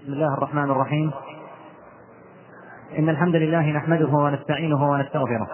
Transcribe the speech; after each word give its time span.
بسم 0.00 0.12
الله 0.12 0.34
الرحمن 0.34 0.70
الرحيم. 0.70 1.10
إن 2.98 3.08
الحمد 3.08 3.36
لله 3.36 3.70
نحمده 3.72 4.08
ونستعينه 4.08 4.90
ونستغفره. 4.90 5.48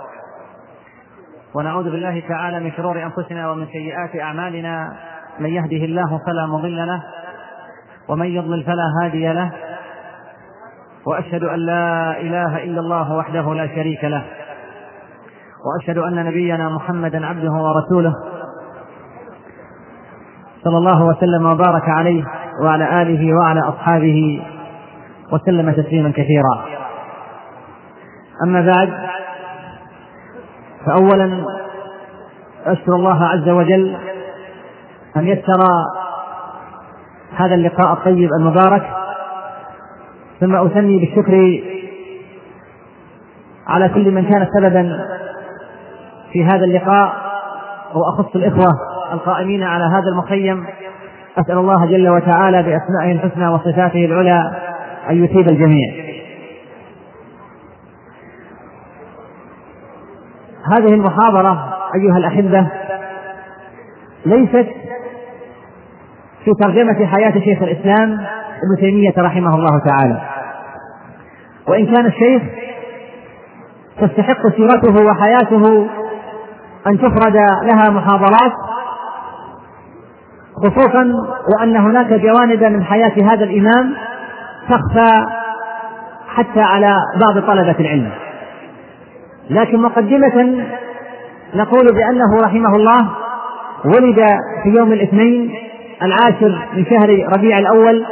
ونعوذ 1.54 1.84
بالله 1.84 2.22
تعالى 2.29 2.61
من 2.61 2.72
شرور 2.72 3.03
أنفسنا 3.03 3.51
ومن 3.51 3.67
سيئات 3.67 4.17
أعمالنا. 4.17 4.93
من 5.40 5.51
يهده 5.51 5.85
الله 5.85 6.21
فلا 6.27 6.46
مضل 6.46 6.87
له 6.87 7.03
ومن 8.09 8.27
يضلل 8.27 8.64
فلا 8.64 8.85
هادي 9.03 9.32
له. 9.32 9.53
وأشهد 11.07 11.45
أن 11.45 11.59
لا 11.59 12.21
إله 12.21 12.65
إلا 12.65 12.81
الله 12.81 13.13
وحده 13.13 13.55
لا 13.55 13.67
شريك 13.67 14.05
له. 14.05 14.25
وأشهد 15.67 15.99
أن 15.99 16.15
نبينا 16.25 16.69
محمدا 16.69 17.27
عبده 17.27 17.53
ورسوله. 17.53 18.15
صلى 20.65 20.79
الله 20.79 21.05
وسلم 21.05 21.47
وبارك 21.47 21.89
عليه. 21.89 22.25
وعلى 22.62 23.02
آله 23.02 23.34
وعلى 23.36 23.61
أصحابه 23.61 24.43
وسلم 25.32 25.70
تسليما 25.70 26.11
كثيرا. 26.11 26.67
أما 28.44 28.61
بعد 28.61 28.93
فأولا 30.86 31.45
أشكر 32.67 32.92
الله 32.92 33.25
عز 33.25 33.48
وجل 33.48 33.97
أن 35.17 35.27
يسر 35.27 35.64
هذا 37.36 37.55
اللقاء 37.55 37.92
الطيب 37.92 38.31
المبارك 38.41 38.91
ثم 40.41 40.55
أثني 40.56 40.98
بالشكر 40.98 41.62
على 43.67 43.89
كل 43.89 44.11
من 44.11 44.25
كان 44.28 44.48
سببا 44.59 45.06
في 46.33 46.45
هذا 46.45 46.64
اللقاء 46.64 47.12
وأخص 47.95 48.36
الإخوة 48.36 48.70
القائمين 49.12 49.62
على 49.62 49.84
هذا 49.84 50.09
المخيم 50.12 50.67
أسأل 51.39 51.58
الله 51.58 51.86
جل 51.86 52.08
وتعالى 52.08 52.62
بأسمائه 52.62 53.12
الحسنى 53.12 53.48
وصفاته 53.48 54.05
العلى 54.05 54.53
أن 55.11 55.25
يثيب 55.25 55.48
الجميع. 55.48 56.06
هذه 60.77 60.95
المحاضرة 60.95 61.77
أيها 61.95 62.17
الأحبة 62.17 62.67
ليست 64.27 64.69
في 66.45 66.51
ترجمة 66.62 67.07
حياة 67.07 67.33
شيخ 67.33 67.62
الإسلام 67.62 68.12
ابن 68.57 68.81
تيمية 68.81 69.14
رحمه 69.19 69.55
الله 69.55 69.81
تعالى. 69.89 70.20
وإن 71.69 71.87
كان 71.87 72.07
الشيخ 72.07 72.42
تستحق 74.01 74.48
سيرته 74.57 75.05
وحياته 75.05 75.87
أن 76.87 76.98
تفرد 76.98 77.37
لها 77.62 77.91
محاضرات 77.91 78.53
خصوصا 80.70 81.12
وأن 81.55 81.77
هناك 81.77 82.12
جوانب 82.12 82.64
من 82.64 82.84
حياة 82.84 83.12
هذا 83.22 83.45
الإمام 83.45 83.95
تخفى 84.69 85.27
حتى 86.28 86.61
على 86.61 86.97
بعض 87.20 87.39
طلبة 87.39 87.75
العلم. 87.81 88.11
لكن 89.50 89.78
مقدمة 89.78 90.64
نقول 91.55 91.95
بأنه 91.95 92.41
رحمه 92.45 92.77
الله 92.77 93.08
ولد 93.84 94.20
في 94.62 94.69
يوم 94.78 94.92
الاثنين 94.92 95.55
العاشر 96.03 96.58
من 96.77 96.84
شهر 96.84 97.28
ربيع 97.36 97.58
الأول 97.58 98.05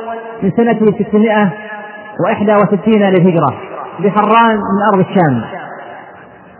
من 0.42 0.50
سنة 0.56 0.78
661 0.98 2.94
للهجرة 2.94 3.54
بحران 4.00 4.56
من 4.56 4.82
أرض 4.92 5.06
الشام. 5.08 5.44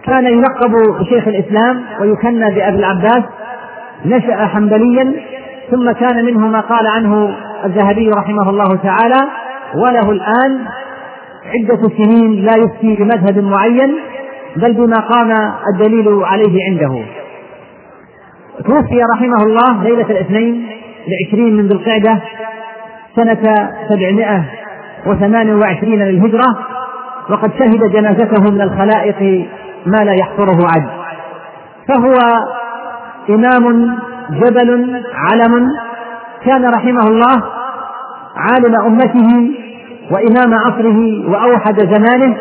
كان 0.04 0.24
يلقب 0.26 0.72
بشيخ 1.00 1.28
الإسلام 1.28 1.82
ويكنى 2.00 2.54
بأبي 2.54 2.78
العباس 2.78 3.22
نشأ 4.06 4.46
حنبليا 4.46 5.14
ثم 5.70 5.92
كان 5.92 6.24
منه 6.24 6.38
ما 6.38 6.60
قال 6.60 6.86
عنه 6.86 7.36
الذهبي 7.64 8.10
رحمه 8.10 8.50
الله 8.50 8.76
تعالى 8.82 9.28
وله 9.74 10.10
الآن 10.10 10.66
عدة 11.46 11.88
سنين 11.88 12.44
لا 12.44 12.52
يفتي 12.56 12.96
بمذهب 12.96 13.38
معين 13.38 13.94
بل 14.56 14.72
بما 14.72 14.96
قام 14.96 15.52
الدليل 15.74 16.22
عليه 16.24 16.70
عنده. 16.70 17.04
توفي 18.66 19.02
رحمه 19.14 19.42
الله 19.42 19.82
ليلة 19.82 20.10
الاثنين 20.10 20.66
لعشرين 21.08 21.56
من 21.56 21.66
ذي 21.66 21.74
القعدة 21.74 22.20
سنة 23.16 23.70
سبعمائة 23.88 24.44
وثمان 25.06 25.54
وعشرين 25.54 26.02
للهجرة 26.02 26.58
وقد 27.30 27.50
شهد 27.58 27.92
جنازته 27.92 28.50
من 28.50 28.60
الخلائق 28.60 29.48
ما 29.86 30.04
لا 30.04 30.12
يحصره 30.12 30.58
عد 30.74 30.86
فهو 31.88 32.14
إمام 33.30 33.96
جبل 34.30 35.02
علم 35.14 35.68
كان 36.44 36.70
رحمه 36.74 37.06
الله 37.08 37.42
عالم 38.36 38.74
أمته 38.86 39.50
وإمام 40.10 40.54
عصره 40.54 41.30
وأوحد 41.30 41.80
زمانه 41.80 42.36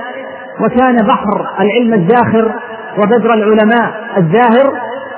وكان 0.62 0.96
بحر 1.08 1.48
العلم 1.60 1.94
الزاخر 1.94 2.52
وبدر 2.98 3.34
العلماء 3.34 3.94
الزاهر 4.18 4.74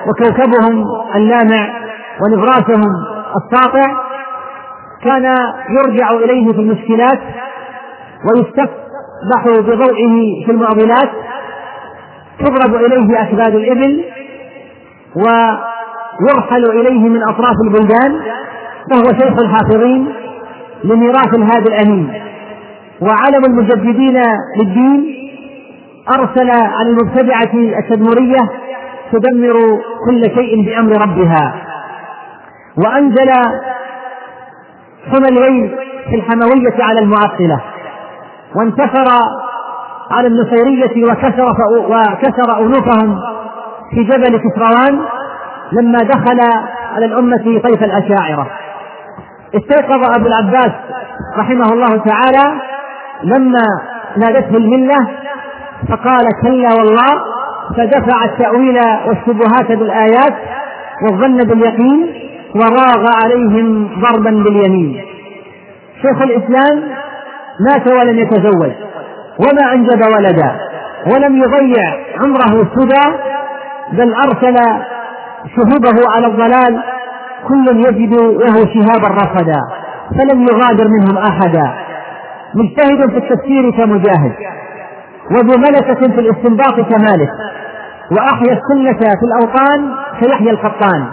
وكوكبهم 0.08 0.84
اللامع 1.14 1.68
ونبراسهم 2.22 2.84
الساطع 3.36 3.96
كان 5.04 5.24
يرجع 5.70 6.10
إليه 6.10 6.52
في 6.52 6.60
المشكلات 6.60 7.20
ويستفتح 8.30 9.44
بضوئه 9.46 10.44
في 10.46 10.50
المعضلات 10.52 11.10
تضرب 12.38 12.74
إليه 12.74 13.22
أكباد 13.22 13.54
الإبل 13.54 14.04
ويرحل 16.20 16.64
إليه 16.70 17.08
من 17.08 17.22
أطراف 17.22 17.56
البلدان 17.64 18.20
فهو 18.90 19.18
شيخ 19.20 19.38
الحافظين 19.38 20.12
لميراث 20.84 21.34
الهادي 21.34 21.68
الأمين. 21.68 22.22
وعلم 23.00 23.44
المجددين 23.48 24.22
للدين 24.58 25.16
أرسل 26.18 26.50
عن 26.50 26.86
المبتدعة 26.86 27.78
التدمرية 27.78 28.50
تدمر 29.12 29.80
كل 30.06 30.22
شيء 30.34 30.64
بأمر 30.66 30.92
ربها. 31.02 31.54
وأنزل 32.84 33.30
حمى 35.10 35.28
الويل 35.28 35.76
في 36.10 36.16
الحموية 36.16 36.76
على 36.80 37.00
المعطلة. 37.00 37.60
وانتصر 38.56 39.08
على 40.10 40.26
النصيرية 40.26 41.04
وكسر 41.04 41.54
وكسر 41.68 42.58
أنوفهم 42.60 43.18
في 43.90 44.04
جبل 44.04 44.38
كسروان. 44.38 45.00
لما 45.72 45.98
دخل 45.98 46.40
على 46.94 47.06
الأمة 47.06 47.60
طيف 47.62 47.82
الأشاعرة. 47.82 48.50
استيقظ 49.54 50.16
أبو 50.18 50.26
العباس 50.26 50.72
رحمه 51.38 51.72
الله 51.72 51.96
تعالى 52.04 52.60
لما 53.22 53.62
نادته 54.16 54.56
الملة 54.56 55.08
فقال 55.88 56.24
كلا 56.42 56.68
والله 56.78 57.22
فدفع 57.76 58.24
التأويل 58.24 58.78
والشبهات 59.06 59.68
بالآيات 59.78 60.34
والظن 61.02 61.36
باليقين 61.36 62.14
وراغ 62.54 63.04
عليهم 63.24 63.88
ضربا 64.00 64.30
باليمين. 64.30 65.04
شيخ 66.02 66.22
الإسلام 66.22 66.82
مات 67.68 67.88
ولم 68.00 68.18
يتزوج 68.18 68.72
وما 69.38 69.72
أنجب 69.72 70.00
ولدا 70.16 70.56
ولم 71.14 71.36
يضيع 71.36 71.84
عمره 72.24 72.68
سدى 72.74 73.16
بل 73.92 74.14
أرسل 74.14 74.56
شهوده 75.56 75.96
على 76.16 76.26
الضلال 76.26 76.82
كل 77.48 77.66
يجد 77.86 78.14
له 78.14 78.54
شهابا 78.54 79.08
رصدا 79.14 79.60
فلم 80.18 80.42
يغادر 80.42 80.88
منهم 80.88 81.18
أحدا. 81.18 81.74
مجتهد 82.54 83.10
في 83.10 83.16
التفسير 83.16 83.70
كمجاهد 83.70 84.32
وذو 85.30 85.58
ملكة 85.58 86.14
في 86.14 86.20
الاستنباط 86.20 86.80
كمالك 86.80 87.30
وأحيا 88.10 88.58
السنة 88.58 88.98
في 88.98 89.24
الأوطان 89.26 89.94
كيحيى 90.20 90.50
القطان 90.50 91.06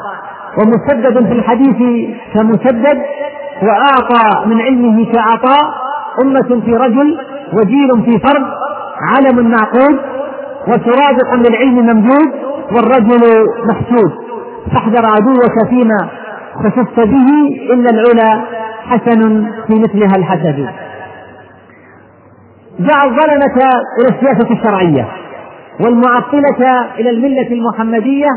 ومسدد 0.57 1.27
في 1.27 1.33
الحديث 1.33 2.07
كمسدد 2.33 3.01
وأعطى 3.63 4.45
من 4.45 4.61
علمه 4.61 5.11
كعطاء 5.11 5.73
أمة 6.23 6.61
في 6.65 6.75
رجل 6.75 7.17
وجيل 7.53 8.03
في 8.05 8.19
فرد 8.19 8.45
علم 9.11 9.51
معقود 9.51 9.99
وسرادق 10.67 11.33
للعلم 11.35 11.75
ممدود 11.85 12.31
والرجل 12.71 13.21
محسود. 13.65 14.22
فاحذر 14.71 15.05
عدوك 15.05 15.69
فيما 15.69 16.09
خسفت 16.55 16.99
به 16.99 17.27
إن 17.73 17.87
العلا 17.87 18.41
حسن 18.85 19.51
في 19.67 19.73
مثلها 19.79 20.15
الحسد. 20.17 20.69
دعا 22.79 23.05
الظلمة 23.05 23.55
إلى 23.99 24.09
السياسة 24.09 24.51
الشرعية 24.51 25.07
والمعطلة 25.79 26.85
إلى 26.99 27.09
الملة 27.09 27.47
المحمدية 27.47 28.29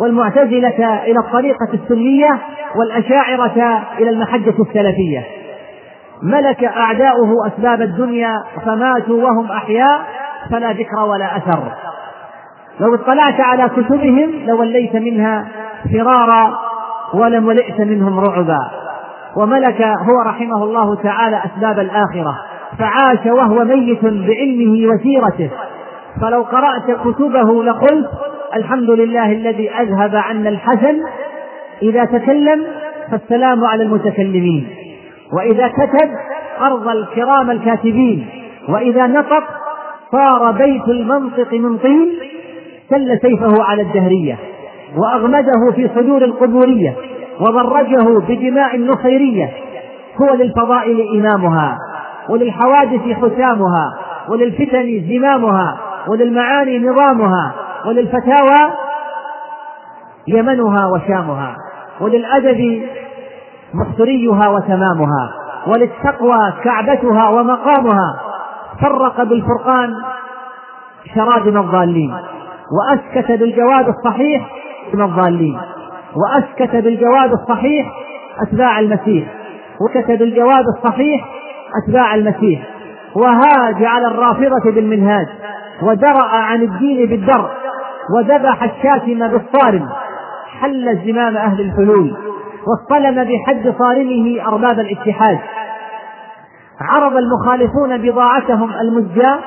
والمعتزلة 0.00 1.04
إلى 1.04 1.18
الطريقة 1.18 1.68
السنية 1.74 2.38
والأشاعرة 2.76 3.82
إلى 3.98 4.10
المحجة 4.10 4.54
السلفية. 4.60 5.24
ملك 6.22 6.64
أعداؤه 6.64 7.46
أسباب 7.46 7.82
الدنيا 7.82 8.42
فماتوا 8.66 9.22
وهم 9.24 9.50
أحياء 9.50 10.00
فلا 10.50 10.72
ذكر 10.72 10.98
ولا 11.08 11.36
أثر. 11.36 11.72
لو 12.80 12.94
اطلعت 12.94 13.40
على 13.40 13.68
كتبهم 13.68 14.30
لوليت 14.46 14.96
منها 14.96 15.46
فرارا 15.92 16.58
ولم 17.14 17.46
ولئت 17.46 17.80
منهم 17.80 18.20
رعبا. 18.20 18.58
وملك 19.36 19.82
هو 19.82 20.22
رحمه 20.26 20.64
الله 20.64 20.94
تعالى 20.94 21.42
أسباب 21.44 21.78
الآخرة. 21.78 22.34
فعاش 22.78 23.26
وهو 23.26 23.64
ميت 23.64 24.04
بعلمه 24.04 24.94
وسيرته. 24.94 25.50
فلو 26.22 26.42
قرأت 26.42 26.90
كتبه 27.04 27.64
لقلت 27.64 28.08
الحمد 28.56 28.90
لله 28.90 29.32
الذي 29.32 29.70
أذهب 29.70 30.16
عنا 30.16 30.48
الحزن. 30.48 31.00
إذا 31.82 32.04
تكلم 32.04 32.62
فالسلام 33.10 33.64
على 33.64 33.82
المتكلمين. 33.82 34.68
وإذا 35.32 35.68
كتب 35.68 36.10
أرض 36.60 36.88
الكرام 36.88 37.50
الكاتبين. 37.50 38.26
وإذا 38.68 39.06
نطق 39.06 39.44
صار 40.12 40.52
بيت 40.52 40.88
المنطق 40.88 41.52
من 41.52 41.78
طين. 41.78 42.08
سل 42.90 43.18
سيفه 43.22 43.64
على 43.64 43.82
الدهرية. 43.82 44.38
وأغمده 44.96 45.72
في 45.74 45.90
صدور 45.94 46.24
القبورية 46.24 46.96
وضرجه 47.40 48.18
بدماء 48.28 48.76
النصيرية 48.76 49.52
هو 50.22 50.34
للفضائل 50.34 51.20
إمامها 51.20 51.78
وللحوادث 52.28 53.00
حسامها 53.00 53.94
وللفتن 54.28 55.04
زمامها 55.08 55.78
وللمعاني 56.08 56.78
نظامها 56.78 57.52
وللفتاوى 57.86 58.72
يمنها 60.28 60.86
وشامها 60.86 61.56
وللأدب 62.00 62.82
مصريها 63.74 64.48
وتمامها 64.48 65.32
وللتقوى 65.66 66.52
كعبتها 66.64 67.28
ومقامها 67.28 68.20
فرق 68.80 69.22
بالفرقان 69.22 69.94
شرادم 71.14 71.56
الضالين 71.60 72.14
وأسكت 72.72 73.32
بالجواد 73.32 73.88
الصحيح 73.88 74.50
من 74.94 75.04
الضالين. 75.04 75.60
وأسكت 76.16 76.76
بالجواد 76.76 77.32
الصحيح 77.32 77.92
أتباع 78.46 78.78
المسيح. 78.78 79.28
وكت 79.80 80.10
بالجواد 80.10 80.64
الصحيح 80.76 81.24
أتباع 81.84 82.14
المسيح. 82.14 82.62
وهاج 83.14 83.84
على 83.84 84.06
الرافضة 84.06 84.70
بالمنهاج. 84.74 85.26
ودرأ 85.82 86.24
عن 86.24 86.62
الدين 86.62 87.08
بالدرء 87.08 87.50
وذبح 88.16 88.62
الشاتم 88.62 89.28
بالصارم. 89.28 89.88
حل 90.60 90.98
زمام 91.06 91.36
أهل 91.36 91.60
الحلول. 91.60 92.16
واصطلم 92.66 93.24
بحد 93.24 93.74
صارمه 93.78 94.46
أرباب 94.48 94.80
الاتحاد. 94.80 95.38
عرض 96.80 97.16
المخالفون 97.16 97.98
بضاعتهم 97.98 98.70
المزجاة. 98.80 99.38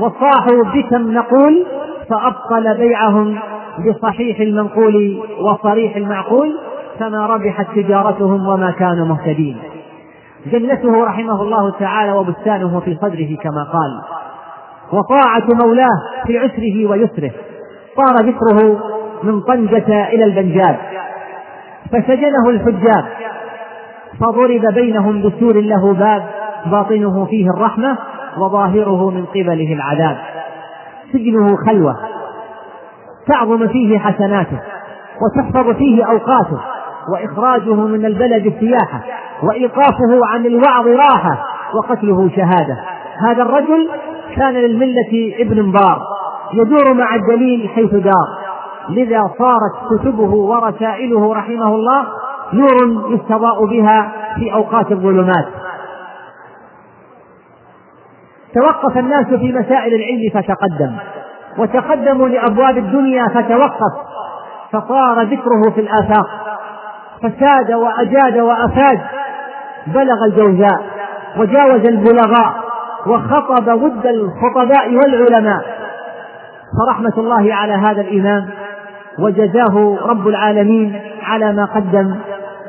وصاحوا 0.00 0.64
بكم 0.64 1.12
نقول 1.12 1.66
فأبطل 2.10 2.74
بيعهم 2.78 3.38
بصحيح 3.78 4.40
المنقول 4.40 5.20
وصريح 5.40 5.96
المعقول 5.96 6.58
فما 6.98 7.26
ربحت 7.26 7.66
تجارتهم 7.76 8.48
وما 8.48 8.70
كانوا 8.70 9.06
مهتدين. 9.06 9.58
جنته 10.46 11.04
رحمه 11.04 11.42
الله 11.42 11.70
تعالى 11.70 12.12
وبستانه 12.12 12.80
في 12.80 12.94
صدره 12.94 13.36
كما 13.42 13.64
قال 13.72 14.00
وطاعة 14.92 15.66
مولاه 15.66 16.24
في 16.26 16.38
عسره 16.38 16.86
ويسره 16.90 17.30
صار 17.96 18.26
ذكره 18.26 18.78
من 19.22 19.40
طنجة 19.40 20.08
إلى 20.08 20.24
البنجاب 20.24 20.76
فسجنه 21.92 22.48
الحجاب 22.48 23.04
فضرب 24.20 24.74
بينهم 24.74 25.22
بسور 25.22 25.60
له 25.60 25.92
باب 25.94 26.22
باطنه 26.66 27.24
فيه 27.24 27.46
الرحمة 27.56 27.98
وظاهره 28.38 29.10
من 29.10 29.24
قبله 29.26 29.72
العذاب 29.72 30.16
سجنه 31.12 31.56
خلوة 31.66 31.94
تعظم 33.32 33.68
فيه 33.68 33.98
حسناته 33.98 34.60
وتحفظ 35.22 35.76
فيه 35.76 36.04
أوقاته 36.04 36.60
وإخراجه 37.12 37.74
من 37.74 38.06
البلد 38.06 38.46
السياحة 38.46 39.00
وإيقافه 39.42 40.26
عن 40.26 40.46
الوعظ 40.46 40.86
راحة 40.86 41.46
وقتله 41.74 42.30
شهادة. 42.36 42.76
هذا 43.28 43.42
الرجل 43.42 43.88
كان 44.36 44.54
للملة 44.54 45.34
ابن 45.38 45.72
بار 45.72 46.00
يدور 46.52 46.94
مع 46.94 47.14
الدليل 47.14 47.68
حيث 47.68 47.90
دار. 47.90 48.28
لذا 48.88 49.30
صارت 49.38 50.00
كتبه 50.00 50.34
ورسائله 50.34 51.34
رحمه 51.34 51.74
الله 51.74 52.06
نور 52.52 53.12
يستضاء 53.14 53.66
بها 53.66 54.12
في 54.38 54.52
أوقات 54.52 54.92
الظلمات. 54.92 55.46
توقف 58.54 58.98
الناس 58.98 59.26
في 59.26 59.52
مسائل 59.52 59.94
العلم 59.94 60.30
فتقدم. 60.34 60.96
وتقدموا 61.58 62.28
لأبواب 62.28 62.78
الدنيا 62.78 63.26
فتوقف 63.28 63.92
فصار 64.72 65.22
ذكره 65.22 65.70
في 65.74 65.80
الآفاق 65.80 66.26
فساد 67.22 67.72
وأجاد 67.72 68.38
وأفاد 68.38 69.00
بلغ 69.86 70.24
الجوزاء 70.24 70.82
وجاوز 71.36 71.86
البلغاء 71.86 72.64
وخطب 73.06 73.82
ود 73.82 74.06
الخطباء 74.06 74.94
والعلماء. 74.94 75.64
فرحمة 76.78 77.12
الله 77.18 77.54
على 77.54 77.72
هذا 77.72 78.00
الإمام 78.00 78.48
وجزاه 79.18 79.98
رب 80.02 80.28
العالمين 80.28 81.00
على 81.22 81.52
ما 81.52 81.64
قدم 81.64 82.14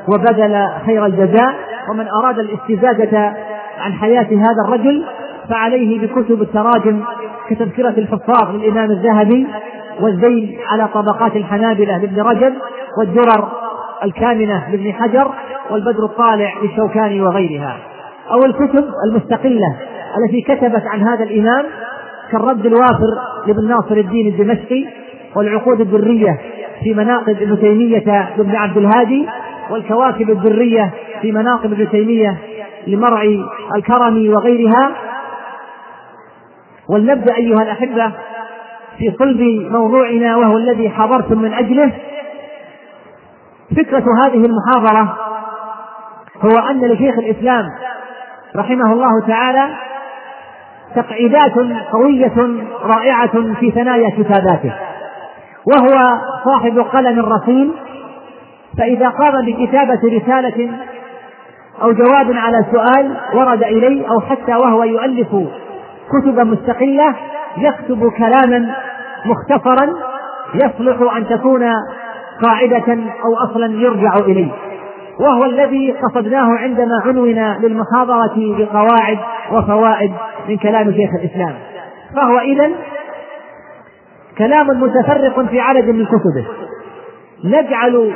وبذل 0.08 0.68
خير 0.86 1.06
الجزاء 1.06 1.54
ومن 1.90 2.08
أراد 2.08 2.38
الاستزادة 2.38 3.32
عن 3.80 3.92
حياة 3.92 4.28
هذا 4.30 4.62
الرجل 4.64 5.04
فعليه 5.50 6.06
بكتب 6.06 6.42
التراجم 6.42 7.00
كتذكرة 7.50 7.94
الحفاظ 7.98 8.54
للإمام 8.54 8.90
الذهبي 8.90 9.46
والزين 10.00 10.58
على 10.72 10.88
طبقات 10.88 11.36
الحنابلة 11.36 11.98
لابن 11.98 12.20
رجب 12.20 12.52
والدرر 12.98 13.48
الكامنة 14.04 14.70
لابن 14.70 14.92
حجر 14.92 15.30
والبدر 15.70 16.04
الطالع 16.04 16.52
للشوكاني 16.62 17.20
وغيرها. 17.20 17.76
أو 18.30 18.38
الكتب 18.44 18.84
المستقلة 19.08 19.76
التي 20.18 20.40
كتبت 20.42 20.82
عن 20.86 21.02
هذا 21.02 21.24
الإمام 21.24 21.64
كالرد 22.32 22.66
الوافر 22.66 23.18
لابن 23.46 23.68
ناصر 23.68 23.96
الدين 23.96 24.26
الدمشقي 24.26 24.84
والعقود 25.36 25.80
الدرية 25.80 26.40
في 26.84 26.94
مناقب 26.94 27.42
ابن 27.42 27.60
تيمية 27.60 28.28
لابن 28.38 28.56
عبد 28.56 28.76
الهادي 28.76 29.26
والكواكب 29.70 30.30
الدرية 30.30 30.90
في 31.22 31.32
مناقب 31.32 31.72
ابن 31.72 31.90
تيمية 31.90 32.38
لمرعي 32.86 33.44
الكرمي 33.76 34.28
وغيرها 34.28 34.90
ولنبدأ 36.88 37.36
أيها 37.36 37.62
الأحبة 37.62 38.12
في 38.98 39.14
صلب 39.18 39.40
موضوعنا 39.70 40.36
وهو 40.36 40.56
الذي 40.56 40.90
حضرتم 40.90 41.38
من 41.38 41.54
أجله 41.54 41.92
فكرة 43.76 44.04
هذه 44.24 44.46
المحاضرة 44.46 45.16
هو 46.42 46.58
أن 46.70 46.80
لشيخ 46.80 47.18
الإسلام 47.18 47.64
رحمه 48.56 48.92
الله 48.92 49.26
تعالى 49.28 49.68
تقعيدات 50.94 51.52
قوية 51.92 52.64
رائعة 52.82 53.54
في 53.60 53.70
ثنايا 53.70 54.10
كتاباته 54.10 54.74
وهو 55.66 56.20
صاحب 56.44 56.78
قلم 56.78 57.20
رصين 57.20 57.72
فإذا 58.78 59.08
قام 59.08 59.46
بكتابة 59.46 60.00
رسالة 60.04 60.70
أو 61.82 61.92
جواب 61.92 62.32
على 62.32 62.64
سؤال 62.72 63.16
ورد 63.34 63.62
إليه 63.62 64.08
أو 64.08 64.20
حتى 64.20 64.54
وهو 64.54 64.84
يؤلف 64.84 65.28
كتبا 66.12 66.44
مستقلة 66.44 67.14
يكتب 67.56 68.12
كلاما 68.18 68.74
مختصرا 69.26 69.92
يصلح 70.54 71.16
أن 71.16 71.26
تكون 71.28 71.64
قاعدة 72.42 72.98
أو 73.24 73.50
أصلا 73.50 73.66
يرجع 73.66 74.14
إليه. 74.14 74.52
وهو 75.20 75.44
الذي 75.44 75.92
قصدناه 75.92 76.48
عندما 76.50 77.00
عنونا 77.04 77.58
للمحاضرة 77.62 78.34
بقواعد 78.36 79.18
وفوائد 79.52 80.12
من 80.48 80.56
كلام 80.56 80.92
شيخ 80.92 81.10
الإسلام. 81.14 81.54
فهو 82.16 82.38
إذا 82.38 82.70
كلام 84.38 84.66
متفرق 84.66 85.46
في 85.50 85.60
عدد 85.60 85.88
من 85.88 86.06
كتبه. 86.06 86.46
نجعل 87.44 88.14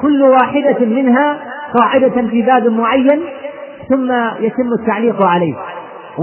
كل 0.00 0.22
واحدة 0.22 0.86
منها 0.86 1.36
قاعدة 1.78 2.22
في 2.30 2.42
باب 2.42 2.66
معين 2.66 3.22
ثم 3.88 4.12
يتم 4.40 4.72
التعليق 4.80 5.22
عليه. 5.22 5.54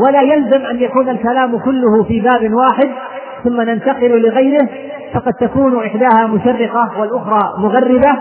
ولا 0.05 0.21
يلزم 0.21 0.65
أن 0.65 0.79
يكون 0.79 1.09
الكلام 1.09 1.57
كله 1.57 2.03
في 2.03 2.19
باب 2.19 2.53
واحد 2.53 2.89
ثم 3.43 3.61
ننتقل 3.61 4.21
لغيره 4.21 4.67
فقد 5.13 5.33
تكون 5.33 5.85
إحداها 5.85 6.27
مشرقة 6.27 6.91
والأخرى 6.99 7.53
مغربة. 7.57 8.19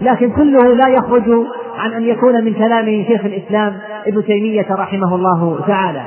لكن 0.00 0.30
كله 0.30 0.74
لا 0.74 0.88
يخرج 0.88 1.46
عن 1.78 1.92
أن 1.92 2.02
يكون 2.02 2.44
من 2.44 2.54
كلام 2.54 2.84
شيخ 2.84 3.24
الإسلام 3.24 3.78
ابن 4.06 4.24
تيمية 4.24 4.66
رحمه 4.70 5.14
الله 5.14 5.60
تعالى. 5.66 6.02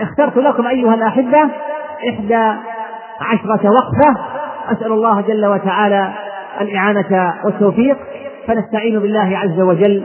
اخترت 0.00 0.36
لكم 0.36 0.66
أيها 0.66 0.94
الأحبة 0.94 1.48
إحدى 2.08 2.58
عشرة 3.20 3.70
وقفة. 3.70 4.20
أسأل 4.72 4.92
الله 4.92 5.20
جل 5.20 5.46
وتعالى 5.46 6.12
الإعانة 6.60 7.34
والتوفيق. 7.44 7.96
فنستعين 8.46 8.98
بالله 8.98 9.38
عز 9.38 9.60
وجل. 9.60 10.04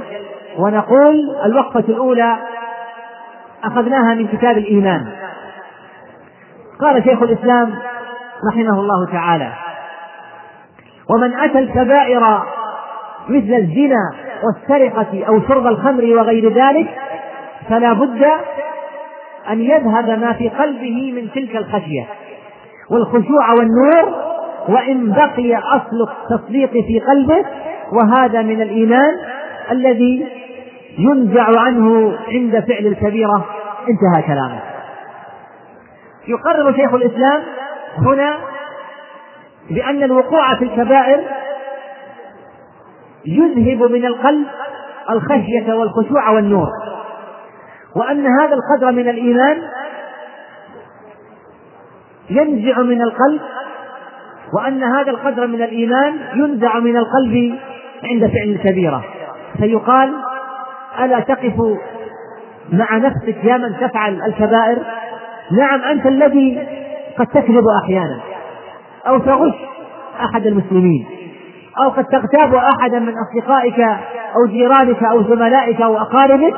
ونقول 0.57 1.15
الوقفة 1.45 1.83
الأولى 1.89 2.35
أخذناها 3.65 4.15
من 4.15 4.27
كتاب 4.27 4.57
الإيمان. 4.57 5.07
قال 6.81 7.03
شيخ 7.03 7.23
الإسلام 7.23 7.75
رحمه 8.51 8.79
الله 8.79 9.11
تعالى 9.11 9.51
ومن 11.09 11.33
أتى 11.33 11.59
الكبائر 11.59 12.43
مثل 13.29 13.53
الزنا 13.53 14.11
والسرقة 14.43 15.25
أو 15.27 15.41
شرب 15.47 15.67
الخمر 15.67 16.03
وغير 16.03 16.53
ذلك 16.53 16.87
فلا 17.69 17.93
بد 17.93 18.23
أن 19.49 19.61
يذهب 19.61 20.09
ما 20.09 20.33
في 20.33 20.49
قلبه 20.49 21.13
من 21.15 21.31
تلك 21.31 21.55
الخشية 21.55 22.05
والخشوع 22.89 23.51
والنور 23.51 24.25
وإن 24.69 25.11
بقي 25.11 25.55
أصل 25.55 26.07
التصديق 26.09 26.71
في 26.71 26.99
قلبه 26.99 27.45
وهذا 27.93 28.41
من 28.41 28.61
الإيمان 28.61 29.15
الذي 29.71 30.27
ينزع 30.97 31.59
عنه 31.59 32.17
عند 32.27 32.59
فعل 32.59 32.85
الكبيرة. 32.85 33.45
انتهى 33.89 34.27
كلامه. 34.27 34.61
يقرر 36.27 36.73
شيخ 36.73 36.93
الإسلام 36.93 37.43
هنا 37.97 38.37
بأن 39.69 40.03
الوقوع 40.03 40.55
في 40.55 40.63
الكبائر 40.65 41.23
يذهب 43.25 43.91
من 43.91 44.05
القلب 44.05 44.47
الخشية 45.09 45.73
والخشوع 45.73 46.29
والنور 46.29 46.67
وأن 47.95 48.27
هذا 48.27 48.55
القدر 48.55 48.91
من 48.91 49.09
الإيمان 49.09 49.61
ينزع 52.29 52.81
من 52.81 53.01
القلب 53.01 53.41
وأن 54.53 54.83
هذا 54.83 55.11
القدر 55.11 55.47
من 55.47 55.61
الإيمان 55.61 56.19
ينزع 56.33 56.79
من 56.79 56.97
القلب 56.97 57.59
عند 58.03 58.27
فعل 58.27 58.49
الكبيرة. 58.49 59.03
فيقال 59.57 60.13
ألا 60.99 61.19
تقف 61.19 61.53
مع 62.71 62.97
نفسك 62.97 63.43
يا 63.43 63.57
من 63.57 63.75
تفعل 63.81 64.21
الكبائر؟ 64.21 64.83
نعم 65.51 65.81
أنت 65.81 66.05
الذي 66.05 66.67
قد 67.17 67.27
تكذب 67.27 67.63
أحيانا 67.83 68.19
أو 69.07 69.17
تغش 69.17 69.55
أحد 70.19 70.47
المسلمين 70.47 71.05
أو 71.83 71.89
قد 71.89 72.05
تغتاب 72.05 72.55
أحدا 72.55 72.99
من 72.99 73.13
أصدقائك 73.17 73.79
أو 74.35 74.45
جيرانك 74.47 75.03
أو 75.03 75.23
زملائك 75.23 75.81
أو 75.81 75.97
أقاربك 75.97 76.53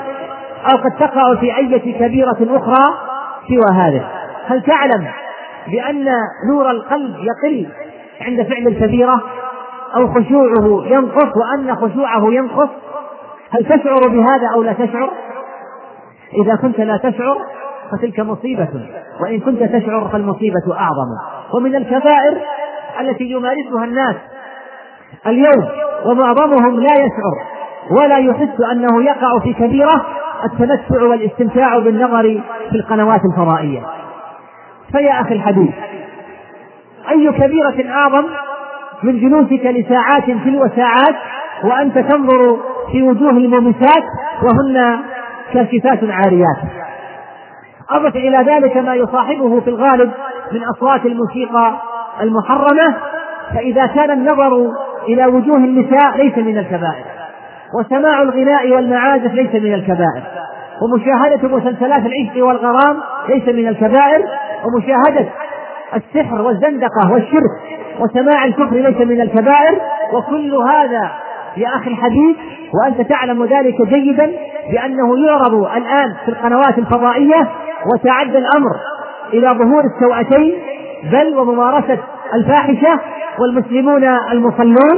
أو 0.71 0.77
قد 0.77 0.91
تقع 0.99 1.35
في 1.35 1.57
أية 1.57 1.99
كبيرة 1.99 2.37
أخرى 2.41 2.97
سوى 3.47 3.77
هذا. 3.77 4.07
هل 4.47 4.61
تعلم 4.63 5.07
بأن 5.67 6.05
نور 6.49 6.71
القلب 6.71 7.15
يقل 7.15 7.69
عند 8.21 8.41
فعل 8.41 8.67
الكبيرة؟ 8.67 9.21
أو 9.95 10.07
خشوعه 10.07 10.85
ينقص 10.85 11.31
وأن 11.37 11.75
خشوعه 11.75 12.33
ينقص؟ 12.33 12.69
هل 13.51 13.65
تشعر 13.65 14.07
بهذا 14.07 14.47
أو 14.53 14.63
لا 14.63 14.73
تشعر؟ 14.73 15.09
إذا 16.43 16.55
كنت 16.55 16.79
لا 16.79 16.97
تشعر 16.97 17.37
فتلك 17.91 18.19
مصيبة 18.19 18.67
وإن 19.21 19.39
كنت 19.39 19.63
تشعر 19.63 20.09
فالمصيبة 20.11 20.73
أعظم. 20.73 21.09
ومن 21.53 21.75
الكبائر 21.75 22.41
التي 22.99 23.23
يمارسها 23.23 23.83
الناس 23.83 24.15
اليوم 25.27 25.67
ومعظمهم 26.05 26.79
لا 26.79 26.93
يشعر 26.93 27.57
ولا 27.91 28.17
يحس 28.17 28.61
أنه 28.71 29.03
يقع 29.03 29.39
في 29.43 29.53
كبيرة 29.53 30.05
التمتع 30.45 31.03
والاستمتاع 31.03 31.79
بالنظر 31.79 32.41
في 32.69 32.75
القنوات 32.75 33.21
الفضائية. 33.31 33.81
فيا 34.91 35.21
أخي 35.21 35.33
الحبيب 35.33 35.73
أي 37.09 37.31
كبيرة 37.31 37.91
أعظم 37.91 38.25
من 39.03 39.19
جلوسك 39.19 39.65
لساعات 39.65 40.23
تلو 40.23 40.69
ساعات 40.75 41.15
وأنت 41.63 41.97
تنظر 41.97 42.57
في 42.91 43.03
وجوه 43.03 43.29
المومسات 43.29 44.03
وهن 44.43 44.99
كاشفات 45.53 45.99
عاريات 46.03 46.57
أضف 47.89 48.15
إلى 48.15 48.37
ذلك 48.37 48.77
ما 48.77 48.95
يصاحبه 48.95 49.59
في 49.59 49.69
الغالب 49.69 50.11
من 50.51 50.63
أصوات 50.63 51.05
الموسيقى 51.05 51.81
المحرمة 52.21 52.95
فإذا 53.53 53.85
كان 53.85 54.11
النظر 54.11 54.71
إلى 55.07 55.25
وجوه 55.25 55.57
النساء 55.57 56.17
ليس 56.17 56.37
من 56.37 56.57
الكبائر 56.57 57.05
وسماع 57.79 58.21
الغناء 58.21 58.71
والمعازف 58.71 59.33
ليس 59.33 59.55
من 59.55 59.73
الكبائر 59.73 60.23
ومشاهدة 60.81 61.57
مسلسلات 61.57 62.03
العشق 62.05 62.45
والغرام 62.45 62.97
ليس 63.29 63.47
من 63.47 63.67
الكبائر 63.67 64.25
ومشاهدة 64.65 65.29
السحر 65.95 66.41
والزندقة 66.41 67.11
والشرك 67.11 67.51
وسماع 67.99 68.45
الكفر 68.45 68.75
ليس 68.75 68.97
من 68.97 69.21
الكبائر 69.21 69.81
وكل 70.13 70.55
هذا 70.55 71.11
يا 71.57 71.67
أخي 71.75 71.89
الحبيب 71.91 72.35
وأنت 72.73 73.01
تعلم 73.09 73.43
ذلك 73.43 73.81
جيدا 73.81 74.31
بأنه 74.71 75.25
يعرض 75.27 75.53
الآن 75.53 76.13
في 76.25 76.31
القنوات 76.31 76.77
الفضائية 76.77 77.47
وتعدى 77.93 78.37
الأمر 78.37 78.75
إلى 79.33 79.47
ظهور 79.47 79.83
السوأتين 79.85 80.53
بل 81.11 81.37
وممارسة 81.37 81.97
الفاحشة 82.33 82.99
والمسلمون 83.39 84.03
المصلون 84.03 84.97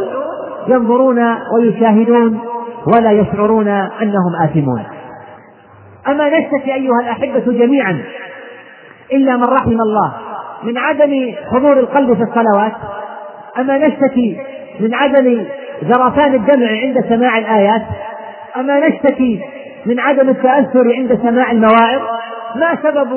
ينظرون 0.67 1.35
ويشاهدون 1.55 2.39
ولا 2.87 3.11
يشعرون 3.11 3.67
أنهم 3.67 4.35
آثمون. 4.43 4.83
أما 6.07 6.29
نشتكي 6.39 6.73
أيها 6.73 6.99
الأحبة 7.03 7.51
جميعا 7.51 8.01
إلا 9.13 9.35
من 9.37 9.43
رحم 9.43 9.71
الله 9.71 10.13
من 10.63 10.77
عدم 10.77 11.33
حضور 11.51 11.79
القلب 11.79 12.13
في 12.13 12.23
الصلوات 12.23 12.71
أما 13.57 13.77
نشتكي 13.77 14.37
من 14.79 14.93
عدم 14.93 15.45
ذرفان 15.83 16.33
الدمع 16.33 16.67
عند 16.67 17.05
سماع 17.09 17.37
الآيات؟ 17.37 17.81
أما 18.57 18.87
نشتكي 18.87 19.41
من 19.85 19.99
عدم 19.99 20.29
التأثر 20.29 20.93
عند 20.95 21.19
سماع 21.23 21.51
المواعظ 21.51 22.01
ما 22.55 22.77
سبب 22.83 23.09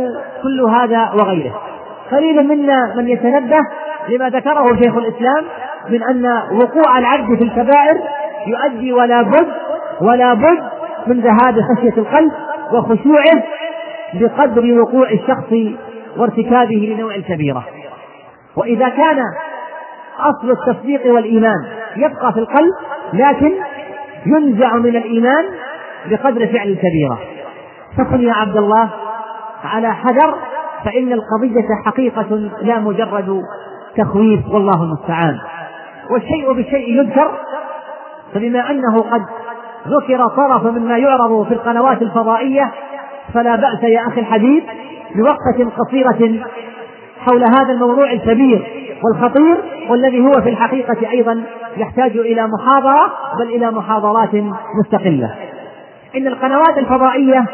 كل 0.42 0.60
هذا 0.60 1.12
وغيره؟ 1.12 1.62
قليل 2.10 2.48
منا 2.48 2.94
من 2.96 3.08
يتنبه 3.08 3.60
لما 4.08 4.28
ذكره 4.28 4.76
شيخ 4.82 4.96
الإسلام 4.96 5.44
من 5.88 6.02
أن 6.02 6.26
وقوع 6.52 6.98
العبد 6.98 7.38
في 7.38 7.44
الكبائر 7.44 8.00
يؤدي 8.46 8.92
ولا 8.92 9.22
بد 9.22 9.48
ولا 10.00 10.34
بد 10.34 10.62
من 11.06 11.20
ذهاب 11.20 11.54
خشية 11.60 11.98
القلب 11.98 12.32
وخشوعه 12.72 13.42
بقدر 14.14 14.80
وقوع 14.80 15.10
الشخص 15.10 15.52
وارتكابه 16.16 16.94
لنوع 16.96 17.14
الكبيرة 17.14 17.64
وإذا 18.56 18.88
كان 18.88 19.18
أصل 20.20 20.50
التصديق 20.50 21.06
والإيمان 21.06 21.81
يبقى 21.96 22.32
في 22.32 22.38
القلب 22.38 22.72
لكن 23.12 23.52
ينزع 24.26 24.76
من 24.76 24.96
الإيمان 24.96 25.44
بقدر 26.10 26.46
فعل 26.46 26.68
الكبيرة 26.68 27.18
فكن 27.98 28.20
يا 28.20 28.32
عبد 28.32 28.56
الله 28.56 28.90
على 29.64 29.94
حذر 29.94 30.34
فإن 30.84 31.12
القضية 31.12 31.68
حقيقة 31.86 32.50
لا 32.62 32.78
مجرد 32.78 33.42
تخويف 33.96 34.40
والله 34.48 34.82
المستعان. 34.82 35.38
والشيء 36.10 36.52
بالشيء 36.52 37.00
يذكر 37.00 37.30
فبما 38.34 38.70
أنه 38.70 38.98
قد 38.98 39.22
ذكر 39.88 40.28
طرف 40.28 40.64
مما 40.66 40.98
يعرض 40.98 41.46
في 41.48 41.54
القنوات 41.54 42.02
الفضائية 42.02 42.72
فلا 43.34 43.56
بأس 43.56 43.82
يا 43.82 44.00
أخي 44.08 44.20
الحبيب 44.20 44.64
بوقفة 45.14 45.70
قصيرة 45.78 46.44
حول 47.26 47.44
هذا 47.44 47.72
الموضوع 47.72 48.12
الكبير 48.12 48.82
والخطير 49.04 49.56
والذي 49.90 50.20
هو 50.20 50.32
في 50.32 50.48
الحقيقة 50.48 51.10
أيضا 51.10 51.42
يحتاج 51.76 52.16
إلى 52.16 52.46
محاضرة 52.46 53.12
بل 53.38 53.46
إلى 53.46 53.70
محاضرات 53.70 54.30
مستقلة. 54.80 55.34
إن 56.16 56.26
القنوات 56.26 56.78
الفضائية 56.78 57.46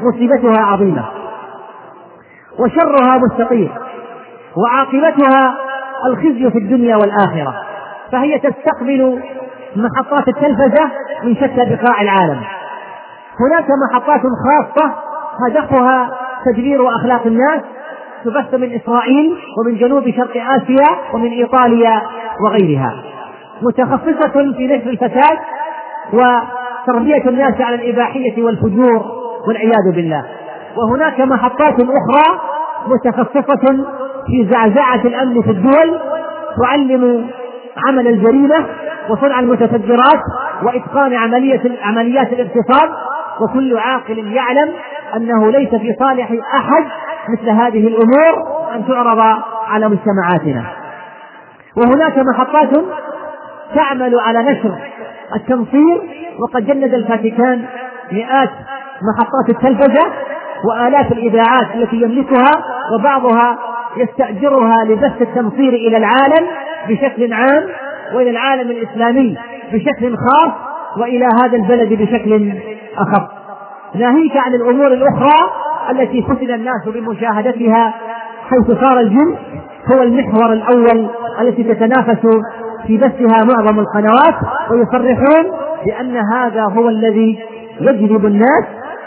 مصيبتها 0.00 0.64
عظيمة 0.64 1.04
وشرها 2.58 3.18
مستطير 3.18 3.70
وعاقبتها 4.56 5.54
الخزي 6.06 6.50
في 6.50 6.58
الدنيا 6.58 6.96
والآخرة 6.96 7.54
فهي 8.12 8.38
تستقبل 8.38 9.22
محطات 9.76 10.28
التلفزة 10.28 10.90
من 11.24 11.36
شتى 11.36 11.76
بقاع 11.76 12.02
العالم. 12.02 12.42
هناك 13.40 13.66
محطات 13.90 14.20
خاصة 14.20 14.94
هدفها 15.46 16.10
تدبير 16.44 16.88
أخلاق 16.88 17.26
الناس 17.26 17.60
تبث 18.24 18.54
من 18.54 18.72
إسرائيل 18.74 19.36
ومن 19.58 19.78
جنوب 19.78 20.10
شرق 20.10 20.36
آسيا 20.36 21.14
ومن 21.14 21.30
إيطاليا 21.30 22.02
وغيرها. 22.44 22.94
متخصصة 23.62 24.52
في 24.56 24.66
نشر 24.66 24.90
الفساد 24.90 25.38
وتربية 26.12 27.28
الناس 27.28 27.60
على 27.60 27.74
الإباحية 27.74 28.42
والفجور 28.42 29.06
والعياذ 29.48 29.94
بالله. 29.94 30.24
وهناك 30.76 31.20
محطات 31.20 31.74
أخرى 31.80 32.40
متخصصة 32.86 33.84
في 34.26 34.48
زعزعة 34.50 35.00
الأمن 35.04 35.42
في 35.42 35.50
الدول 35.50 36.00
تعلم 36.62 37.30
عمل 37.86 38.08
الجريمة 38.08 38.66
وصنع 39.10 39.40
المتفجرات 39.40 40.20
وإتقان 40.62 41.14
عملية 41.14 41.62
عمليات 41.82 42.32
الاغتصاب 42.32 42.90
وكل 43.40 43.78
عاقل 43.78 44.32
يعلم 44.32 44.72
أنه 45.16 45.50
ليس 45.50 45.68
في 45.68 45.94
صالح 45.98 46.30
أحد 46.54 46.84
مثل 47.28 47.50
هذه 47.50 47.86
الأمور 47.86 48.62
أن 48.74 48.86
تعرض 48.88 49.42
على 49.68 49.88
مجتمعاتنا. 49.88 50.64
وهناك 51.76 52.18
محطات 52.18 52.70
تعمل 53.74 54.20
على 54.20 54.42
نشر 54.42 54.78
التنصير 55.36 56.02
وقد 56.40 56.66
جند 56.66 56.94
الفاتيكان 56.94 57.64
مئات 58.12 58.50
محطات 59.02 59.48
التلفزة 59.50 60.12
وآلاف 60.64 61.12
الإذاعات 61.12 61.74
التي 61.74 61.96
يملكها 61.96 62.50
وبعضها 62.94 63.58
يستأجرها 63.96 64.84
لبث 64.84 65.22
التنصير 65.22 65.72
إلى 65.72 65.96
العالم 65.96 66.46
بشكل 66.88 67.32
عام 67.32 67.68
وإلى 68.14 68.30
العالم 68.30 68.70
الإسلامي 68.70 69.38
بشكل 69.72 70.16
خاص 70.16 70.52
وإلى 70.96 71.28
هذا 71.42 71.56
البلد 71.56 71.92
بشكل 71.92 72.52
أخف. 72.98 73.28
ناهيك 73.94 74.36
عن 74.36 74.54
الأمور 74.54 74.86
الأخرى 74.86 75.50
التي 75.90 76.22
فتن 76.22 76.54
الناس 76.54 76.88
بمشاهدتها 76.94 77.94
حيث 78.50 78.78
صار 78.80 79.00
الجنس 79.00 79.38
هو 79.94 80.02
المحور 80.02 80.52
الأول 80.52 81.08
التي 81.40 81.64
تتنافس 81.64 82.26
في 82.86 82.96
بثها 82.96 83.44
معظم 83.44 83.78
القنوات 83.78 84.34
ويصرحون 84.70 85.52
بأن 85.86 86.16
هذا 86.16 86.62
هو 86.62 86.88
الذي 86.88 87.38
يجذب 87.80 88.26
الناس 88.26 88.64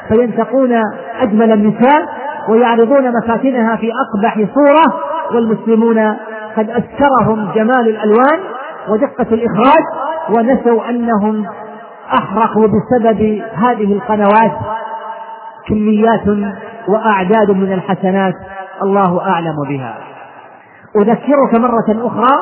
فينتقون 0.10 0.74
أجمل 1.22 1.52
النساء 1.52 2.06
ويعرضون 2.50 3.12
مفاتنها 3.18 3.76
في 3.76 3.92
أقبح 3.92 4.36
صورة 4.36 5.00
والمسلمون 5.34 6.16
قد 6.58 6.70
أسكرهم 6.70 7.52
جمال 7.56 7.90
الألوان 7.90 8.40
ودقة 8.90 9.28
الإخراج 9.32 9.84
ونسوا 10.30 10.90
أنهم 10.90 11.46
أحرقوا 12.14 12.68
بسبب 12.68 13.42
هذه 13.54 13.94
القنوات 13.94 14.52
كميات 15.68 16.28
وأعداد 16.88 17.52
من 17.52 17.74
الحسنات 17.74 18.34
الله 18.84 19.22
أعلم 19.22 19.56
بها. 19.70 19.98
أذكرك 20.96 21.60
مرة 21.60 22.08
أخرى 22.08 22.38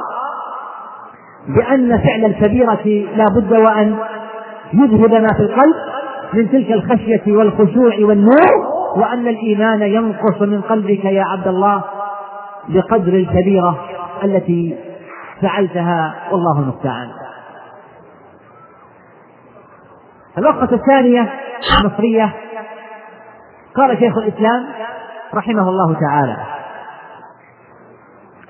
بأن 1.47 1.97
فعل 1.97 2.25
الكبيرة 2.25 3.07
لا 3.15 3.25
بد 3.35 3.53
وأن 3.53 3.97
يذهب 4.73 5.11
ما 5.13 5.27
في 5.33 5.39
القلب 5.39 5.75
من 6.33 6.51
تلك 6.51 6.71
الخشية 6.71 7.21
والخشوع 7.27 7.93
والنور 7.99 8.73
وأن 8.97 9.27
الإيمان 9.27 9.81
ينقص 9.81 10.41
من 10.41 10.61
قلبك 10.61 11.05
يا 11.05 11.23
عبد 11.23 11.47
الله 11.47 11.83
بقدر 12.69 13.13
الكبيرة 13.13 13.85
التي 14.23 14.77
فعلتها 15.41 16.15
والله 16.31 16.59
المستعان. 16.59 17.09
الوقفة 20.37 20.75
الثانية 20.75 21.29
المصرية 21.79 22.33
قال 23.75 23.97
شيخ 23.99 24.17
الإسلام 24.17 24.65
رحمه 25.33 25.69
الله 25.69 25.99
تعالى 25.99 26.37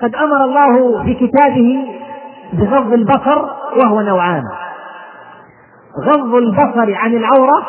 قد 0.02 0.14
أمر 0.14 0.44
الله 0.44 1.04
في 1.04 1.14
كتابه 1.14 1.86
بغض 2.52 2.92
البصر 2.92 3.44
وهو 3.76 4.00
نوعان 4.00 4.42
غض 6.00 6.34
البصر 6.34 6.94
عن 6.94 7.14
العورة 7.14 7.62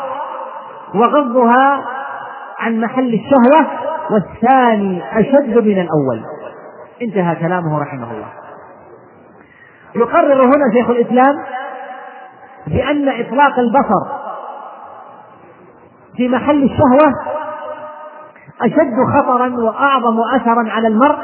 وغضها 0.94 1.84
عن 2.58 2.80
محل 2.80 3.14
الشهوة 3.14 3.66
والثاني 4.10 5.20
أشد 5.20 5.58
من 5.58 5.80
الأول. 5.80 6.22
انتهى 7.02 7.36
كلامه 7.36 7.78
رحمه 7.78 8.10
الله. 8.12 8.28
يقرر 9.94 10.44
هنا 10.44 10.72
شيخ 10.74 10.90
الإسلام 10.90 11.34
بأن 12.66 13.08
إطلاق 13.08 13.58
البصر 13.58 14.16
في 16.16 16.28
محل 16.28 16.62
الشهوة 16.64 17.35
أشد 18.62 18.94
خطرا 19.16 19.48
وأعظم 19.48 20.20
أثرا 20.34 20.70
على 20.70 20.88
المرء 20.88 21.18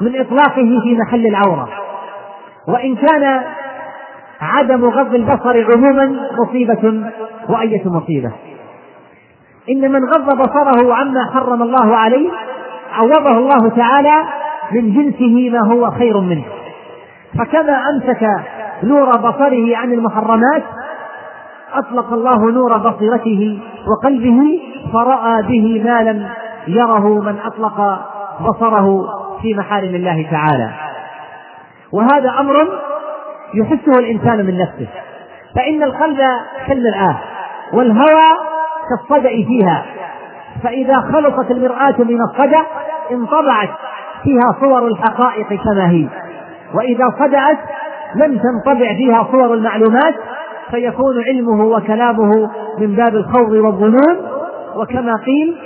من 0.00 0.20
إطلاقه 0.20 0.80
في 0.82 0.98
محل 0.98 1.26
العورة. 1.26 1.68
وإن 2.68 2.96
كان 2.96 3.42
عدم 4.40 4.84
غض 4.84 5.14
البصر 5.14 5.72
عموما 5.72 6.28
مصيبة 6.38 7.12
وأية 7.48 7.88
مصيبة. 7.88 8.32
إن 9.70 9.92
من 9.92 10.04
غض 10.04 10.36
بصره 10.38 10.94
عما 10.94 11.30
حرم 11.34 11.62
الله 11.62 11.96
عليه 11.96 12.30
عوضه 12.92 13.38
الله 13.38 13.68
تعالى 13.68 14.24
من 14.72 14.94
جنسه 14.94 15.50
ما 15.50 15.72
هو 15.72 15.90
خير 15.90 16.20
منه. 16.20 16.44
فكما 17.38 17.82
أمسك 17.90 18.28
نور 18.82 19.16
بصره 19.16 19.76
عن 19.76 19.92
المحرمات 19.92 20.62
أطلق 21.74 22.12
الله 22.12 22.50
نور 22.50 22.78
بصيرته 22.78 23.62
وقلبه 23.88 24.62
فرأى 24.92 25.42
به 25.42 25.82
ما 25.84 26.02
لم 26.02 26.28
يره 26.68 27.20
من 27.20 27.38
أطلق 27.44 28.00
بصره 28.40 29.08
في 29.42 29.54
محارم 29.54 29.94
الله 29.94 30.30
تعالى. 30.30 30.70
وهذا 31.92 32.30
أمر 32.40 32.54
يحسه 33.54 33.98
الإنسان 33.98 34.46
من 34.46 34.58
نفسه. 34.58 34.88
فإن 35.56 35.82
القلب 35.82 36.18
كالمرآة 36.66 37.16
والهوى 37.72 38.36
كالصدأ 38.88 39.28
فيها. 39.28 39.84
فإذا 40.62 40.94
خلقت 41.12 41.50
المرآة 41.50 41.94
من 41.98 42.18
الصدأ 42.22 42.62
انطبعت 43.12 43.70
فيها 44.22 44.60
صور 44.60 44.88
الحقائق 44.88 45.48
كما 45.48 45.90
هي. 45.90 46.08
وإذا 46.74 47.04
صدأت 47.20 47.58
لم 48.14 48.38
تنطبع 48.38 48.94
فيها 48.94 49.28
صور 49.32 49.54
المعلومات 49.54 50.14
فيكون 50.70 51.22
علمه 51.22 51.64
وكلامه 51.64 52.50
من 52.78 52.94
باب 52.96 53.16
الخوض 53.16 53.52
والظنون. 53.52 54.16
وكما 54.76 55.16
قيل 55.16 55.56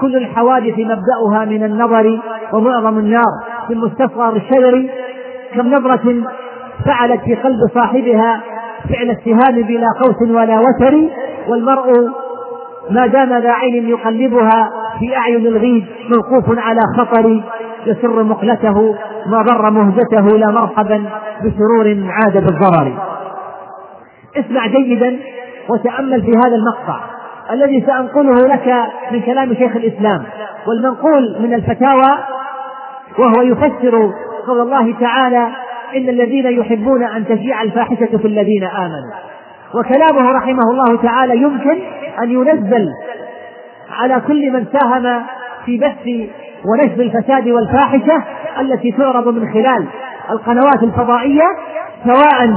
كل 0.00 0.16
الحوادث 0.16 0.78
مبدأها 0.78 1.44
من 1.44 1.64
النظر 1.64 2.20
ومعظم 2.52 2.98
النار 2.98 3.32
في 3.66 3.72
المستصغر 3.72 4.36
الشجري 4.36 4.90
كم 5.54 5.74
نظرة 5.74 6.22
فعلت 6.86 7.20
في 7.20 7.34
قلب 7.34 7.58
صاحبها 7.74 8.40
فعل 8.88 9.10
السهام 9.10 9.62
بلا 9.62 9.86
قوس 10.00 10.30
ولا 10.30 10.60
وتر. 10.60 11.08
والمرء 11.48 12.10
ما 12.90 13.06
دام 13.06 13.28
ذا 13.28 13.50
عين 13.50 13.88
يقلبها 13.88 14.70
في 14.98 15.16
أعين 15.16 15.46
الغيب 15.46 15.84
موقوف 16.16 16.58
على 16.58 16.80
خطر 16.98 17.42
يسر 17.86 18.22
مقلته 18.22 18.94
ما 19.26 19.42
ضر 19.42 19.70
مهجته 19.70 20.38
لا 20.38 20.50
مرحبا 20.50 21.04
بسرور 21.40 21.96
عاد 22.08 22.32
بالضرر. 22.32 22.92
اسمع 24.36 24.66
جيدا 24.66 25.18
وتأمل 25.68 26.22
في 26.22 26.30
هذا 26.30 26.56
المقطع. 26.56 27.00
الذي 27.50 27.84
سأنقله 27.86 28.46
لك 28.46 28.74
من 29.12 29.20
كلام 29.20 29.54
شيخ 29.54 29.76
الإسلام 29.76 30.24
والمنقول 30.66 31.36
من 31.40 31.54
الفتاوى 31.54 32.18
وهو 33.18 33.42
يفسر 33.42 34.12
قول 34.46 34.60
الله 34.60 34.94
تعالى 35.00 35.48
إن 35.96 36.08
الذين 36.08 36.46
يحبون 36.46 37.02
أن 37.02 37.24
تشيع 37.26 37.62
الفاحشة 37.62 38.18
في 38.18 38.26
الذين 38.26 38.64
آمنوا 38.64 39.12
وكلامه 39.74 40.32
رحمه 40.32 40.70
الله 40.70 41.02
تعالى 41.02 41.36
يمكن 41.36 41.78
أن 42.22 42.30
ينزل 42.30 42.88
على 43.90 44.22
كل 44.26 44.50
من 44.50 44.66
ساهم 44.72 45.22
في 45.66 45.78
بث 45.78 46.30
ونشر 46.64 47.02
الفساد 47.02 47.48
والفاحشة 47.48 48.24
التي 48.60 48.92
تعرض 48.92 49.28
من 49.28 49.52
خلال 49.52 49.86
القنوات 50.30 50.82
الفضائية 50.82 51.44
سواء 52.04 52.48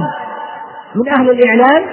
من 0.96 1.10
أهل 1.20 1.30
الإعلام 1.30 1.84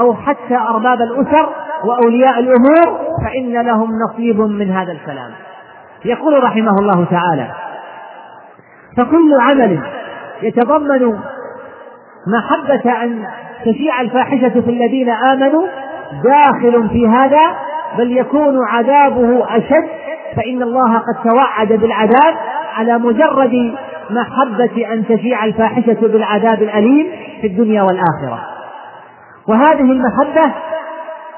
أو 0.00 0.14
حتى 0.14 0.56
أرباب 0.56 0.98
الأسر 1.00 1.48
وأولياء 1.84 2.38
الأمور 2.38 2.98
فإن 3.24 3.66
لهم 3.66 3.90
نصيب 4.08 4.40
من 4.40 4.70
هذا 4.70 4.92
الكلام. 4.92 5.30
يقول 6.04 6.44
رحمه 6.44 6.74
الله 6.80 7.04
تعالى 7.04 7.50
فكل 8.96 9.40
عمل 9.40 9.80
يتضمن 10.42 11.18
محبة 12.26 13.02
أن 13.02 13.26
تشيع 13.64 14.00
الفاحشة 14.00 14.60
في 14.60 14.70
الذين 14.70 15.10
آمنوا 15.10 15.66
داخل 16.24 16.88
في 16.88 17.08
هذا 17.08 17.56
بل 17.98 18.16
يكون 18.16 18.58
عذابه 18.68 19.56
أشد 19.56 19.88
فإن 20.36 20.62
الله 20.62 20.98
قد 20.98 21.30
توعد 21.30 21.72
بالعذاب 21.72 22.34
على 22.76 22.98
مجرد 22.98 23.74
محبة 24.12 24.92
أن 24.92 25.04
تشيع 25.06 25.44
الفاحشة 25.44 25.98
بالعذاب 26.00 26.62
الأليم 26.62 27.06
في 27.40 27.46
الدنيا 27.46 27.82
والآخرة. 27.82 28.40
وهذه 29.48 29.92
المحبة 29.92 30.52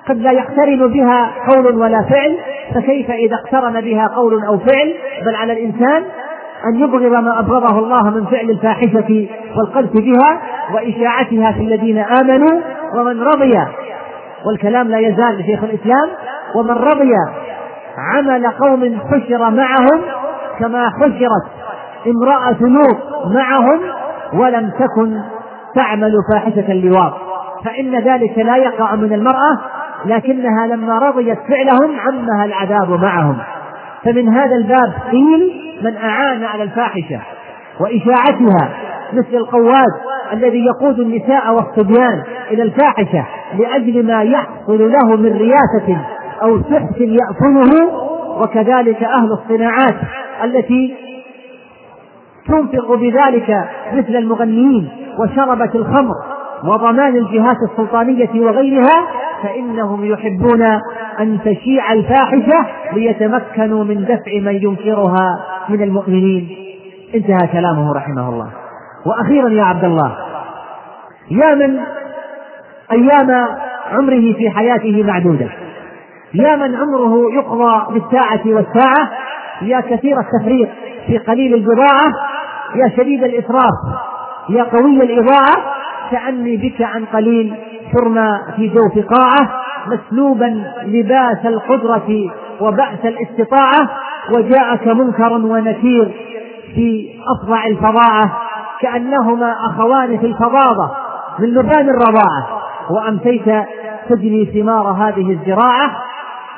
قد 0.09 0.19
لا 0.19 0.33
يقترن 0.33 0.87
بها 0.87 1.31
قول 1.49 1.77
ولا 1.77 2.03
فعل 2.11 2.37
فكيف 2.75 3.11
إذا 3.11 3.35
اقترن 3.35 3.81
بها 3.81 4.07
قول 4.07 4.45
أو 4.45 4.59
فعل؟ 4.59 4.95
بل 5.27 5.35
على 5.35 5.53
الإنسان 5.53 6.05
أن 6.67 6.81
يبغض 6.81 7.03
ما 7.03 7.39
أبغضه 7.39 7.79
الله 7.79 8.11
من 8.11 8.27
فعل 8.27 8.51
الفاحشة 8.51 9.29
والقذف 9.57 9.93
بها 9.93 10.41
وإشاعتها 10.75 11.53
في 11.53 11.61
الذين 11.61 11.99
آمنوا 11.99 12.61
ومن 12.95 13.23
رضي 13.23 13.59
والكلام 14.47 14.89
لا 14.89 14.99
يزال 14.99 15.39
لشيخ 15.39 15.65
الإسلام 15.65 16.09
ومن 16.57 16.71
رضي 16.71 17.15
عمل 17.99 18.47
قوم 18.47 19.01
حشر 19.11 19.51
معهم 19.51 20.01
كما 20.59 20.91
حشرت 20.91 21.62
امرأة 22.07 22.61
لوط 22.61 23.27
معهم 23.27 23.81
ولم 24.33 24.71
تكن 24.71 25.21
تعمل 25.75 26.13
فاحشة 26.33 26.73
اللواط. 26.73 27.13
فإن 27.65 27.99
ذلك 27.99 28.39
لا 28.39 28.57
يقع 28.57 28.95
من 28.95 29.13
المرأة 29.13 29.59
لكنها 30.07 30.67
لما 30.67 30.99
رضيت 30.99 31.39
فعلهم 31.49 32.01
عمها 32.01 32.45
العذاب 32.45 32.91
معهم. 32.91 33.39
فمن 34.05 34.29
هذا 34.29 34.57
الباب 34.57 34.93
قيل 35.11 35.53
من 35.83 35.97
أعان 35.97 36.45
على 36.45 36.63
الفاحشة 36.63 37.21
وإشاعتها 37.81 38.69
مثل 39.13 39.35
القواد 39.35 39.93
الذي 40.33 40.65
يقود 40.65 40.99
النساء 40.99 41.55
والصبيان 41.55 42.23
إلى 42.51 42.63
الفاحشة 42.63 43.27
لأجل 43.59 44.07
ما 44.07 44.23
يحصل 44.23 44.93
له 44.93 45.17
من 45.17 45.37
رياسة 45.37 46.01
أو 46.43 46.63
سحت 46.63 47.01
يأكله 47.01 48.03
وكذلك 48.41 49.03
أهل 49.03 49.29
الصناعات 49.33 49.95
التي 50.45 50.95
تنفق 52.47 52.95
بذلك 52.95 53.69
مثل 53.93 54.17
المغنيين 54.17 54.89
وشربة 55.19 55.71
الخمر 55.75 56.15
وضمان 56.65 57.17
الجهات 57.17 57.57
السلطانية 57.71 58.41
وغيرها 58.41 59.07
فإنهم 59.43 60.05
يحبون 60.05 60.63
أن 61.21 61.39
تشيع 61.45 61.93
الفاحشة 61.93 62.67
ليتمكنوا 62.93 63.85
من 63.85 64.05
دفع 64.05 64.41
من 64.41 64.55
ينكرها 64.55 65.45
من 65.69 65.83
المؤمنين. 65.83 66.49
انتهى 67.15 67.49
كلامه 67.53 67.93
رحمه 67.93 68.29
الله. 68.29 68.49
وأخيرا 69.07 69.49
يا 69.49 69.63
عبد 69.63 69.85
الله 69.85 70.17
يا 71.31 71.55
من 71.55 71.81
أيام 72.93 73.47
عمره 73.93 74.33
في 74.33 74.51
حياته 74.51 75.03
معدودة 75.03 75.49
يا 76.35 76.57
من 76.57 76.75
عمره 76.75 77.35
يقضى 77.35 77.93
بالساعة 77.93 78.41
والساعة 78.47 79.11
يا 79.63 79.81
كثير 79.81 80.17
التفريط 80.21 80.69
في 81.07 81.19
قليل 81.19 81.55
البضاعة 81.55 82.13
يا 82.75 82.89
شديد 82.97 83.25
الإسراف 83.25 83.75
يا 84.49 84.63
قوي 84.63 85.03
الإضاعة 85.03 85.57
كأني 86.11 86.57
بك 86.57 86.83
عن 86.83 87.05
قليل 87.05 87.55
ترمى 87.93 88.39
في 88.57 88.69
جوف 88.69 89.07
قاعة 89.07 89.63
مسلوبا 89.87 90.65
لباس 90.85 91.47
القدرة 91.47 92.31
وبأس 92.61 92.99
الاستطاعة 93.05 93.89
وجاءك 94.31 94.87
منكر 94.87 95.33
ونكير 95.33 96.13
في 96.75 97.11
أفظع 97.37 97.67
الفظاعة 97.67 98.39
كأنهما 98.81 99.53
أخوان 99.71 100.19
في 100.19 100.27
الفظاظة 100.27 100.91
من 101.39 101.49
لبان 101.49 101.89
الرضاعة 101.91 102.63
وأمسيت 102.91 103.45
تجني 104.09 104.45
ثمار 104.47 104.91
هذه 104.91 105.31
الزراعة 105.33 105.91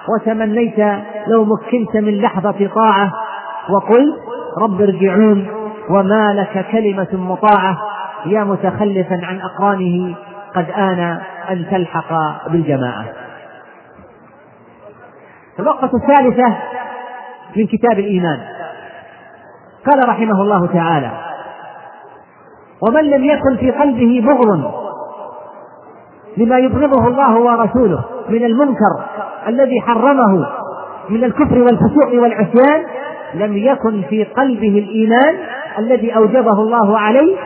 وتمنيت 0.08 0.78
لو 1.26 1.44
مكنت 1.44 1.96
من 1.96 2.20
لحظة 2.20 2.70
طاعة 2.74 3.12
وقلت 3.70 4.16
رب 4.62 4.82
ارجعون 4.82 5.48
وما 5.90 6.34
لك 6.34 6.66
كلمة 6.72 7.08
مطاعة 7.12 7.76
يا 8.26 8.44
متخلفا 8.44 9.20
عن 9.22 9.40
أقرانه 9.40 10.14
قد 10.54 10.70
آن 10.70 11.20
أن 11.50 11.66
تلحق 11.70 12.12
بالجماعة. 12.48 13.04
الوقفة 15.58 15.90
الثالثة 15.94 16.56
من 17.56 17.66
كتاب 17.66 17.98
الإيمان. 17.98 18.40
قال 19.86 20.08
رحمه 20.08 20.42
الله 20.42 20.66
تعالى 20.66 21.10
ومن 22.88 23.04
لم 23.04 23.24
يكن 23.24 23.56
في 23.56 23.70
قلبه 23.70 24.22
بغض 24.26 24.83
لما 26.36 26.58
يبغضه 26.58 27.08
الله 27.08 27.38
ورسوله 27.38 28.04
من 28.28 28.44
المنكر 28.44 29.04
الذي 29.48 29.80
حرمه 29.80 30.46
من 31.08 31.24
الكفر 31.24 31.58
والفسوق 31.58 32.22
والعصيان 32.22 32.84
لم 33.34 33.56
يكن 33.56 34.02
في 34.10 34.24
قلبه 34.24 34.78
الإيمان 34.78 35.34
الذي 35.78 36.16
أوجبه 36.16 36.52
الله 36.52 36.98
عليه 36.98 37.36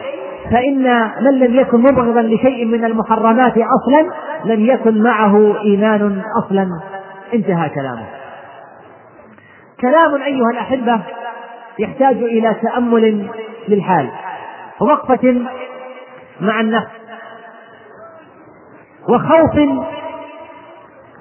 فإن 0.51 1.11
من 1.21 1.39
لم 1.39 1.55
يكن 1.55 1.79
مبغضا 1.79 2.23
لشيء 2.23 2.65
من 2.65 2.85
المحرمات 2.85 3.53
أصلا 3.53 4.11
لم 4.45 4.67
يكن 4.67 5.03
معه 5.03 5.61
إيمان 5.61 6.23
أصلا. 6.45 6.69
انتهى 7.35 7.69
كلامه. 7.69 8.07
كلام 9.81 10.23
أيها 10.23 10.51
الأحبة 10.53 11.01
يحتاج 11.79 12.17
إلى 12.17 12.57
تأمل 12.63 13.27
للحال 13.69 14.09
ووقفة 14.81 15.43
مع 16.41 16.61
النفس. 16.61 16.98
وخوف 19.09 19.57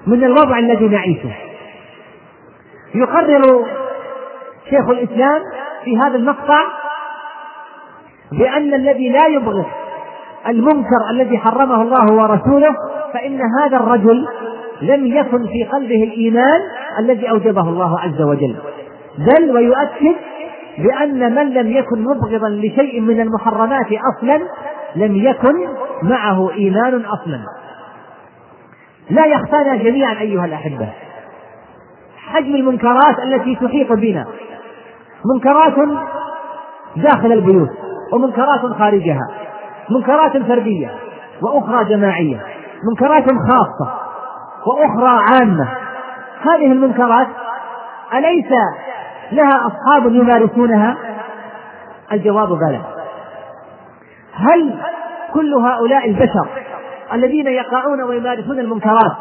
من 0.06 0.24
الوضع 0.24 0.58
الذي 0.58 0.88
نعيشه. 0.88 1.32
يقرر 2.94 3.66
شيخ 4.70 4.88
الإسلام 4.88 5.40
في 5.84 5.98
هذا 5.98 6.16
المقطع 6.16 6.60
بأن 8.32 8.74
الذي 8.74 9.08
لا 9.08 9.26
يبغض 9.26 9.66
المنكر 10.48 11.10
الذي 11.10 11.38
حرمه 11.38 11.82
الله 11.82 12.12
ورسوله 12.12 12.74
فإن 13.14 13.40
هذا 13.60 13.76
الرجل 13.76 14.28
لم 14.82 15.06
يكن 15.06 15.46
في 15.46 15.64
قلبه 15.72 16.02
الإيمان 16.02 16.60
الذي 16.98 17.30
أوجبه 17.30 17.60
الله 17.60 18.00
عز 18.00 18.22
وجل. 18.22 18.56
بل 19.18 19.50
ويؤكد 19.50 20.16
بأن 20.78 21.34
من 21.34 21.54
لم 21.54 21.70
يكن 21.70 22.04
مبغضا 22.04 22.48
لشيء 22.48 23.00
من 23.00 23.20
المحرمات 23.20 23.86
أصلا 24.16 24.40
لم 24.96 25.16
يكن 25.16 25.54
معه 26.02 26.50
إيمان 26.52 27.04
أصلا. 27.04 27.57
لا 29.10 29.26
يخفانا 29.26 29.76
جميعا 29.76 30.20
أيها 30.20 30.44
الأحبة. 30.44 30.88
حجم 32.16 32.54
المنكرات 32.54 33.18
التي 33.24 33.54
تحيط 33.56 33.92
بنا. 33.92 34.26
منكرات 35.34 35.88
داخل 36.96 37.32
البيوت 37.32 37.70
ومنكرات 38.12 38.60
خارجها 38.78 39.20
منكرات 39.90 40.36
فردية 40.36 40.90
وأخرى 41.42 41.84
جماعية 41.84 42.40
منكرات 42.90 43.24
خاصة 43.24 43.94
وأخرى 44.66 45.24
عامة. 45.30 45.68
هذه 46.40 46.72
المنكرات 46.72 47.28
أليس 48.14 48.52
لها 49.32 49.66
أصحاب 49.66 50.12
يمارسونها؟ 50.14 50.96
الجواب 52.12 52.48
بلى 52.48 52.80
هل 54.32 54.74
كل 55.34 55.54
هؤلاء 55.54 56.08
البشر 56.08 56.48
الذين 57.12 57.46
يقعون 57.46 58.02
ويمارسون 58.02 58.58
المنكرات 58.58 59.12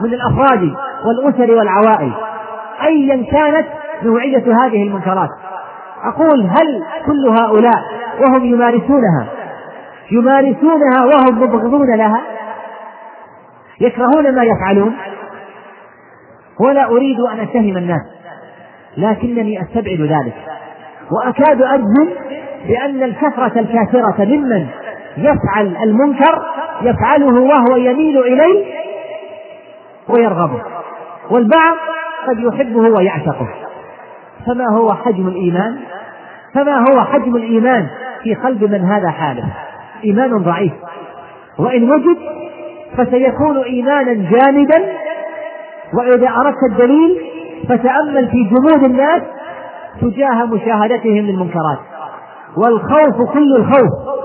من 0.00 0.14
الأفراد 0.14 0.74
والأسر 1.04 1.54
والعوائل. 1.54 2.12
أيا 2.82 3.26
كانت 3.32 3.66
نوعية 4.02 4.44
هذه 4.64 4.82
المنكرات. 4.82 5.28
أقول 6.04 6.40
هل 6.40 6.84
كل 7.06 7.28
هؤلاء 7.40 7.82
وهم 8.20 8.44
يمارسونها؟ 8.44 9.26
يمارسونها 10.10 11.04
وهم 11.04 11.42
مبغضون 11.42 11.96
لها؟ 11.96 12.20
يكرهون 13.80 14.34
ما 14.34 14.42
يفعلون؟ 14.42 14.96
ولا 16.60 16.84
أريد 16.84 17.20
أن 17.20 17.40
أتهم 17.40 17.76
الناس 17.76 18.02
لكنني 18.96 19.62
أستبعد 19.62 20.00
ذلك. 20.00 20.34
وأكاد 21.10 21.62
أجزم 21.62 22.08
بأن 22.68 23.02
الكثرة 23.02 23.60
الكافرة 23.60 24.24
ممن 24.24 24.66
يفعل 25.16 25.76
المنكر 25.82 26.42
يفعله 26.82 27.40
وهو 27.40 27.76
يميل 27.76 28.18
إليه 28.18 28.64
ويرغبه 30.08 30.62
والبعض 31.30 31.76
قد 32.28 32.38
يحبه 32.38 32.80
ويعشقه 32.80 33.48
فما 34.46 34.70
هو 34.70 34.94
حجم 34.94 35.28
الإيمان؟ 35.28 35.76
فما 36.54 36.78
هو 36.78 37.04
حجم 37.04 37.36
الإيمان 37.36 37.86
في 38.22 38.34
قلب 38.34 38.64
من 38.64 38.84
هذا 38.84 39.10
حاله 39.10 39.44
إيمان 40.04 40.38
ضعيف. 40.38 40.72
وإن 41.58 41.90
وجد 41.90 42.16
فسيكون 42.96 43.58
إيمانا 43.58 44.12
جامدا 44.12 44.92
وإذا 45.94 46.28
أردت 46.28 46.62
الدليل 46.70 47.20
فتأمل 47.68 48.28
في 48.28 48.44
جمود 48.44 48.84
الناس 48.84 49.22
تجاه 50.00 50.44
مشاهدتهم 50.44 51.26
للمنكرات. 51.26 51.78
والخوف 52.56 53.32
كل 53.32 53.56
الخوف. 53.56 54.15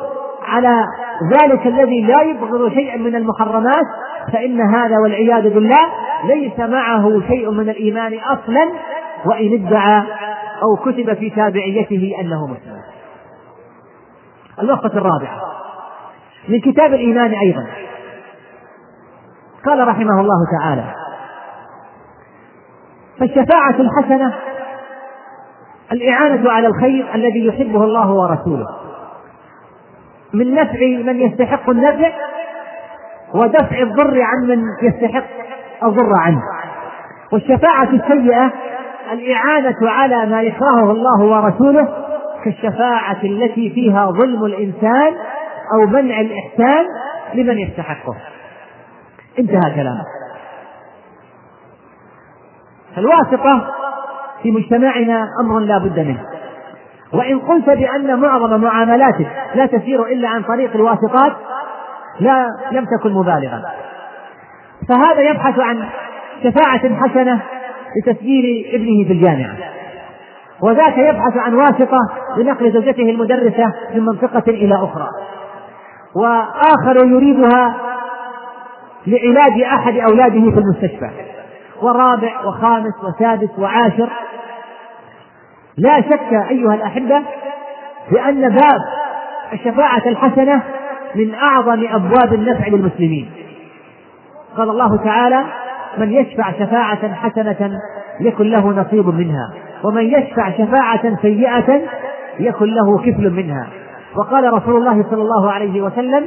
على 0.52 0.86
ذلك 1.32 1.68
الذي 1.68 2.02
لا 2.02 2.22
يبغض 2.22 2.70
شيئا 2.70 2.98
من 2.98 3.16
المحرمات 3.16 3.86
فإن 4.34 4.62
هذا 4.62 4.96
والعياذ 5.04 5.54
بالله 5.54 5.82
ليس 6.26 6.60
معه 6.60 7.22
شيء 7.28 7.52
من 7.52 7.70
الإيمان 7.70 8.20
أصلا 8.20 8.72
وإن 9.26 9.54
ادعى 9.54 10.04
أو 10.62 10.76
كتب 10.76 11.14
في 11.14 11.30
تابعيته 11.30 12.16
أنه 12.22 12.48
مسلم. 12.48 12.82
الوقفة 14.60 14.98
الرابعة. 14.98 15.42
من 16.50 16.60
كتاب 16.60 16.94
الإيمان 16.94 17.34
أيضا. 17.34 17.68
قال 19.66 19.88
رحمه 19.88 20.22
الله 20.22 20.38
تعالى 20.60 20.94
فالشفاعة 23.20 23.76
الحسنة 23.80 24.34
الإعانة 25.92 26.52
على 26.52 26.68
الخير 26.68 27.16
الذي 27.16 27.46
يحبه 27.46 27.84
الله 27.84 28.12
ورسوله. 28.12 28.81
من 30.34 30.54
نفع 30.54 30.80
من 31.06 31.20
يستحق 31.20 31.70
النفع 31.70 32.12
ودفع 33.34 33.80
الضر 33.82 34.22
عن 34.22 34.48
من 34.48 34.64
يستحق 34.82 35.24
الضر 35.84 36.14
عنه. 36.20 36.42
والشفاعة 37.34 37.90
السيئة 37.90 38.52
الإعانة 39.12 39.78
على 39.82 40.26
ما 40.26 40.42
يكرهه 40.42 40.92
الله 40.92 41.24
ورسوله 41.24 41.88
كالشفاعة 42.44 43.24
التي 43.24 43.70
فيها 43.70 44.12
ظلم 44.12 44.46
الإنسان 44.46 45.14
أو 45.74 45.88
منع 45.88 46.22
الإحسان 46.22 46.86
لمن 47.34 47.60
يستحقه. 47.60 48.16
انتهى 49.40 49.76
كلامه 49.76 50.04
فالواسطة 52.96 53.72
في 54.44 54.52
مجتمعنا 54.52 55.28
أمر 55.42 55.60
لا 55.60 55.78
بد 55.78 56.00
منه. 56.00 56.26
وإن 57.14 57.40
قلت 57.40 57.70
بأن 57.70 58.20
معظم 58.20 58.62
معاملاتك 58.62 59.28
لا 59.56 59.66
تسير 59.66 60.06
إلا 60.06 60.30
عن 60.30 60.44
طريق 60.44 60.76
الواسطات 60.76 61.34
لا 62.20 62.48
لم 62.72 62.86
تكن 62.86 63.14
مبالغا. 63.14 63.64
فهذا 64.90 65.22
يبحث 65.22 65.60
عن 65.60 65.84
شفاعة 66.44 66.96
حسنة 66.96 67.42
لتسجيل 67.98 68.66
ابنه 68.74 69.08
في 69.08 69.14
الجامعة. 69.14 69.56
وذاك 70.62 70.98
يبحث 70.98 71.38
عن 71.38 71.54
واسطة 71.54 72.00
لنقل 72.38 72.72
زوجته 72.72 73.10
المدرسة 73.10 73.74
من 73.96 74.06
منطقة 74.06 74.44
إلى 74.48 74.76
أخرى. 74.76 75.08
وآخر 76.16 77.06
يريدها 77.06 77.76
لعلاج 79.08 79.62
أحد 79.62 79.94
أولاده 79.98 80.52
في 80.52 80.60
المستشفى. 80.60 81.10
ورابع 81.82 82.46
وخامس 82.46 82.94
وسادس 83.04 83.50
وعاشر 83.60 84.10
لا 85.78 86.02
شك 86.02 86.34
أيها 86.50 86.74
الأحبة 86.74 87.22
بأن 88.12 88.50
باب 88.50 88.82
الشفاعة 89.54 90.02
الحسنة 90.06 90.62
من 91.16 91.34
أعظم 91.34 91.88
أبواب 91.92 92.34
النفع 92.34 92.68
للمسلمين. 92.68 93.32
قال 94.58 94.70
الله 94.70 94.98
تعالى 95.04 95.44
من 95.98 96.12
يشفع 96.12 96.52
شفاعة 96.52 97.14
حسنة 97.14 97.80
يكن 98.20 98.46
له 98.46 98.68
نصيب 98.70 99.08
منها 99.08 99.54
ومن 99.84 100.04
يشفع 100.04 100.52
شفاعة 100.52 101.22
سيئة 101.22 101.82
يكن 102.40 102.66
له 102.66 102.98
كفل 102.98 103.30
منها. 103.30 103.68
وقال 104.18 104.54
رسول 104.54 104.76
الله 104.76 105.06
صلى 105.12 105.22
الله 105.22 105.52
عليه 105.52 105.82
وسلم 105.82 106.26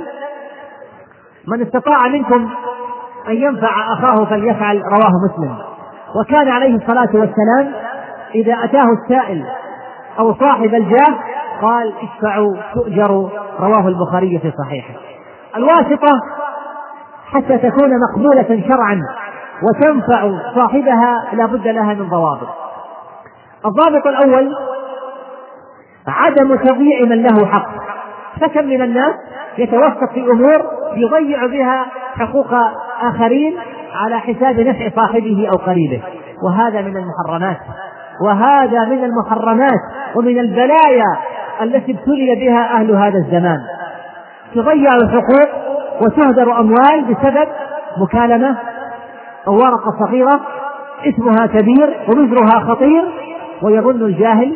من 1.49 1.63
استطاع 1.63 2.09
منكم 2.09 2.51
أن 3.29 3.35
ينفع 3.35 3.93
أخاه 3.93 4.25
فليفعل 4.25 4.83
رواه 4.83 5.11
مسلم. 5.29 5.59
وكان 6.21 6.49
عليه 6.49 6.77
الصلاة 6.77 7.09
والسلام 7.15 7.73
إذا 8.35 8.55
أتاه 8.65 8.87
السائل 9.03 9.45
أو 10.19 10.35
صاحب 10.35 10.75
الجاه 10.75 11.15
قال 11.63 11.93
اشفعوا 12.03 12.57
تؤجروا 12.75 13.29
رواه 13.61 13.89
البخاري 13.89 14.39
في 14.39 14.53
صحيحه. 14.59 14.95
الواسطة 15.57 16.21
حتى 17.27 17.59
تكون 17.59 17.91
مقبولة 18.01 18.63
شرعا 18.69 19.01
وتنفع 19.63 20.31
صاحبها 20.55 21.25
لا 21.33 21.47
بد 21.47 21.69
لها 21.69 21.95
من 21.95 22.09
ضوابط. 22.09 22.49
الضابط 23.67 24.07
الأول 24.07 24.57
عدم 26.07 26.57
تضييع 26.57 27.01
من 27.01 27.23
له 27.23 27.47
حق. 27.47 27.71
فكم 28.41 28.65
من 28.65 28.83
الناس 28.83 29.15
يتوسط 29.59 30.11
في 30.15 30.21
أمور 30.21 30.65
يضيع 30.97 31.47
بها 31.47 31.87
حقوق 32.19 32.55
آخرين 33.03 33.59
على 33.95 34.19
حساب 34.19 34.61
نفع 34.61 34.91
صاحبه 34.97 35.49
أو 35.49 35.67
قريبه. 35.67 36.03
وهذا 36.43 36.81
من 36.81 36.97
المحرمات. 36.97 37.59
وهذا 38.21 38.85
من 38.85 39.05
المحرمات 39.05 39.81
ومن 40.17 40.39
البلايا 40.39 41.17
التي 41.63 41.93
ابتلي 41.93 42.35
بها 42.35 42.77
أهل 42.77 42.91
هذا 42.91 43.19
الزمان. 43.19 43.59
تضيع 44.55 44.91
الحقوق 45.03 45.49
وتهدر 46.03 46.61
أموال 46.61 47.05
بسبب 47.05 47.49
مكالمة 47.99 48.57
أو 49.47 49.55
ورقة 49.55 50.07
صغيرة 50.07 50.41
اسمها 51.07 51.47
كبير 51.47 51.97
ووزرها 52.09 52.61
خطير 52.61 53.05
ويظن 53.63 54.03
الجاهل 54.03 54.55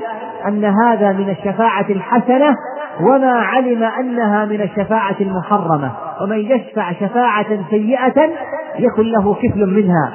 أن 0.49 0.65
هذا 0.65 1.13
من 1.13 1.31
الشفاعة 1.31 1.87
الحسنة 1.91 2.55
وما 3.01 3.33
علم 3.33 3.83
أنها 3.83 4.45
من 4.45 4.61
الشفاعة 4.61 5.17
المحرمة. 5.21 5.93
ومن 6.21 6.39
يشفع 6.39 6.93
شفاعة 6.93 7.47
سيئة 7.71 8.31
يكن 8.79 9.03
له 9.03 9.35
كفل 9.35 9.67
منها. 9.67 10.13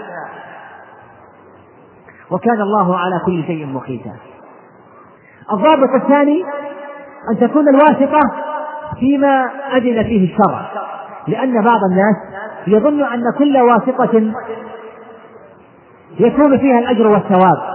وكان 2.34 2.62
الله 2.62 2.98
على 2.98 3.22
كل 3.26 3.44
شيء 3.44 3.66
مقيتا. 3.66 4.12
الضابط 5.52 6.04
الثاني 6.04 6.46
أن 7.32 7.40
تكون 7.40 7.66
الواسطة 7.70 8.20
فيما 9.00 9.50
أذن 9.76 10.04
فيه 10.04 10.34
الشرع 10.34 10.62
لأن 11.28 11.54
بعض 11.54 11.80
الناس 11.92 12.16
يظن 12.68 13.04
أن 13.04 13.24
كل 13.38 13.58
واسطة 13.58 14.34
يكون 16.20 16.58
فيها 16.58 16.80
الأجر 16.80 17.08
والثواب. 17.08 17.74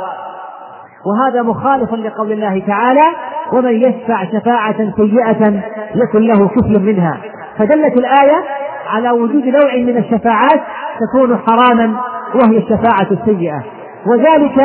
وهذا 1.07 1.43
مخالف 1.43 1.95
لقول 1.95 2.33
الله 2.33 2.63
تعالى 2.67 3.05
ومن 3.53 3.75
يشفع 3.75 4.25
شفاعة 4.25 4.93
سيئة 4.97 5.63
يكن 5.95 6.21
له 6.21 6.49
كفل 6.49 6.81
منها 6.81 7.19
فدلت 7.59 7.97
الآية 7.97 8.45
على 8.89 9.11
وجود 9.11 9.45
نوع 9.45 9.77
من 9.77 9.97
الشفاعات 9.97 10.61
تكون 11.01 11.39
حراما 11.39 12.01
وهي 12.35 12.59
الشفاعة 12.59 13.09
السيئة. 13.11 13.78
وذلك 14.11 14.57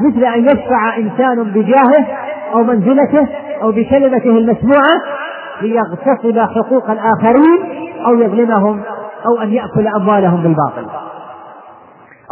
مثل 0.00 0.24
أن 0.24 0.44
يشفع 0.44 0.96
إنسان 0.96 1.44
بجاهه 1.44 2.06
أو 2.54 2.62
منزلته 2.62 3.28
أو 3.62 3.72
بكلمته 3.72 4.30
المسموعة 4.30 5.02
ليغتصب 5.62 6.38
حقوق 6.38 6.90
الآخرين 6.90 7.88
أو 8.06 8.14
يظلمهم 8.14 8.80
أو 9.26 9.42
أن 9.42 9.52
يأكل 9.52 9.88
أموالهم 9.96 10.42
بالباطل. 10.42 10.86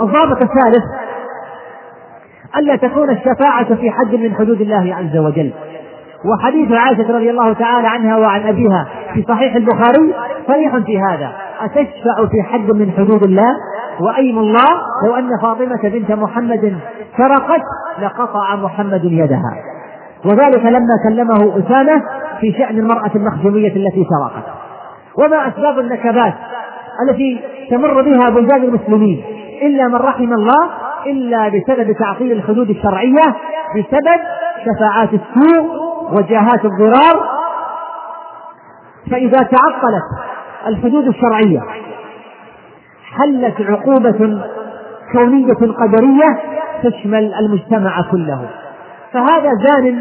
الضابط 0.00 0.42
الثالث 0.42 0.84
ألا 2.56 2.76
تكون 2.76 3.10
الشفاعة 3.10 3.74
في 3.74 3.90
حد 3.90 4.14
من 4.14 4.34
حدود 4.34 4.60
الله 4.60 4.94
عز 4.94 5.16
وجل. 5.16 5.52
وحديث 6.24 6.72
عائشة 6.72 7.16
رضي 7.16 7.30
الله 7.30 7.52
تعالى 7.52 7.88
عنها 7.88 8.16
وعن 8.16 8.46
أبيها 8.46 8.86
في 9.14 9.24
صحيح 9.28 9.54
البخاري 9.54 10.14
صريح 10.46 10.76
في 10.76 10.98
هذا. 10.98 11.32
أتشفع 11.60 12.26
في 12.30 12.42
حد 12.42 12.70
من 12.70 12.92
حدود 12.92 13.22
الله؟ 13.22 13.56
وأيم 14.00 14.38
الله؟ 14.38 14.68
لو 15.06 15.16
أن 15.16 15.30
فاطمة 15.42 15.80
بنت 15.82 16.12
محمد 16.12 16.78
سرقت 17.16 17.62
لقطع 18.02 18.56
محمد 18.56 19.04
يدها. 19.04 19.52
وذلك 20.24 20.64
لما 20.64 20.94
كلمه 21.08 21.58
أسامة 21.58 22.02
في 22.40 22.52
شأن 22.52 22.78
المرأة 22.78 23.10
المخزومية 23.14 23.76
التي 23.76 24.06
سرقت. 24.10 24.44
وما 25.18 25.48
أسباب 25.48 25.78
النكبات 25.78 26.34
التي 27.08 27.40
تمر 27.70 28.02
بها 28.02 28.30
بلدان 28.30 28.62
المسلمين 28.62 29.24
إلا 29.62 29.88
من 29.88 29.94
رحم 29.94 30.32
الله 30.32 30.70
إلا 31.06 31.48
بسبب 31.48 31.92
تعطيل 31.92 32.32
الحدود 32.32 32.70
الشرعية 32.70 33.36
بسبب 33.76 34.20
شفاعات 34.64 35.08
السوء 35.12 35.66
وجهات 36.12 36.64
الضرار. 36.64 37.36
فإذا 39.10 39.38
تعطلت 39.38 40.04
الحدود 40.66 41.06
الشرعية. 41.06 41.60
حلت 43.18 43.54
عقوبة 43.60 44.42
كونية 45.12 45.54
قدرية 45.54 46.40
تشمل 46.82 47.34
المجتمع 47.34 48.02
كله. 48.10 48.48
فهذا 49.12 49.50
زان 49.64 50.00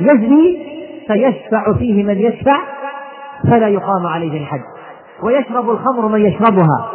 يزني 0.00 0.66
فيشفع 1.06 1.72
فيه 1.78 2.04
من 2.04 2.18
يشفع 2.18 2.58
فلا 3.50 3.68
يقام 3.68 4.06
عليه 4.06 4.40
الحد. 4.40 4.62
ويشرب 5.22 5.70
الخمر 5.70 6.08
من 6.08 6.26
يشربها 6.26 6.90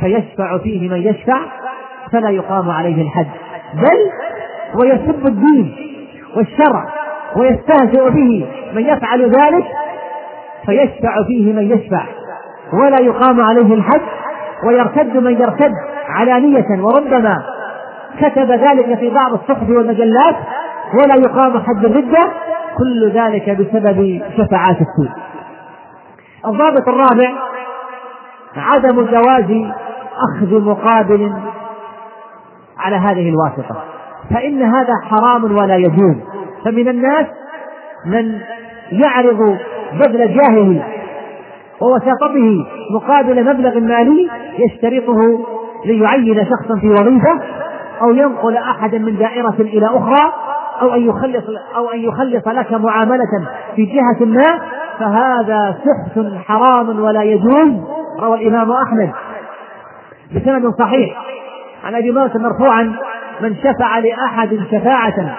فيشفع 0.00 0.58
فيه 0.58 0.88
من 0.88 1.02
يشفع 1.02 1.40
فلا 2.12 2.30
يقام 2.30 2.70
عليه 2.70 3.02
الحد. 3.02 3.26
بل 3.74 4.10
ويسب 4.80 5.26
الدين 5.28 5.76
والشرع 6.36 6.84
ويستهزئ 7.36 8.10
به 8.10 8.46
من 8.74 8.82
يفعل 8.82 9.22
ذلك 9.22 9.64
فيشفع 10.66 11.24
فيه 11.26 11.52
من 11.52 11.70
يشفع 11.70 12.06
ولا 12.72 13.00
يقام 13.00 13.40
عليه 13.40 13.74
الحد 13.74 14.00
ويرتد 14.66 15.16
من 15.16 15.32
يرتد 15.32 15.72
علانية 16.08 16.82
وربما 16.82 17.42
كتب 18.18 18.50
ذلك 18.52 18.98
في 18.98 19.10
بعض 19.10 19.32
الصحف 19.32 19.68
والمجلات 19.68 20.36
ولا 20.94 21.14
يقام 21.14 21.58
حد 21.58 21.84
الردة 21.84 22.32
كل 22.78 23.10
ذلك 23.10 23.50
بسبب 23.50 24.22
شفاعات 24.36 24.76
السوء. 24.80 25.16
الضابط 26.46 26.88
الرابع 26.88 27.32
عدم 28.56 29.06
جواز 29.06 29.72
أخذ 30.28 30.60
مقابل 30.60 31.32
على 32.78 32.96
هذه 32.96 33.28
الواسطة. 33.28 33.84
فإن 34.34 34.62
هذا 34.62 34.92
حرام 35.10 35.44
ولا 35.44 35.76
يجوز. 35.76 36.16
فمن 36.64 36.88
الناس 36.88 37.26
من 38.06 38.40
يعرض 38.92 39.58
بذل 39.98 40.34
جاهه 40.34 40.82
ووساطته 41.80 42.66
مقابل 42.94 43.44
مبلغ 43.44 43.80
مالي 43.80 44.30
يشترطه 44.58 45.46
ليعين 45.84 46.44
شخصا 46.44 46.80
في 46.80 46.88
وظيفة 46.88 47.40
أو 48.02 48.10
ينقل 48.10 48.56
أحدا 48.56 48.98
من 48.98 49.16
دائرة 49.16 49.54
إلى 49.60 49.86
أخرى 49.86 50.32
أو 50.82 50.94
أن 50.94 51.08
يخلص 51.08 51.44
أو 51.76 51.90
أن 51.90 51.98
يخلص 51.98 52.48
لك 52.48 52.72
معاملة 52.72 53.48
في 53.76 53.84
جهة 53.84 54.26
ما 54.26 54.60
فهذا 54.98 55.78
سحت 55.84 56.26
حرام 56.46 57.00
ولا 57.00 57.22
يجوز 57.22 57.72
روى 58.20 58.34
الإمام 58.34 58.72
أحمد. 58.72 59.12
بسند 60.34 60.74
صحيح. 60.78 61.16
عن 61.84 61.94
أبي 61.94 62.12
موسى 62.12 62.38
مرفوعا 62.38 62.82
من 63.40 63.56
شفع 63.56 63.98
لأحد 63.98 64.58
شفاعة 64.70 65.36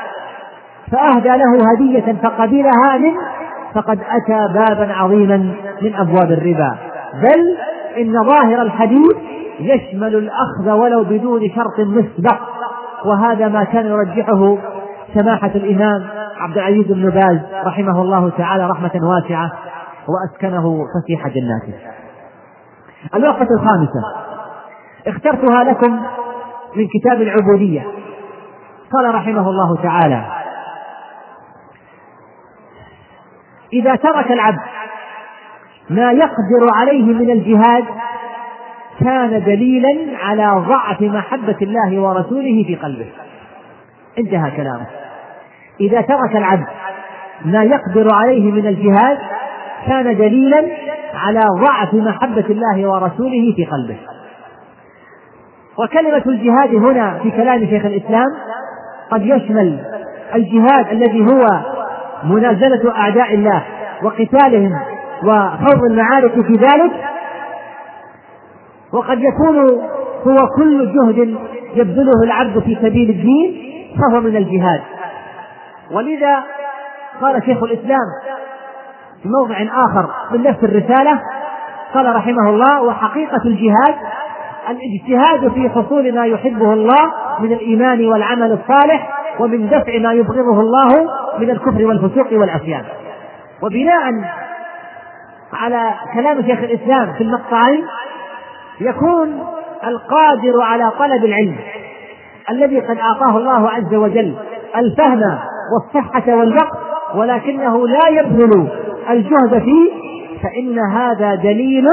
فأهدى 0.92 1.30
له 1.30 1.72
هدية 1.74 2.16
فقبلها 2.24 2.98
منه 2.98 3.22
فقد 3.74 4.00
أتى 4.00 4.54
بابا 4.54 4.94
عظيما 4.94 5.38
من 5.82 5.96
أبواب 5.96 6.32
الربا. 6.32 6.78
بل 7.14 7.58
إن 8.02 8.14
ظاهر 8.24 8.62
الحديث 8.62 9.16
يشمل 9.60 10.16
الأخذ 10.16 10.72
ولو 10.72 11.04
بدون 11.04 11.42
شرط 11.56 11.80
مسبق. 11.80 12.40
وهذا 13.06 13.48
ما 13.48 13.64
كان 13.64 13.86
يرجحه 13.86 14.58
سماحة 15.14 15.52
الإمام 15.56 16.08
عبد 16.38 16.58
العزيز 16.58 16.86
بن 16.88 17.10
باز 17.10 17.40
رحمه 17.66 18.02
الله 18.02 18.30
تعالى 18.30 18.70
رحمة 18.70 18.92
واسعة 19.04 19.52
وأسكنه 20.08 20.78
فسيح 20.86 21.28
جناته. 21.28 21.74
الوقفة 23.16 23.48
الخامسة. 23.60 24.02
اخترتها 25.08 25.64
لكم 25.64 25.94
من 26.76 26.88
كتاب 27.00 27.22
العبودية. 27.22 27.82
قال 28.94 29.16
رحمه 29.16 29.50
الله 29.50 29.76
تعالى 29.84 30.26
إذا 33.74 33.96
ترك 33.96 34.32
العبد 34.32 34.60
ما 35.90 36.12
يقدر 36.12 36.68
عليه 36.74 37.04
من 37.04 37.32
الجهاد 37.32 37.86
كان 39.00 39.44
دليلا 39.44 40.18
على 40.24 40.64
ضعف 40.68 41.02
محبة 41.02 41.58
الله 41.62 42.02
ورسوله 42.02 42.64
في 42.68 42.76
قلبه. 42.76 43.08
انتهى 44.20 44.52
كلامه. 44.52 44.88
إذا 45.82 46.02
ترك 46.02 46.36
العبد 46.36 46.68
ما 47.46 47.64
يقدر 47.64 48.14
عليه 48.14 48.52
من 48.52 48.68
الجهاد 48.68 49.18
كان 49.88 50.18
دليلا 50.18 50.68
على 51.14 51.42
ضعف 51.66 51.94
محبة 51.94 52.46
الله 52.50 52.90
ورسوله 52.90 53.54
في 53.56 53.66
قلبه. 53.66 53.98
وكلمة 55.80 56.24
الجهاد 56.26 56.76
هنا 56.76 57.20
في 57.24 57.32
كلام 57.32 57.66
شيخ 57.66 57.86
الإسلام 57.86 58.28
قد 59.12 59.26
يشمل 59.26 59.80
الجهاد 60.36 60.92
الذي 60.92 61.22
هو 61.22 61.77
منازلة 62.24 62.92
أعداء 62.96 63.34
الله 63.34 63.64
وقتالهم 64.04 64.80
وخوض 65.24 65.84
المعارك 65.84 66.32
في 66.32 66.54
ذلك 66.54 66.92
وقد 68.94 69.20
يكون 69.20 69.60
هو 70.28 70.48
كل 70.58 70.94
جهد 70.94 71.38
يبذله 71.76 72.24
العبد 72.24 72.60
في 72.60 72.78
سبيل 72.82 73.10
الدين 73.10 73.64
فهو 74.00 74.22
من 74.22 74.38
الجهاد. 74.38 74.82
ولذا 75.92 76.44
قال 77.22 77.44
شيخ 77.46 77.64
الإسلام 77.64 78.08
في 79.24 79.30
موضع 79.30 79.56
آخر 79.56 80.10
من 80.32 80.44
نفس 80.44 80.64
الرسالة 80.64 81.22
قال 81.94 82.16
رحمه 82.16 82.50
الله 82.50 82.82
وحقيقة 82.82 83.42
الجهاد 83.46 83.96
الاجتهاد 84.70 85.54
في 85.54 85.70
حصول 85.70 86.16
ما 86.16 86.26
يحبه 86.26 86.74
الله 86.74 87.14
من 87.40 87.54
الإيمان 87.54 88.06
والعمل 88.08 88.52
الصالح 88.52 89.10
ومن 89.40 89.70
دفع 89.70 90.00
ما 90.00 90.14
يبغضه 90.14 90.60
الله 90.60 91.10
من 91.40 91.50
الكفر 91.50 91.86
والفسوق 91.86 92.34
والعصيان. 92.34 92.84
وبناء 93.64 94.14
على 95.54 95.94
كلام 96.14 96.42
شيخ 96.42 96.60
الإسلام 96.60 97.14
في 97.14 97.24
المقطعين 97.24 97.86
يكون 98.82 99.40
القادر 99.88 100.62
على 100.62 100.92
طلب 101.00 101.26
العلم 101.26 101.56
الذي 102.50 102.80
قد 102.80 102.98
أعطاه 102.98 103.38
الله 103.38 103.70
عز 103.70 103.94
وجل 103.96 104.36
الفهم 104.76 105.38
والصحة 105.74 106.36
والوقت 106.36 106.78
ولكنه 107.16 107.88
لا 107.88 108.08
يبذل 108.10 108.68
الجهد 109.10 109.64
فيه 109.64 109.92
فإن 110.44 110.80
هذا 110.80 111.36
دليل 111.36 111.88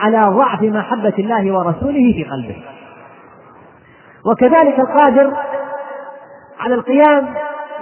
على 0.00 0.36
ضعف 0.36 0.62
محبة 0.62 1.14
الله 1.18 1.52
ورسوله 1.52 2.12
في 2.12 2.24
قلبه. 2.24 2.56
وكذلك 4.26 4.78
القادر 4.78 5.32
على 6.60 6.74
القيام 6.74 7.26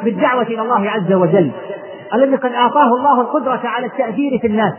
بالدعوة 0.04 0.42
إلى 0.42 0.61
الله 0.61 0.90
عز 0.90 1.12
وجل 1.12 1.50
الذي 2.14 2.37
قد 2.37 2.52
أعطاه 2.52 2.87
الله 2.98 3.20
القدرة 3.20 3.61
على 3.64 3.87
التأثير 3.87 4.38
في 4.38 4.46
الناس 4.46 4.72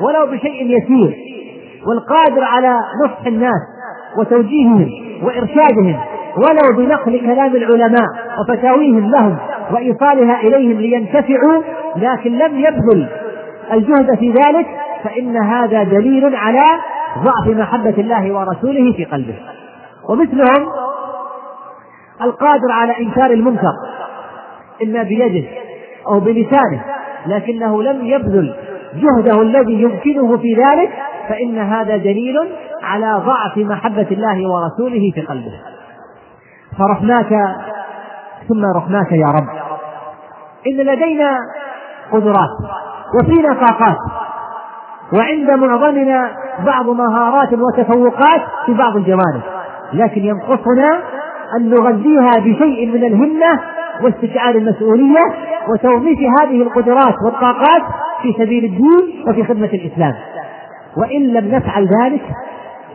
ولو 0.00 0.26
بشيء 0.26 0.78
يسير 0.78 1.16
والقادر 1.86 2.44
على 2.44 2.76
نصح 3.04 3.26
الناس 3.26 3.60
وتوجيههم 4.18 4.90
وإرشادهم 5.22 6.00
ولو 6.36 6.76
بنقل 6.76 7.20
كلام 7.20 7.56
العلماء 7.56 8.06
وفتاويهم 8.40 9.10
لهم 9.10 9.36
وإيصالها 9.72 10.40
إليهم 10.40 10.80
لينتفعوا 10.80 11.62
لكن 11.96 12.38
لم 12.38 12.58
يبذل 12.58 13.08
الجهد 13.72 14.18
في 14.18 14.30
ذلك 14.30 14.66
فإن 15.04 15.36
هذا 15.36 15.82
دليل 15.82 16.36
على 16.36 16.64
ضعف 17.18 17.56
محبة 17.56 17.94
الله 17.98 18.32
ورسوله 18.32 18.92
في 18.96 19.04
قلبه. 19.04 19.34
ومثلهم 20.08 20.68
القادر 22.22 22.72
على 22.72 22.98
إنكار 22.98 23.30
المنكر 23.30 23.72
إما 24.82 25.02
بيده 25.02 25.48
أو 26.06 26.20
بلسانه 26.20 26.84
لكنه 27.26 27.82
لم 27.82 28.06
يبذل 28.06 28.54
جهده 28.94 29.42
الذي 29.42 29.82
يمكنه 29.82 30.38
في 30.38 30.54
ذلك 30.54 30.90
فإن 31.28 31.58
هذا 31.58 31.96
دليل 31.96 32.38
على 32.82 33.22
ضعف 33.26 33.56
محبة 33.56 34.06
الله 34.10 34.50
ورسوله 34.50 35.10
في 35.14 35.20
قلبه. 35.20 35.60
فرحماك 36.78 37.56
ثم 38.48 38.64
رحماك 38.76 39.12
يا 39.12 39.26
رب. 39.26 39.48
إن 40.66 40.76
لدينا 40.76 41.38
قدرات 42.12 42.50
وفينا 43.20 43.54
طاقات 43.54 43.96
وعند 45.14 45.50
معظمنا 45.50 46.30
بعض 46.66 46.88
مهارات 46.88 47.52
وتفوقات 47.52 48.40
في 48.66 48.74
بعض 48.74 48.96
الجوانب. 48.96 49.42
لكن 49.92 50.24
ينقصنا 50.24 51.00
أن 51.56 51.70
نغذيها 51.70 52.30
بشيء 52.38 52.86
من 52.86 53.04
الهمة 53.04 53.60
واستشعار 54.02 54.54
المسؤولية 54.54 55.20
وتوظيف 55.72 56.18
هذه 56.40 56.62
القدرات 56.62 57.14
والطاقات 57.24 57.82
في 58.22 58.32
سبيل 58.38 58.64
الدين 58.64 59.28
وفي 59.28 59.44
خدمة 59.44 59.70
الإسلام. 59.72 60.14
وإن 60.96 61.22
لم 61.22 61.54
نفعل 61.54 61.88
ذلك 62.02 62.22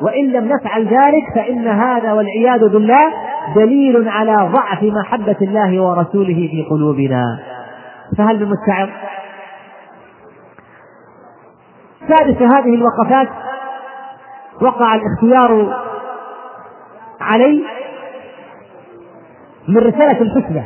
وإن 0.01 0.25
لم 0.25 0.49
نفعل 0.53 0.83
ذلك 0.83 1.23
فإن 1.35 1.67
هذا 1.67 2.13
والعياذ 2.13 2.69
بالله 2.69 3.13
دليل 3.55 4.09
على 4.09 4.35
ضعف 4.35 4.83
محبة 4.83 5.35
الله 5.41 5.83
ورسوله 5.83 6.49
في 6.51 6.65
قلوبنا. 6.69 7.39
فهل 8.17 8.39
من 8.39 8.51
مستعر؟ 8.51 8.89
سادس 12.07 12.41
هذه 12.41 12.75
الوقفات. 12.75 13.27
وقع 14.61 14.95
الاختيار 14.95 15.77
علي 17.21 17.63
من 19.67 19.77
رسالة 19.77 20.21
الحسنى 20.21 20.63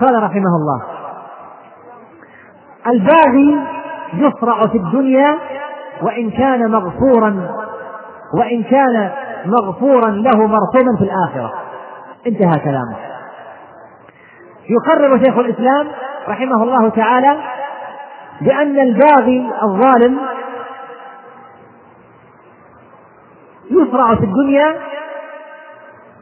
قال 0.00 0.22
رحمه 0.22 0.56
الله 0.60 0.82
الباغي 2.86 3.58
يصرع 4.14 4.66
في 4.66 4.78
الدنيا 4.78 5.38
وإن 6.02 6.30
كان 6.30 6.70
مغفورا 6.70 7.50
وإن 8.38 8.62
كان 8.62 9.10
مغفورا 9.46 10.10
له 10.10 10.46
مرحوما 10.46 10.96
في 10.98 11.04
الآخرة. 11.04 11.52
انتهى 12.26 12.58
كلامه. 12.60 12.96
يقرر 14.68 15.24
شيخ 15.24 15.38
الإسلام 15.38 15.86
رحمه 16.28 16.62
الله 16.62 16.88
تعالى 16.88 17.36
بأن 18.40 18.78
الباغي 18.78 19.50
الظالم 19.62 20.18
يصرع 23.70 24.14
في 24.14 24.24
الدنيا 24.24 24.74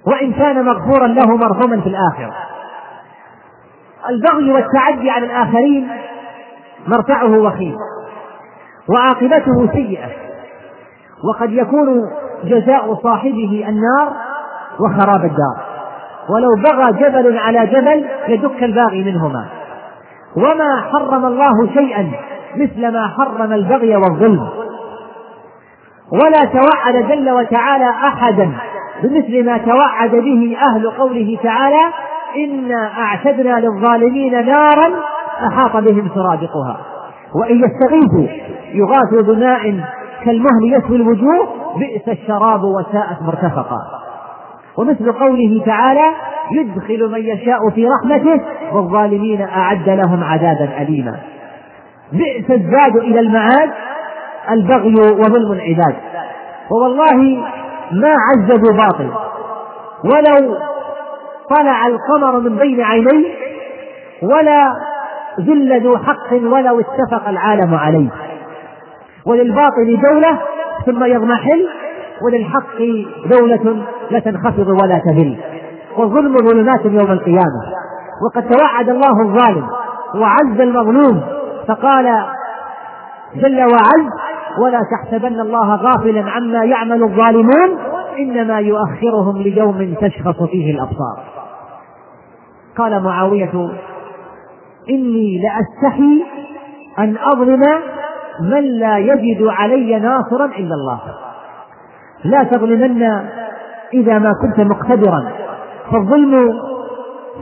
وإن 0.07 0.33
كان 0.33 0.65
مغفورا 0.65 1.07
له 1.07 1.37
مرحوما 1.37 1.81
في 1.81 1.89
الآخرة. 1.89 2.35
البغي 4.09 4.53
والتعدي 4.53 5.11
على 5.11 5.27
الآخرين 5.27 5.89
مرتعه 6.87 7.39
وخيم 7.39 7.77
وعاقبته 8.89 9.73
سيئة 9.73 10.09
وقد 11.25 11.53
يكون 11.53 12.11
جزاء 12.45 12.95
صاحبه 12.95 13.65
النار 13.69 14.13
وخراب 14.81 15.25
الدار. 15.25 15.67
ولو 16.29 16.55
بغى 16.55 16.93
جبل 16.93 17.39
على 17.39 17.67
جبل 17.67 18.09
لدك 18.29 18.63
الباغي 18.63 19.05
منهما. 19.05 19.56
وما 20.37 20.83
حرم 20.93 21.27
الله 21.27 21.75
شيئا 21.75 22.13
مثل 22.57 22.93
ما 22.93 23.09
حرم 23.09 23.53
البغي 23.53 23.97
والظلم. 23.97 24.49
ولا 26.13 26.45
توعد 26.53 27.09
جل 27.09 27.31
وتعالى 27.31 27.91
احدا 27.91 28.53
بمثل 29.03 29.47
ما 29.47 29.59
توعد 29.59 30.11
به 30.11 30.57
أهل 30.61 30.91
قوله 30.91 31.39
تعالى 31.43 31.93
انا 32.37 32.91
اعتدنا 32.99 33.61
للظالمين 33.61 34.47
نارا 34.47 34.95
احاط 35.49 35.77
بهم 35.77 36.11
سرادقها. 36.15 36.77
وان 37.35 37.65
يستغيثوا 37.65 38.47
يغاثوا 38.75 39.35
بماء 39.35 39.63
كالمهل 40.25 40.73
يسوي 40.73 40.97
الوجوه 40.97 41.49
بئس 41.77 42.09
الشراب 42.09 42.65
وساءت 42.65 43.23
مرتفقا. 43.23 43.79
ومثل 44.79 45.13
قوله 45.13 45.63
تعالى 45.67 46.13
يدخل 46.53 47.11
من 47.13 47.21
يشاء 47.21 47.71
في 47.75 47.87
رحمته 47.87 48.41
والظالمين 48.73 49.43
أعد 49.43 49.89
لهم 49.89 50.25
عذابا 50.25 50.69
أليما. 50.79 51.17
بئس 52.13 52.51
الزاد 52.51 52.97
إلى 52.97 53.21
المعاد 53.21 53.71
البغي 54.51 54.95
وظلم 54.95 55.53
العباد. 55.53 55.95
ووالله 56.71 57.45
ما 57.93 58.15
عززوا 58.31 58.77
باطل. 58.77 59.11
ولو 60.05 60.57
طلع 61.57 61.87
القمر 61.87 62.41
من 62.41 62.57
بين 62.57 62.81
عينيه 62.81 63.35
ولا 64.23 64.73
ذل 65.41 65.83
ذو 65.83 65.99
حق 65.99 66.33
ولو 66.33 66.81
اتفق 66.81 67.29
العالم 67.29 67.75
عليه. 67.75 68.09
وللباطل 69.27 70.01
دولة 70.03 70.39
ثم 70.87 71.05
يضمحل 71.05 71.69
وللحق 72.23 72.79
دولة 73.39 73.87
لا 74.11 74.19
تنخفض 74.19 74.69
ولا 74.69 75.01
تذل. 75.11 75.39
والظلم 75.97 76.37
ظلمات 76.37 76.85
يوم 76.85 77.13
القيامة. 77.13 77.63
وقد 78.27 78.49
توعد 78.49 78.89
الله 78.89 79.23
الظالم 79.23 79.67
وعز 80.15 80.61
المظلوم 80.61 81.21
فقال 81.69 82.25
جل 83.35 83.61
وعز 83.61 84.11
ولا 84.63 84.81
تحسبن 84.93 85.41
الله 85.41 85.75
غافلا 85.75 86.31
عما 86.31 86.65
يعمل 86.65 87.03
الظالمون 87.03 87.79
إنما 88.19 88.61
يؤخرهم 88.61 89.43
ليوم 89.43 89.95
تشخص 90.01 90.43
فيه 90.43 90.75
الأبصار. 90.75 91.25
قال 92.79 93.03
معاوية 93.03 93.71
إني 94.91 95.43
لأستحي 95.43 96.25
أن 96.99 97.17
أظلم 97.33 97.63
من 98.41 98.63
لا 98.63 98.99
يجد 98.99 99.43
علي 99.43 99.99
ناصرا 99.99 100.45
إلا 100.45 100.75
الله. 100.75 101.01
لا 102.25 102.43
تظلمن 102.43 103.03
إذا 103.95 104.19
ما 104.19 104.33
كنت 104.43 104.61
مقتدرا. 104.61 105.33
فالظلم 105.93 106.61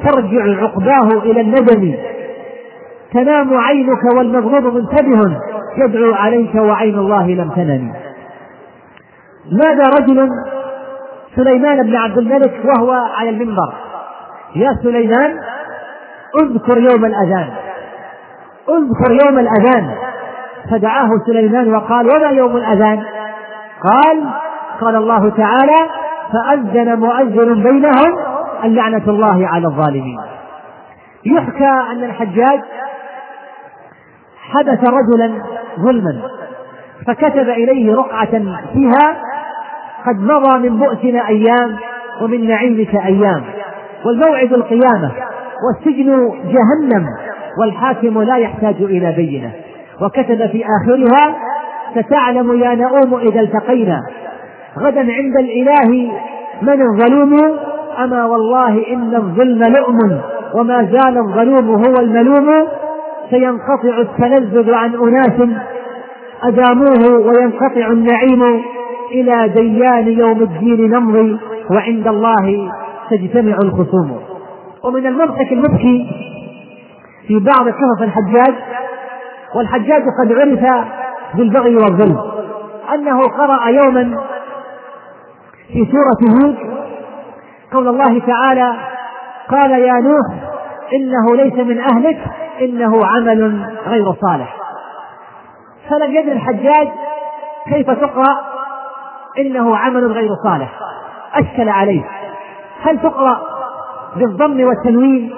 ترجع 0.04 0.62
عقباه 0.62 1.08
إلى 1.18 1.40
الندم. 1.40 1.94
تنام 3.12 3.54
عينك 3.54 4.14
والمغضوب 4.16 4.74
منتبه 4.74 5.36
يدعو 5.76 6.14
عليك 6.14 6.54
وعين 6.54 6.98
الله 6.98 7.26
لم 7.26 7.50
تنم. 7.50 7.92
ماذا 9.52 9.84
رجل 10.00 10.28
سليمان 11.36 11.82
بن 11.82 11.96
عبد 11.96 12.18
الملك 12.18 12.60
وهو 12.64 12.92
على 12.92 13.30
المنبر؟ 13.30 13.72
يا 14.56 14.70
سليمان 14.82 15.40
اذكر 16.42 16.78
يوم 16.78 17.04
الأذان. 17.04 17.50
اذكر 18.68 19.26
يوم 19.26 19.38
الأذان. 19.38 19.94
فدعاه 20.70 21.08
سليمان 21.26 21.74
وقال 21.74 22.06
وما 22.16 22.30
يوم 22.30 22.56
الأذان؟ 22.56 23.02
قال 23.82 24.24
قال 24.80 24.96
الله 24.96 25.30
تعالى 25.30 25.88
فأذن 26.32 26.98
مؤذن 26.98 27.62
بينهم 27.62 28.18
أن 28.64 28.74
لعنة 28.74 29.02
الله 29.08 29.48
على 29.48 29.66
الظالمين. 29.66 30.18
يحكى 31.24 31.90
أن 31.92 32.04
الحجاج 32.04 32.60
حدث 34.50 34.84
رجلا 34.84 35.42
ظلما 35.80 36.22
فكتب 37.06 37.48
إليه 37.48 37.94
رقعة 37.94 38.30
فيها 38.72 39.16
قد 40.06 40.20
مضى 40.20 40.68
من 40.68 40.78
بؤسنا 40.78 41.28
أيام 41.28 41.76
ومن 42.22 42.48
نعيمك 42.48 42.94
أيام 42.94 43.44
والموعد 44.04 44.52
القيامة 44.52 45.12
والسجن 45.66 46.30
جهنم 46.44 47.06
والحاكم 47.60 48.22
لا 48.22 48.36
يحتاج 48.36 48.74
إلى 48.80 49.12
بينة. 49.12 49.52
وكتب 50.02 50.46
في 50.46 50.64
آخرها 50.64 51.34
ستعلم 51.94 52.62
يا 52.62 52.74
نؤوم 52.74 53.14
إذا 53.14 53.40
التقينا. 53.40 54.00
غدا 54.78 55.00
عند 55.00 55.36
الإله 55.36 56.12
من 56.62 56.82
الظلوم 56.82 57.58
أما 57.98 58.24
والله 58.24 58.92
إن 58.92 59.14
الظلم 59.14 59.64
لؤم 59.64 60.20
وما 60.54 60.88
زال 60.92 61.18
الظلوم 61.18 61.70
هو 61.70 61.94
الملوم 62.00 62.66
سينقطع 63.30 63.98
التلذذ 63.98 64.72
عن 64.74 64.94
أناس 64.94 65.48
أداموه 66.42 67.26
وينقطع 67.26 67.86
النعيم 67.86 68.62
إلى 69.12 69.48
ديان 69.48 70.08
يوم 70.08 70.42
الدين 70.42 70.90
نمضي 70.90 71.38
وعند 71.70 72.08
الله 72.08 72.70
تجتمع 73.10 73.56
الخصوم. 73.64 74.20
ومن 74.84 75.06
المضحك 75.06 75.52
المبكي 75.52 76.06
في 77.28 77.38
بعض 77.38 77.68
قصص 77.68 78.02
الحجاج 78.02 78.54
والحجاج 79.56 80.02
قد 80.02 80.32
عرف 80.32 80.84
بالبغي 81.34 81.76
والظلم 81.76 82.18
أنه 82.94 83.20
قرأ 83.22 83.68
يوما 83.68 84.16
في 85.72 85.88
سورة 85.92 86.32
هود 86.34 86.56
قول 87.72 87.88
الله 87.88 88.20
تعالى 88.26 88.74
قال 89.50 89.70
يا 89.70 89.92
نوح 89.92 90.26
إنه 90.92 91.36
ليس 91.36 91.54
من 91.54 91.80
أهلك 91.80 92.18
إنه 92.60 93.06
عمل 93.06 93.66
غير 93.86 94.12
صالح. 94.12 94.56
فلم 95.90 96.14
يدر 96.14 96.32
الحجاج 96.32 96.88
كيف 97.68 97.90
تقرأ 97.90 98.40
إنه 99.38 99.76
عمل 99.76 100.12
غير 100.12 100.30
صالح. 100.44 100.78
أشكل 101.34 101.68
عليه 101.68 102.02
هل 102.82 102.98
تقرأ 103.00 103.42
بالضم 104.16 104.64
والتنوين 104.64 105.34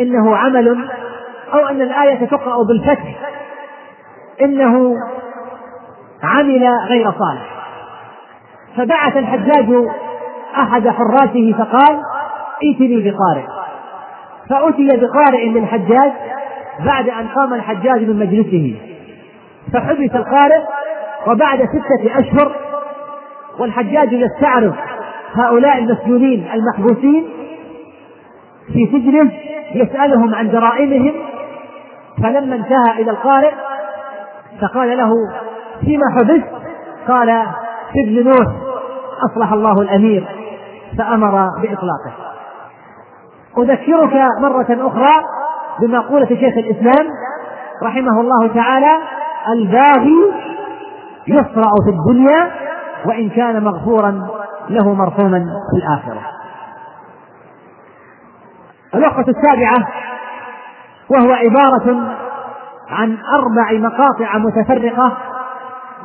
إنه 0.00 0.36
عمل 0.36 0.88
أو 1.54 1.68
أن 1.68 1.82
الآية 1.82 2.26
تقرأ 2.26 2.56
بالفتح 2.62 3.16
إنه 4.40 4.96
عمل 6.22 6.68
غير 6.88 7.04
صالح؟ 7.04 7.63
فبعث 8.76 9.16
الحجاج 9.16 9.66
أحد 10.56 10.88
حراسه 10.88 11.54
فقال 11.58 12.00
ائتني 12.62 13.10
بقارئ. 13.10 13.46
فأتي 14.50 14.88
بقارئ 14.96 15.48
للحجاج 15.48 16.12
بعد 16.86 17.08
أن 17.08 17.28
قام 17.28 17.54
الحجاج 17.54 18.02
من 18.02 18.18
مجلسه. 18.18 18.76
فحبس 19.72 20.14
القارئ 20.14 20.60
وبعد 21.26 21.58
ستة 21.58 22.18
أشهر 22.18 22.52
والحجاج 23.58 24.12
يستعرض 24.12 24.74
هؤلاء 25.34 25.78
المسجونين 25.78 26.46
المحبوسين 26.54 27.24
في 28.72 28.86
سجنه 28.92 29.30
يسألهم 29.74 30.34
عن 30.34 30.50
جرائمهم. 30.50 31.14
فلما 32.22 32.56
انتهى 32.56 33.02
إلى 33.02 33.10
القارئ 33.10 33.52
فقال 34.60 34.96
له 34.96 35.10
فيما 35.84 36.04
حبست؟ 36.18 36.46
قال 37.08 37.46
ابن 38.04 38.24
نوح 38.24 38.52
أصلح 39.30 39.52
الله 39.52 39.72
الأمير 39.72 40.28
فأمر 40.98 41.48
بإطلاقه. 41.62 42.12
أذكرك 43.58 44.26
مرة 44.40 44.88
أخرى 44.88 45.24
بمقولة 45.80 46.26
شيخ 46.26 46.56
الإسلام 46.56 47.06
رحمه 47.82 48.20
الله 48.20 48.46
تعالى 48.54 48.98
الباغي 49.48 50.32
يصرع 51.28 51.70
في 51.84 51.90
الدنيا 51.90 52.50
وإن 53.06 53.30
كان 53.30 53.64
مغفورا 53.64 54.28
له 54.68 54.94
مرحوما 54.94 55.38
في 55.70 55.76
الآخرة. 55.76 56.20
الوقفة 58.94 59.24
السابعة 59.28 59.88
وهو 61.08 61.32
عبارة 61.32 62.16
عن 62.88 63.18
أربع 63.34 63.72
مقاطع 63.72 64.38
متفرقة 64.38 65.16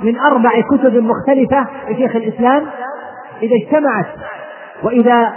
من 0.03 0.19
أربع 0.19 0.49
كتب 0.71 1.03
مختلفة 1.03 1.67
لشيخ 1.89 2.15
الإسلام 2.15 2.65
إذا 3.41 3.55
اجتمعت 3.55 4.05
وإذا 4.83 5.33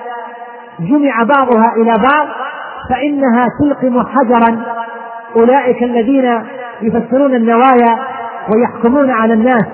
جمع 0.80 1.22
بعضها 1.22 1.74
إلى 1.76 1.92
بعض 1.92 2.28
فإنها 2.90 3.46
تلقم 3.60 4.06
حجرا 4.06 4.62
أولئك 5.36 5.82
الذين 5.82 6.42
يفسرون 6.82 7.34
النوايا 7.34 7.98
ويحكمون 8.54 9.10
على 9.10 9.34
الناس 9.34 9.64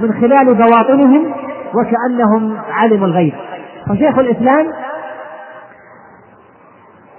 من 0.00 0.12
خلال 0.12 0.54
بواطنهم 0.54 1.34
وكأنهم 1.74 2.58
علموا 2.70 3.06
الغيب. 3.06 3.34
فشيخ 3.88 4.18
الإسلام 4.18 4.66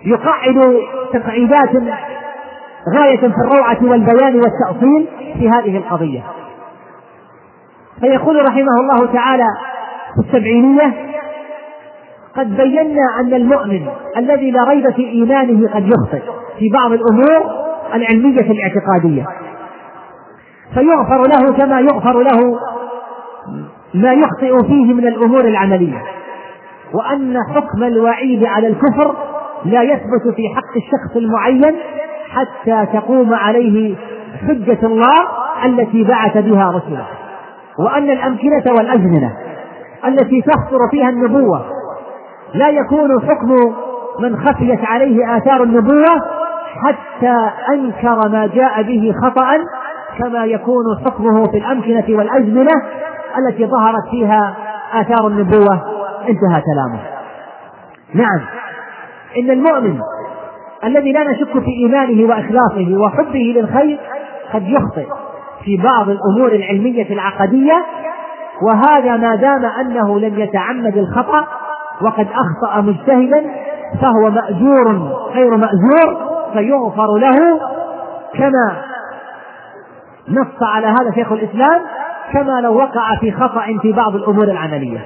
يقعد 0.05 0.78
تقعيدات 1.13 1.70
غاية 2.95 3.18
في 3.18 3.26
الروعة 3.26 3.78
والبيان 3.82 4.36
والتأصيل 4.36 5.07
في 5.39 5.49
هذه 5.49 5.78
القضية. 5.78 6.24
فيقول 8.02 8.48
رحمه 8.50 8.74
الله 8.82 9.14
تعالى 9.14 9.48
في 10.16 10.28
السبعينية 10.28 10.93
قد 12.36 12.58
بينا 12.58 13.20
أن 13.20 13.34
المؤمن 13.34 13.88
الذي 14.18 14.52
لا 14.52 14.64
ريب 14.64 14.91
في 14.91 15.10
إيمانه 15.10 15.70
قد 15.74 15.88
يخطئ 15.88 16.22
في 16.60 16.70
بعض 16.70 16.91
الأمور 16.91 17.66
العلمية 17.93 18.52
الاعتقادية. 18.52 19.26
فيغفر 20.74 21.22
له 21.28 21.54
كما 21.58 21.80
يغفر 21.80 22.22
له 22.22 22.60
ما 23.93 24.14
يخطئ 24.14 24.68
فيه 24.68 24.93
من 24.93 25.08
الأمور 25.08 25.41
العملية. 25.46 26.02
وأن 26.93 27.38
حكم 27.56 27.84
الوعيد 27.84 28.46
على 28.46 28.68
الكفر 28.68 29.16
لا 29.66 29.82
يثبت 29.82 30.36
في 30.36 30.41
حق 30.56 30.76
الشخص 30.76 31.16
المعين 31.16 31.76
حتى 32.30 32.86
تقوم 33.00 33.34
عليه 33.34 33.96
حجة 34.48 34.80
الله 34.84 35.16
التي 35.66 36.04
بعث 36.04 36.38
بها 36.38 36.70
رسله. 36.70 37.06
وأن 37.80 38.09
الأمكنة 38.09 38.63
والأزمنة 38.78 39.38
التي 40.07 40.41
تحصر 40.41 40.80
فيها 40.91 41.09
النبوة 41.09 41.65
لا 42.53 42.69
يكون 42.69 43.21
حكم 43.21 43.76
من 44.19 44.38
خفيت 44.38 44.86
عليه 44.86 45.38
آثار 45.38 45.63
النبوة 45.63 46.21
حتى 46.84 47.49
أنكر 47.73 48.30
ما 48.30 48.47
جاء 48.47 48.84
به 48.84 49.13
خطأ 49.23 49.47
كما 50.19 50.45
يكون 50.45 50.84
حكمه 51.05 51.43
في 51.43 51.57
الأمكنة 51.57 52.17
والأزمنة 52.17 52.71
التي 53.38 53.65
ظهرت 53.65 54.09
فيها 54.11 54.55
آثار 54.93 55.28
النبوة. 55.28 55.73
انتهى 56.21 56.61
كلامه. 56.61 56.99
نعم. 58.13 58.41
إن 59.38 59.51
المؤمن 59.51 59.99
الذي 60.84 61.11
لا 61.11 61.32
نشك 61.32 61.51
في 61.59 61.71
إيمانه 61.84 62.30
وإخلاصه 62.30 62.97
وحبه 62.97 63.53
للخير 63.55 63.99
قد 64.53 64.67
يخطئ. 64.67 65.24
في 65.66 65.78
بعض 65.78 66.09
الأمور 66.09 66.51
العلمية 66.51 67.13
العقدية 67.13 67.86
وهذا 68.61 69.18
ما 69.18 69.36
دام 69.36 69.66
أنه 69.66 70.20
لم 70.20 70.39
يتعمد 70.39 70.97
الخطأ 70.97 71.47
وقد 72.01 72.28
أخطأ 72.28 72.82
مجتهدا 72.82 73.43
فهو 74.01 74.30
مأجور 74.30 74.88
غير 75.34 75.57
مأجور 75.57 76.36
فيغفر 76.53 77.18
له 77.18 77.59
كما 78.34 78.82
نص 80.30 80.63
على 80.63 80.88
هذا 80.88 81.11
شيخ 81.16 81.32
الإسلام 81.32 81.82
كما 82.34 82.61
لو 82.61 82.76
وقع 82.76 83.16
في 83.20 83.32
خطأ 83.32 83.66
في 83.82 83.91
بعض 83.91 84.16
الأمور 84.16 84.43
العملية. 84.43 85.05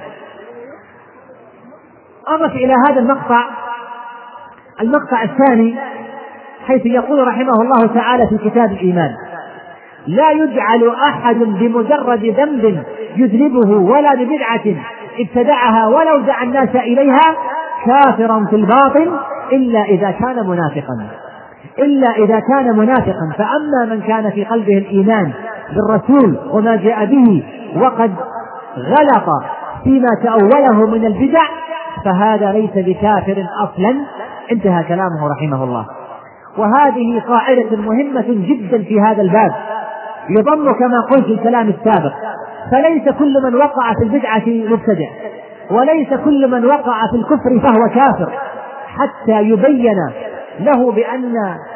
أضف 2.26 2.52
إلى 2.52 2.74
هذا 2.88 3.00
المقطع 3.00 3.44
المقطع 4.80 5.22
الثاني 5.22 5.78
حيث 6.66 6.86
يقول 6.86 7.28
رحمه 7.28 7.62
الله 7.62 7.94
تعالى 7.94 8.26
في 8.26 8.50
كتاب 8.50 8.72
الإيمان. 8.72 9.10
لا 10.06 10.30
يجعل 10.30 10.88
أحد 10.88 11.36
بمجرد 11.36 12.24
ذنب 12.24 12.82
يذنبه 13.16 13.76
ولا 13.76 14.14
ببدعة 14.14 14.76
ابتدعها 15.18 15.86
ولو 15.86 16.18
دعا 16.18 16.42
الناس 16.42 16.76
إليها 16.76 17.36
كافرا 17.86 18.46
في 18.50 18.56
الباطن 18.56 19.10
إلا 19.52 19.82
إذا 19.82 20.10
كان 20.10 20.48
منافقا. 20.48 21.06
إلا 21.78 22.10
إذا 22.10 22.40
كان 22.40 22.76
منافقا. 22.76 23.32
فأما 23.38 23.94
من 23.94 24.00
كان 24.00 24.30
في 24.30 24.44
قلبه 24.44 24.78
الإيمان 24.78 25.32
بالرسول 25.74 26.38
وما 26.50 26.76
جاء 26.76 27.04
به 27.04 27.42
وقد 27.76 28.14
غلط 28.78 29.26
فيما 29.84 30.08
تأوله 30.24 30.86
من 30.86 31.04
البدع 31.06 31.42
فهذا 32.04 32.52
ليس 32.52 32.70
بكافر 32.74 33.46
أصلا. 33.62 33.96
انتهى 34.52 34.84
كلامه 34.84 35.28
رحمه 35.30 35.64
الله. 35.64 35.86
وهذه 36.58 37.22
قاعدة 37.28 37.76
مهمة 37.76 38.24
جدا 38.28 38.82
في 38.82 39.00
هذا 39.00 39.22
الباب. 39.22 39.52
يضم 40.28 40.72
كما 40.72 41.00
قلت 41.10 41.24
في 41.24 41.32
الكلام 41.32 41.68
السابق 41.68 42.12
فليس 42.70 43.08
كل 43.18 43.34
من 43.44 43.54
وقع 43.54 43.92
في 43.92 44.04
البدعة 44.04 44.42
مبتدع 44.46 45.08
وليس 45.70 46.08
كل 46.24 46.50
من 46.50 46.66
وقع 46.66 47.06
في 47.10 47.16
الكفر 47.16 47.60
فهو 47.68 47.88
كافر 47.88 48.32
حتى 48.86 49.42
يبين 49.42 49.96
له 50.60 50.92
بأن 50.92 51.34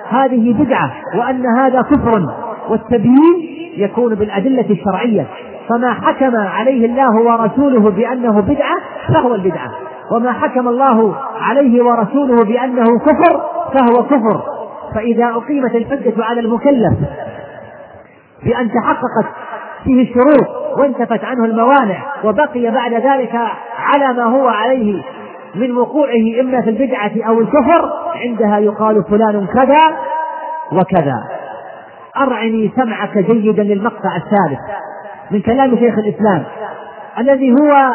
هذه 0.09 0.55
بدعة 0.65 0.93
وأن 1.19 1.47
هذا 1.59 1.83
كفر 1.83 2.35
والتبيين 2.69 3.55
يكون 3.77 4.15
بالأدلة 4.15 4.67
الشرعية 4.71 5.27
فما 5.69 5.93
حكم 5.93 6.37
عليه 6.37 6.87
الله 6.87 7.17
ورسوله 7.23 7.91
بأنه 7.91 8.41
بدعة 8.41 8.77
فهو 9.15 9.35
البدعة 9.35 9.71
وما 10.13 10.33
حكم 10.33 10.69
الله 10.69 11.15
عليه 11.41 11.83
ورسوله 11.85 12.45
بأنه 12.45 12.99
كفر 12.99 13.43
فهو 13.75 14.03
كفر 14.03 14.43
فإذا 14.95 15.25
أقيمت 15.25 15.75
الحجة 15.75 16.25
على 16.25 16.41
المكلف 16.41 16.95
بأن 18.45 18.71
تحققت 18.71 19.35
فيه 19.85 20.03
الشروط 20.03 20.79
وانتفت 20.79 21.25
عنه 21.25 21.45
الموانع 21.45 22.03
وبقي 22.25 22.71
بعد 22.71 22.93
ذلك 22.93 23.35
على 23.79 24.13
ما 24.13 24.25
هو 24.25 24.49
عليه 24.49 25.03
من 25.55 25.77
وقوعه 25.77 26.41
إما 26.41 26.61
في 26.61 26.71
البدعة 26.71 27.13
أو 27.29 27.41
الكفر 27.41 27.93
عندها 28.15 28.59
يقال 28.59 29.05
فلان 29.05 29.47
كذا 29.47 29.97
وكذا. 30.73 31.25
أرعني 32.17 32.73
سمعك 32.77 33.19
جيدا 33.19 33.63
للمقطع 33.63 34.17
الثالث 34.17 34.61
من 35.31 35.41
كلام 35.41 35.77
شيخ 35.77 35.99
الإسلام 35.99 36.45
الذي 37.19 37.53
هو 37.53 37.91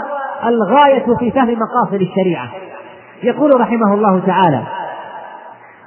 الغاية 0.46 1.16
في 1.20 1.32
فهم 1.32 1.58
مقاصد 1.60 2.02
الشريعة. 2.02 2.48
يقول 3.24 3.62
رحمه 3.62 3.94
الله 3.94 4.22
تعالى 4.28 4.64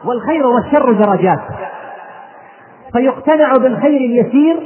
والخير 0.04 0.46
والشر 0.46 0.92
درجات. 0.92 1.40
فيقتنع 2.92 3.52
بالخير 3.52 4.00
اليسير 4.00 4.56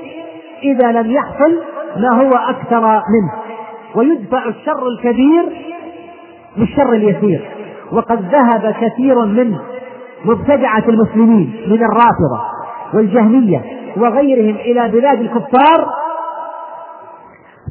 إذا 0.62 0.92
لم 0.92 1.10
يحصل 1.10 1.60
ما 1.96 2.22
هو 2.22 2.30
أكثر 2.30 2.80
منه. 2.80 3.32
ويدفع 3.94 4.48
الشر 4.48 4.86
الكبير 4.88 5.44
بالشر 6.56 6.92
اليسير. 6.92 7.50
وقد 7.92 8.22
ذهب 8.22 8.74
كثير 8.80 9.24
من 9.24 9.56
مبتدعة 10.24 10.84
المسلمين 10.88 11.56
من 11.66 11.84
الرافضة 11.84 12.40
والجهمية 12.94 13.62
وغيرهم 13.96 14.56
إلى 14.56 14.88
بلاد 14.88 15.20
الكفار 15.20 15.86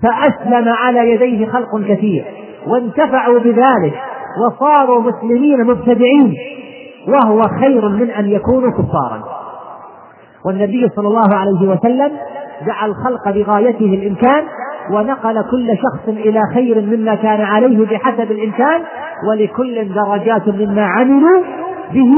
فأسلم 0.04 0.70
على 0.70 1.12
يديه 1.12 1.48
خلق 1.48 1.80
كثير. 1.88 2.26
وانتفعوا 2.68 3.40
بذلك 3.40 4.02
وصاروا 4.46 5.02
مسلمين 5.02 5.64
مبتدعين. 5.64 6.34
وهو 7.08 7.42
خير 7.60 7.90
من 7.90 8.10
أن 8.10 8.32
يكونوا 8.32 8.72
كفارا. 8.72 9.45
والنبي 10.48 10.90
صلى 10.96 11.08
الله 11.08 11.36
عليه 11.36 11.70
وسلم 11.70 12.12
دعا 12.66 12.86
الخلق 12.86 13.30
بغايته 13.30 13.86
الإمكان 13.86 14.44
ونقل 14.92 15.44
كل 15.52 15.68
شخص 15.78 16.08
إلى 16.08 16.42
خير 16.54 16.82
مما 16.82 17.16
كان 17.16 17.42
عليه 17.42 17.86
بحسب 17.86 18.32
الإمكان 18.32 18.82
ولكل 19.30 19.94
درجات 19.94 20.48
مما 20.48 20.86
عملوا 20.86 21.42
به 21.94 22.14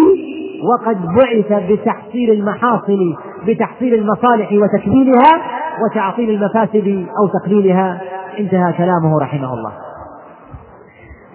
وقد 0.64 0.98
بعث 1.06 1.72
بتحصيل 1.72 2.32
المحاصل 2.32 3.16
بتحصيل 3.48 3.94
المصالح 3.94 4.50
وتكميلها 4.52 5.42
وتعطيل 5.84 6.30
المفاسد 6.30 7.06
أو 7.22 7.28
تقليلها. 7.40 8.02
انتهى 8.40 8.74
كلامه 8.74 9.20
رحمه 9.22 9.54
الله. 9.54 9.72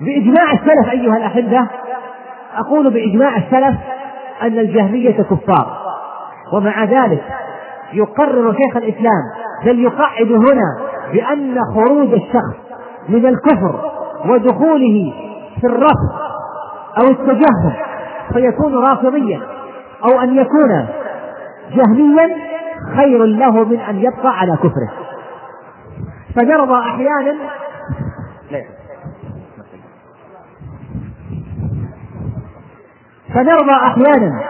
بإجماع 0.00 0.52
السلف 0.52 0.90
أيها 0.92 1.16
الأحبة 1.16 1.66
أقول 2.56 2.90
بإجماع 2.90 3.36
السلف 3.36 3.76
أن 4.42 4.58
الجهمية 4.58 5.22
كفار. 5.22 5.81
ومع 6.52 6.84
ذلك 6.84 7.24
يقرر 7.92 8.52
شيخ 8.52 8.76
الإسلام 8.76 9.22
بل 9.64 9.78
يقعد 9.78 10.32
هنا 10.32 10.78
بأن 11.12 11.58
خروج 11.74 12.12
الشخص 12.12 12.56
من 13.08 13.26
الكفر 13.26 13.90
ودخوله 14.26 15.12
في 15.60 15.66
الرفض 15.66 16.12
أو 17.02 17.10
التجهم 17.10 17.72
فيكون 18.32 18.74
رافضيا 18.74 19.40
أو 20.04 20.20
أن 20.20 20.36
يكون 20.36 20.86
جهميا 21.72 22.36
خير 22.96 23.24
له 23.24 23.64
من 23.64 23.80
أن 23.80 23.96
يبقى 23.96 24.38
على 24.38 24.56
كفره. 24.56 24.92
فنرضى 26.36 26.78
أحيانا 26.80 27.34
فنرضى 33.34 33.72
أحيانا 33.72 34.40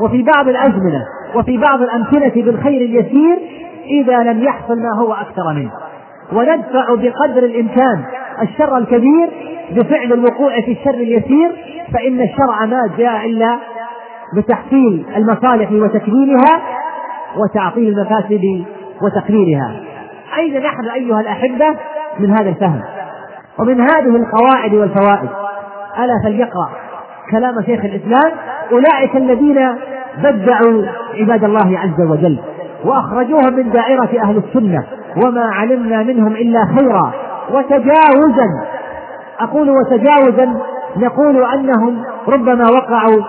وفي 0.00 0.22
بعض 0.22 0.48
الأزمنة 0.48 1.04
وفي 1.34 1.58
بعض 1.58 1.82
الأمثلة 1.82 2.42
بالخير 2.42 2.80
اليسير 2.80 3.38
إذا 3.86 4.18
لم 4.18 4.42
يحصل 4.42 4.78
ما 4.78 4.96
هو 5.00 5.12
أكثر 5.12 5.52
منه. 5.54 5.70
وندفع 6.32 6.94
بقدر 6.94 7.44
الإمكان 7.44 8.04
الشر 8.42 8.76
الكبير 8.76 9.30
بفعل 9.70 10.12
الوقوع 10.12 10.60
في 10.60 10.72
الشر 10.72 10.94
اليسير 10.94 11.50
فإن 11.94 12.20
الشرع 12.20 12.66
ما 12.66 12.90
جاء 12.98 13.26
إلا 13.26 13.58
بتحصيل 14.36 15.06
المصالح 15.16 15.72
وتكميلها 15.72 16.62
وتعطيل 17.36 17.88
المفاسد 17.88 18.64
وتقليلها. 19.02 19.80
أين 20.38 20.62
نحن 20.62 20.88
أيها 20.94 21.20
الأحبة 21.20 21.76
من 22.18 22.30
هذا 22.30 22.48
الفهم؟ 22.48 22.80
ومن 23.58 23.80
هذه 23.80 24.16
القواعد 24.16 24.74
والفوائد. 24.74 25.28
ألا 25.98 26.22
فليقرأ 26.24 26.70
كلام 27.30 27.62
شيخ 27.66 27.84
الإسلام. 27.84 28.32
أولئك 28.72 29.16
الذين 29.16 29.74
بدعوا 30.18 30.84
عباد 31.20 31.44
الله 31.44 31.78
عز 31.78 32.00
وجل 32.10 32.38
وأخرجوهم 32.84 33.56
من 33.56 33.70
دائرة 33.70 34.22
أهل 34.22 34.36
السنة 34.36 34.84
وما 35.24 35.44
علمنا 35.52 36.02
منهم 36.02 36.32
إلا 36.32 36.64
خيرا. 36.78 37.12
وتجاوزا 37.50 38.48
أقول 39.40 39.70
وتجاوزا 39.70 40.60
نقول 40.96 41.44
أنهم 41.44 42.02
ربما 42.28 42.64
وقعوا 42.72 43.22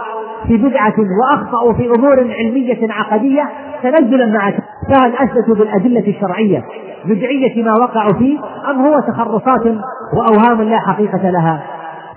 في 0.47 0.57
بدعة 0.57 0.93
وأخطأوا 1.21 1.73
في 1.73 1.89
أمور 1.97 2.19
علمية 2.19 2.93
عقدية 2.93 3.43
تنزلا 3.83 4.25
مع 4.25 4.51
فهل 4.89 5.13
أثبتوا 5.15 5.55
بالأدلة 5.55 6.07
الشرعية. 6.07 6.63
بدعية 7.05 7.63
ما 7.63 7.73
وقعوا 7.73 8.13
فيه 8.19 8.39
أم 8.69 8.85
هو 8.85 8.99
تخرصات 8.99 9.75
وأوهام 10.13 10.61
لا 10.61 10.79
حقيقة 10.79 11.29
لها؟ 11.29 11.63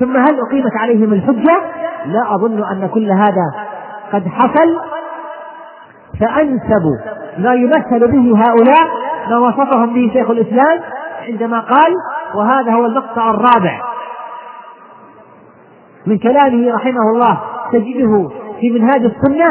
ثم 0.01 0.16
هل 0.16 0.41
أقيمت 0.49 0.77
عليهم 0.77 1.12
الحجة؟ 1.12 1.61
لا 2.07 2.35
أظن 2.35 2.64
أن 2.64 2.89
كل 2.95 3.11
هذا 3.11 3.53
قد 4.12 4.29
حصل. 4.29 4.77
فأنسب 6.23 6.83
ما 7.39 7.55
يمثل 7.55 8.12
به 8.12 8.45
هؤلاء 8.45 8.89
ما 9.31 9.39
وصفهم 9.39 9.95
به 9.95 10.11
شيخ 10.12 10.31
الإسلام 10.31 10.81
عندما 11.29 11.61
قال 11.61 11.95
وهذا 12.35 12.73
هو 12.73 12.87
المقطع 12.87 13.31
الرابع. 13.31 13.83
من 16.07 16.18
كلامه 16.18 16.75
رحمه 16.75 17.11
الله 17.14 17.41
تجده 17.73 18.31
في 18.61 18.70
منهاج 18.70 19.05
السنة 19.05 19.47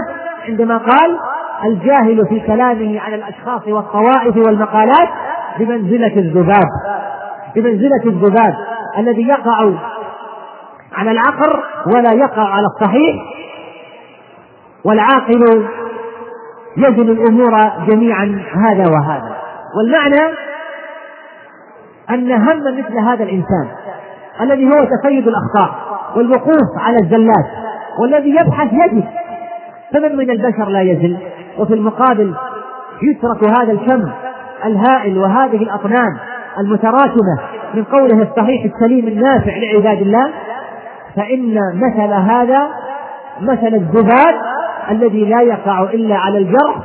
عندما 0.47 0.77
قال 0.77 1.19
الجاهل 1.65 2.27
في 2.27 2.39
كلامه 2.39 2.99
على 2.99 3.15
الأشخاص 3.15 3.67
والطوائف 3.67 4.37
والمقالات 4.37 5.09
بمنزلة 5.59 6.17
الذباب. 6.17 6.67
بمنزلة 7.55 8.03
الذباب 8.05 8.55
الذي 8.97 9.27
يقع 9.27 9.71
على 10.93 11.11
العقر 11.11 11.63
ولا 11.95 12.13
يقع 12.13 12.43
على 12.43 12.65
الصحيح. 12.65 13.15
والعاقل 14.85 15.67
يزن 16.77 17.09
الأمور 17.09 17.71
جميعا 17.89 18.43
هذا 18.55 18.83
وهذا. 18.89 19.37
والمعنى 19.77 20.35
أن 22.09 22.31
هم 22.31 22.77
مثل 22.77 22.97
هذا 22.97 23.23
الإنسان 23.23 23.67
الذي 24.41 24.65
هو 24.65 24.85
تفيد 24.85 25.27
الأخطاء 25.27 25.75
والوقوف 26.15 26.77
على 26.77 26.97
الزلات 26.97 27.45
والذي 27.99 28.29
يبحث 28.29 28.73
يجد 28.73 29.03
فمن 29.93 30.15
من 30.15 30.31
البشر 30.31 30.69
لا 30.69 30.81
يزل؟ 30.81 31.17
وفي 31.57 31.73
المقابل 31.73 32.33
يترك 33.01 33.59
هذا 33.59 33.71
الكم 33.71 34.11
الهائل 34.65 35.17
وهذه 35.17 35.63
الأطنان 35.63 36.17
المتراكمة 36.59 37.39
من 37.73 37.83
قوله 37.83 38.21
الصحيح 38.21 38.73
السليم 38.73 39.07
النافع 39.07 39.57
لعباد 39.57 40.01
الله 40.01 40.31
فإن 41.15 41.55
مثل 41.75 42.13
هذا 42.13 42.69
مثل 43.41 43.67
الذباب 43.67 44.35
الذي 44.89 45.25
لا 45.25 45.41
يقع 45.41 45.83
إلا 45.83 46.15
على 46.15 46.37
الجرح 46.37 46.77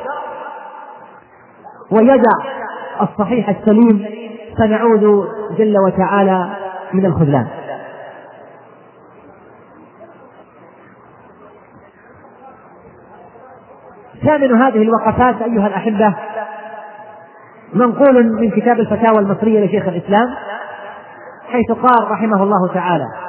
ويدع 1.91 2.57
الصحيح 3.01 3.49
السليم 3.49 4.07
فنعوذ 4.59 5.25
جل 5.59 5.75
وتعالى 5.87 6.51
من 6.93 7.07
الخذلان. 7.07 7.47
ثامن 14.25 14.63
هذه 14.63 14.83
الوقفات 14.83 15.43
أيها 15.43 15.67
الأحبة 15.67 16.15
منقول 17.75 18.25
من 18.41 18.51
كتاب 18.51 18.81
الفتاوى 18.81 19.19
المصرية 19.19 19.67
لشيخ 19.67 19.89
الإسلام 19.89 20.35
حيث 21.49 21.73
قال 21.73 22.11
رحمه 22.11 22.43
الله 22.43 22.75
تعالى 22.75 23.26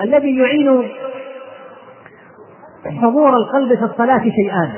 الذي 0.00 0.38
يعين 0.38 0.92
حضور 3.02 3.36
القلب 3.36 3.78
في 3.78 3.84
الصلاة 3.84 4.18
شيئان 4.18 4.72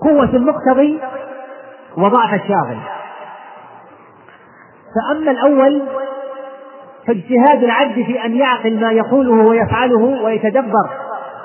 قوة 0.00 0.36
المقتضي 0.36 1.00
وضعف 1.96 2.34
الشاغل. 2.34 2.78
فأما 4.94 5.30
الأول 5.30 5.82
فاجتهاد 7.06 7.64
العبد 7.64 7.94
في 7.94 8.24
أن 8.24 8.36
يعقل 8.36 8.80
ما 8.80 8.90
يقوله 8.90 9.46
ويفعله 9.48 10.24
ويتدبر 10.24 10.90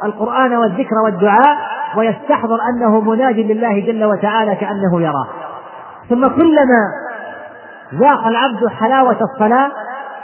القرآن 0.04 0.56
والذكر 0.56 0.96
والدعاء 1.06 1.58
ويستحضر 1.98 2.58
أنه 2.74 3.02
مناج 3.02 3.36
لله 3.36 3.80
جل 3.80 4.06
وتعالى 4.06 4.56
كأنه 4.56 5.02
يراه. 5.02 5.28
ثم 6.10 6.28
كلما 6.28 6.92
ذاق 7.94 8.28
العبد 8.28 8.68
حلاوة 8.68 9.18
الصلاة 9.22 9.72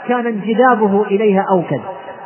كان 0.08 0.26
انجذابه 0.26 1.02
إليها 1.02 1.44
أوكد. 1.50 1.80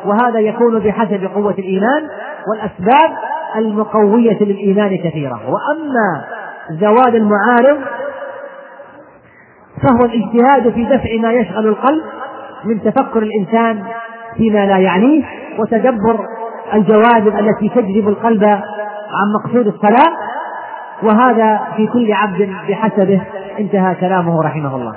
وهذا 0.05 0.39
يكون 0.39 0.79
بحسب 0.79 1.29
قوة 1.35 1.51
الإيمان 1.51 2.07
والأسباب 2.51 3.17
المقوية 3.55 4.43
للإيمان 4.43 4.97
كثيرة. 4.97 5.41
وأما 5.47 6.23
زوال 6.71 7.15
المعارض 7.15 7.77
فهو 9.81 10.05
الاجتهاد 10.05 10.73
في 10.73 10.83
دفع 10.83 11.09
ما 11.21 11.31
يشغل 11.31 11.67
القلب 11.67 12.03
من 12.65 12.81
تفكر 12.81 13.23
الإنسان 13.23 13.83
فيما 14.37 14.65
لا 14.65 14.77
يعنيه 14.77 15.23
وتدبر 15.59 16.27
الجوانب 16.73 17.27
التي 17.27 17.69
تجذب 17.69 18.09
القلب 18.09 18.43
عن 18.43 19.33
مقصود 19.39 19.67
الصلاة. 19.67 20.17
وهذا 21.03 21.61
في 21.75 21.87
كل 21.87 22.13
عبد 22.13 22.49
بحسبه 22.69 23.21
انتهى 23.59 23.95
كلامه 23.95 24.41
رحمه 24.43 24.75
الله. 24.75 24.95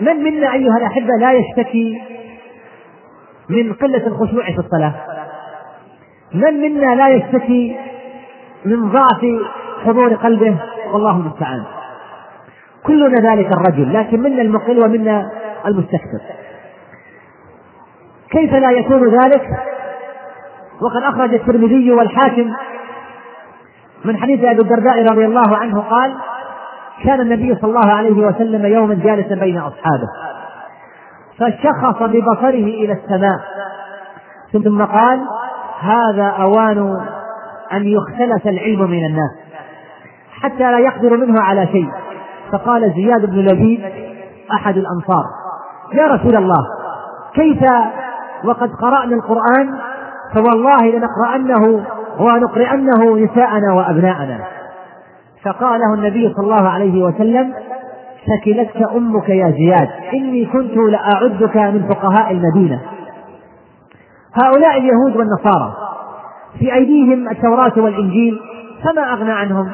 من 0.00 0.16
منا 0.22 0.52
أيها 0.54 0.76
الأحبة 0.76 1.16
لا 1.20 1.32
يشتكي 1.32 2.02
من 3.48 3.72
قلة 3.72 4.06
الخشوع 4.06 4.44
في 4.44 4.58
الصلاة؟ 4.58 4.94
من 6.34 6.60
منا 6.60 6.94
لا 6.94 7.08
يشتكي 7.08 7.76
من 8.64 8.88
ضعف 8.88 9.26
حضور 9.84 10.14
قلبه؟ 10.14 10.56
والله 10.92 11.10
المستعان. 11.10 11.64
كلنا 12.86 13.32
ذلك 13.32 13.52
الرجل 13.52 13.94
لكن 13.94 14.20
منا 14.20 14.42
المقل 14.42 14.78
ومنا 14.84 15.30
المستكثر. 15.66 16.20
كيف 18.30 18.52
لا 18.54 18.70
يكون 18.70 19.08
ذلك؟ 19.08 19.48
وقد 20.80 21.02
أخرج 21.02 21.34
الترمذي 21.34 21.92
والحاكم 21.92 22.52
من 24.04 24.16
حديث 24.16 24.44
أبي 24.44 24.60
الدرداء 24.60 25.02
رضي 25.02 25.24
الله 25.24 25.56
عنه 25.56 25.80
قال 25.80 26.14
كان 27.04 27.20
النبي 27.20 27.54
صلى 27.54 27.70
الله 27.70 27.92
عليه 27.92 28.26
وسلم 28.26 28.66
يوما 28.66 28.94
جالسا 28.94 29.34
بين 29.34 29.58
أصحابه. 29.58 30.08
فشخص 31.38 32.02
ببصره 32.02 32.48
إلى 32.50 32.92
السماء. 32.92 33.40
ثم 34.52 34.84
قال 34.84 35.20
هذا 35.80 36.26
أوان 36.26 37.00
أن 37.72 37.82
يختلس 37.86 38.46
العلم 38.46 38.90
من 38.90 39.06
الناس 39.06 39.30
حتى 40.40 40.72
لا 40.72 40.78
يقدر 40.78 41.16
منه 41.16 41.40
على 41.40 41.66
شيء. 41.66 41.90
فقال 42.52 42.92
زياد 42.96 43.30
بن 43.30 43.38
لبيد 43.38 43.80
أحد 44.52 44.76
الأنصار 44.76 45.24
يا 45.92 46.06
رسول 46.06 46.36
الله 46.36 46.66
كيف 47.34 47.62
وقد 48.44 48.70
قرأنا 48.82 49.14
القرآن؟ 49.14 49.78
فوالله 50.34 50.90
لنقرأنه 50.90 51.84
ونقرأنه 52.18 53.16
نساءنا 53.16 53.72
وأبناءنا. 53.74 54.55
فقال 55.46 55.80
له 55.80 55.94
النبي 55.94 56.34
صلى 56.34 56.44
الله 56.44 56.68
عليه 56.68 57.04
وسلم 57.04 57.52
ثكلتك 58.26 58.82
أمك 58.96 59.28
يا 59.28 59.50
زياد 59.50 59.88
إني 60.14 60.46
كنت 60.46 60.76
لأعدك 60.76 61.56
من 61.56 61.88
فقهاء 61.88 62.32
المدينة. 62.32 62.80
هؤلاء 64.42 64.78
اليهود 64.78 65.16
والنصارى 65.16 65.74
في 66.58 66.74
أيديهم 66.74 67.28
التوراة 67.28 67.72
والإنجيل 67.76 68.38
فما 68.84 69.12
أغنى 69.12 69.32
عنهم؟ 69.32 69.70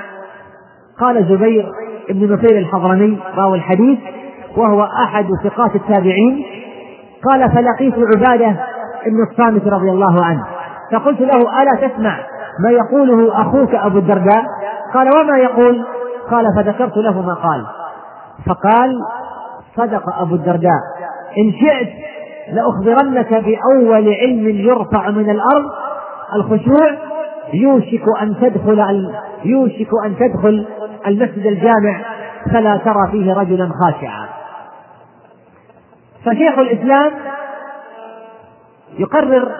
قال 1.00 1.24
زبير 1.24 1.72
بن 2.10 2.32
نفير 2.32 2.58
الحضرمي 2.58 3.18
راوي 3.36 3.56
الحديث 3.56 3.98
وهو 4.56 4.82
أحد 5.04 5.26
ثقات 5.44 5.74
التابعين 5.74 6.44
قال 7.30 7.50
فلقيت 7.50 7.94
عبادة 7.94 8.56
بن 9.06 9.22
الصامت 9.30 9.66
رضي 9.66 9.90
الله 9.90 10.24
عنه. 10.24 10.44
فقلت 10.92 11.20
له 11.20 11.62
ألا 11.62 11.88
تسمع 11.88 12.18
ما 12.64 12.70
يقوله 12.70 13.40
أخوك 13.40 13.74
أبو 13.74 13.98
الدرداء؟ 13.98 14.44
قال 14.94 15.08
وما 15.16 15.38
يقول؟ 15.38 15.84
قال 16.30 16.46
فذكرت 16.56 16.96
له 16.96 17.22
ما 17.22 17.34
قال. 17.34 17.66
فقال 18.46 18.98
صدق 19.76 20.20
أبو 20.20 20.34
الدرداء 20.34 20.80
إن 21.38 21.52
شئت 21.52 21.88
لأخبرنك 22.52 23.34
بأول 23.34 24.14
علم 24.14 24.48
يرفع 24.48 25.10
من 25.10 25.30
الأرض 25.30 25.70
الخشوع 26.34 26.90
يوشك 27.52 28.04
أن 28.22 28.36
تدخل 28.40 29.12
يوشك 29.44 29.88
أن 30.04 30.16
تدخل 30.16 30.66
المسجد 31.06 31.46
الجامع 31.46 32.00
فلا 32.52 32.76
ترى 32.76 33.10
فيه 33.10 33.34
رجلا 33.34 33.70
خاشعا. 33.80 34.28
فشيخ 36.24 36.58
الإسلام 36.58 37.12
يقرر 38.98 39.52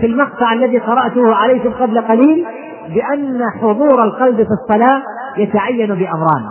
في 0.00 0.06
المقطع 0.06 0.52
الذي 0.52 0.78
قرأته 0.78 1.34
عليكم 1.34 1.72
قبل 1.72 2.00
قليل 2.00 2.46
بأن 2.88 3.42
حضور 3.60 4.04
القلب 4.04 4.36
في 4.36 4.50
الصلاة 4.62 5.02
يتعين 5.36 5.94
بأمران. 5.94 6.50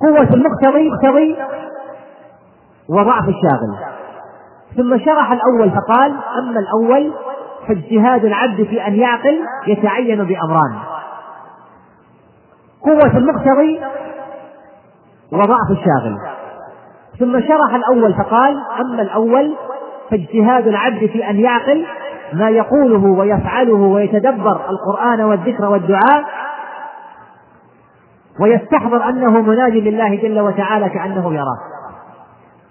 قوة 0.00 0.34
المقتضي 0.34 0.90
مقتضي 0.90 1.36
وضعف 2.88 3.24
الشاغل. 3.28 3.92
ثم 4.76 4.98
شرح 4.98 5.32
الأول 5.32 5.70
فقال 5.70 6.16
أما 6.38 6.60
الأول 6.60 7.12
فاجتهاد 7.68 8.24
العبد 8.24 8.62
في 8.62 8.86
أن 8.86 8.94
يعقل 8.94 9.38
يتعين 9.66 10.24
بأمران. 10.24 10.78
قوة 12.84 13.16
المقتضي 13.16 13.80
وضعف 15.32 15.70
الشاغل. 15.70 16.16
ثم 17.18 17.40
شرح 17.40 17.74
الأول 17.74 18.14
فقال 18.14 18.62
أما 18.80 19.02
الأول 19.02 19.56
فاجتهاد 20.10 20.66
العبد 20.66 21.06
في 21.06 21.30
أن 21.30 21.40
يعقل 21.40 21.86
ما 22.32 22.48
يقوله 22.48 23.04
ويفعله 23.04 23.74
ويتدبر 23.74 24.60
القرآن 24.70 25.20
والذكر 25.20 25.64
والدعاء 25.64 26.24
ويستحضر 28.40 29.08
أنه 29.08 29.40
مناج 29.40 29.72
لله 29.72 30.14
جل 30.14 30.40
وتعالى 30.40 30.88
كأنه 30.88 31.34
يراه. 31.34 31.58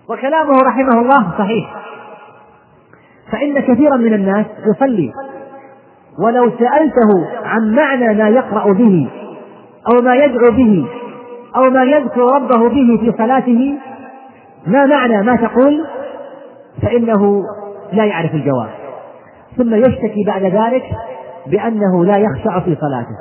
وكلامه 0.10 0.54
رحمه 0.66 1.02
الله 1.02 1.32
صحيح. 1.38 1.76
فإن 3.32 3.60
كثيرا 3.60 3.98
من 3.98 4.14
الناس 4.14 4.46
يصلي 4.66 5.14
ولو 6.20 6.52
سألته 6.60 7.28
عن 7.44 7.76
معنى 7.76 8.14
ما 8.14 8.30
يقرأ 8.30 8.74
به 8.74 9.10
أو 9.94 10.02
ما 10.02 10.16
يدعو 10.16 10.52
به 10.52 10.88
أو 11.56 11.70
ما 11.70 11.84
يذكر 11.84 12.22
ربه 12.22 12.70
به 12.70 12.98
في 13.00 13.14
صلاته 13.18 13.80
ما 14.68 14.86
معنى 14.86 15.24
ما 15.24 15.36
تقول؟ 15.36 15.86
فإنه 16.82 17.44
لا 17.94 18.06
يعرف 18.06 18.34
الجواب. 18.34 18.81
ثم 19.58 19.76
يشتكي 19.76 20.24
بعد 20.28 20.44
ذلك 20.44 20.84
بأنه 21.48 22.06
لا 22.06 22.18
يخشع 22.18 22.60
في 22.60 22.76
صلاته. 22.76 23.18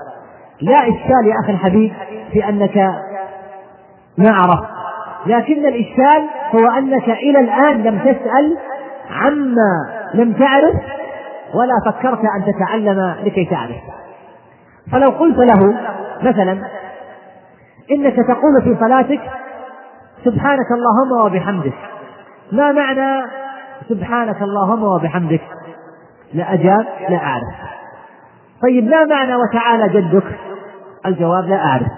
لا 0.61 0.79
إشكال 0.79 1.27
يا 1.27 1.35
أخي 1.45 1.53
الحبيب 1.53 1.93
في 2.33 2.49
أنك 2.49 2.77
ما 4.19 4.31
عرفت 4.31 4.71
لكن 5.27 5.67
الإشكال 5.67 6.29
هو 6.55 6.79
أنك 6.79 7.09
إلى 7.09 7.41
الآن 7.41 7.83
لم 7.83 7.99
تسأل 7.99 8.57
عما 9.11 9.91
لم 10.15 10.33
تعرف 10.33 10.75
ولا 11.55 11.93
فكرت 11.93 12.21
أن 12.37 12.53
تتعلم 12.53 13.15
لكي 13.25 13.45
تعرف. 13.45 13.77
فلو 14.93 15.09
قلت 15.11 15.39
له 15.39 15.75
مثلا 16.23 16.59
إنك 17.91 18.17
تقول 18.17 18.63
في 18.65 18.77
صلاتك 18.81 19.21
سبحانك 20.25 20.67
اللهم 20.73 21.27
وبحمدك 21.27 21.75
ما 22.53 22.73
معنى 22.73 23.27
سبحانك 23.89 24.43
اللهم 24.43 24.83
وبحمدك؟ 24.83 25.41
لا 26.35 26.55
أجاب 26.55 26.87
لا 27.09 27.17
أعرف. 27.17 27.55
طيب 28.63 28.85
ما 28.85 29.05
معنى 29.05 29.35
وتعالى 29.37 29.89
جدك؟ 29.89 30.25
الجواب 31.07 31.45
لا 31.45 31.57
أعرف. 31.57 31.93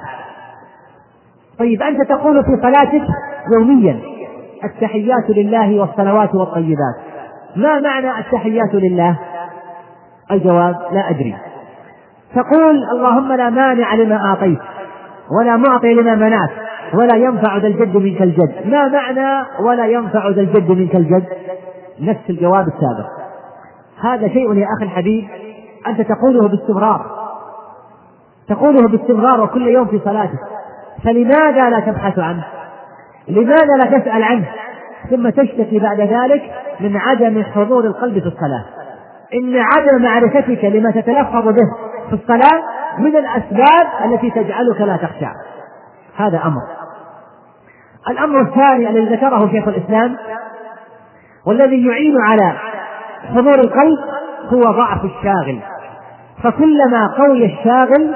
طيب 1.59 1.83
أنت 1.83 2.09
تقول 2.09 2.45
في 2.45 2.63
صلاتك 2.63 3.07
يوميا 3.55 4.01
التحيات 4.65 5.31
لله 5.31 5.81
والصلوات 5.81 6.35
والطيبات. 6.35 6.97
ما 7.57 7.81
معنى 7.81 8.19
التحيات 8.19 8.75
لله؟ 8.75 9.19
الجواب 10.31 10.77
لا 10.93 11.11
أدري. 11.11 11.37
تقول 12.35 12.85
اللهم 12.93 13.33
لا 13.33 13.51
مانع 13.51 13.95
لما 13.95 14.17
أعطيت 14.17 14.59
ولا 15.39 15.57
معطي 15.57 15.95
لما 15.95 16.15
منعت 16.15 16.51
ولا 16.95 17.17
ينفع 17.17 17.57
ذا 17.57 17.67
الجد 17.67 17.97
منك 17.97 18.23
الجد. 18.23 18.67
ما 18.67 18.89
معنى 18.89 19.47
ولا 19.61 19.87
ينفع 19.87 20.29
ذا 20.29 20.41
الجد 20.41 20.71
منك 20.71 20.97
الجد؟ 20.97 21.27
نفس 22.01 22.31
الجواب 22.31 22.67
السابق. 22.69 23.22
هذا 24.03 24.29
شيء 24.29 24.55
يا 24.55 24.67
أخي 24.77 24.85
الحبيب 24.85 25.29
أنت 25.87 26.01
تقوله 26.01 26.49
باستمرار. 26.49 27.07
تقوله 28.49 28.89
باستمرار 28.89 29.41
وكل 29.41 29.67
يوم 29.67 29.87
في 29.87 30.01
صلاتك 30.05 30.39
فلماذا 31.05 31.71
لا 31.71 31.81
تبحث 31.81 32.19
عنه؟ 32.19 32.45
لماذا 33.29 33.77
لا 33.85 33.99
تسأل 33.99 34.23
عنه؟ 34.23 34.47
ثم 35.11 35.29
تشتكي 35.29 35.79
بعد 35.79 36.01
ذلك 36.01 36.43
من 36.81 36.97
عدم 36.97 37.43
حضور 37.43 37.85
القلب 37.85 38.19
في 38.19 38.27
الصلاة. 38.27 38.65
إن 39.35 39.57
عدم 39.57 40.03
معرفتك 40.03 40.65
لما 40.65 40.91
تتلفظ 40.91 41.49
به 41.49 41.69
في 42.09 42.13
الصلاة 42.13 42.63
من 42.99 43.17
الأسباب 43.17 43.87
التي 44.05 44.31
تجعلك 44.31 44.81
لا 44.81 44.97
تخشع 44.97 45.33
هذا 46.17 46.43
أمر. 46.45 46.63
الأمر 48.09 48.41
الثاني 48.41 48.91
الذي 48.91 49.15
ذكره 49.15 49.49
شيخ 49.51 49.69
الإسلام 49.69 50.17
والذي 51.47 51.87
يعين 51.87 52.17
على 52.21 52.53
حضور 53.29 53.55
القلب 53.55 53.99
هو 54.53 54.61
ضعف 54.61 55.05
الشاغل. 55.05 55.61
فكلما 56.43 57.07
قوي 57.19 57.45
الشاغل 57.45 58.15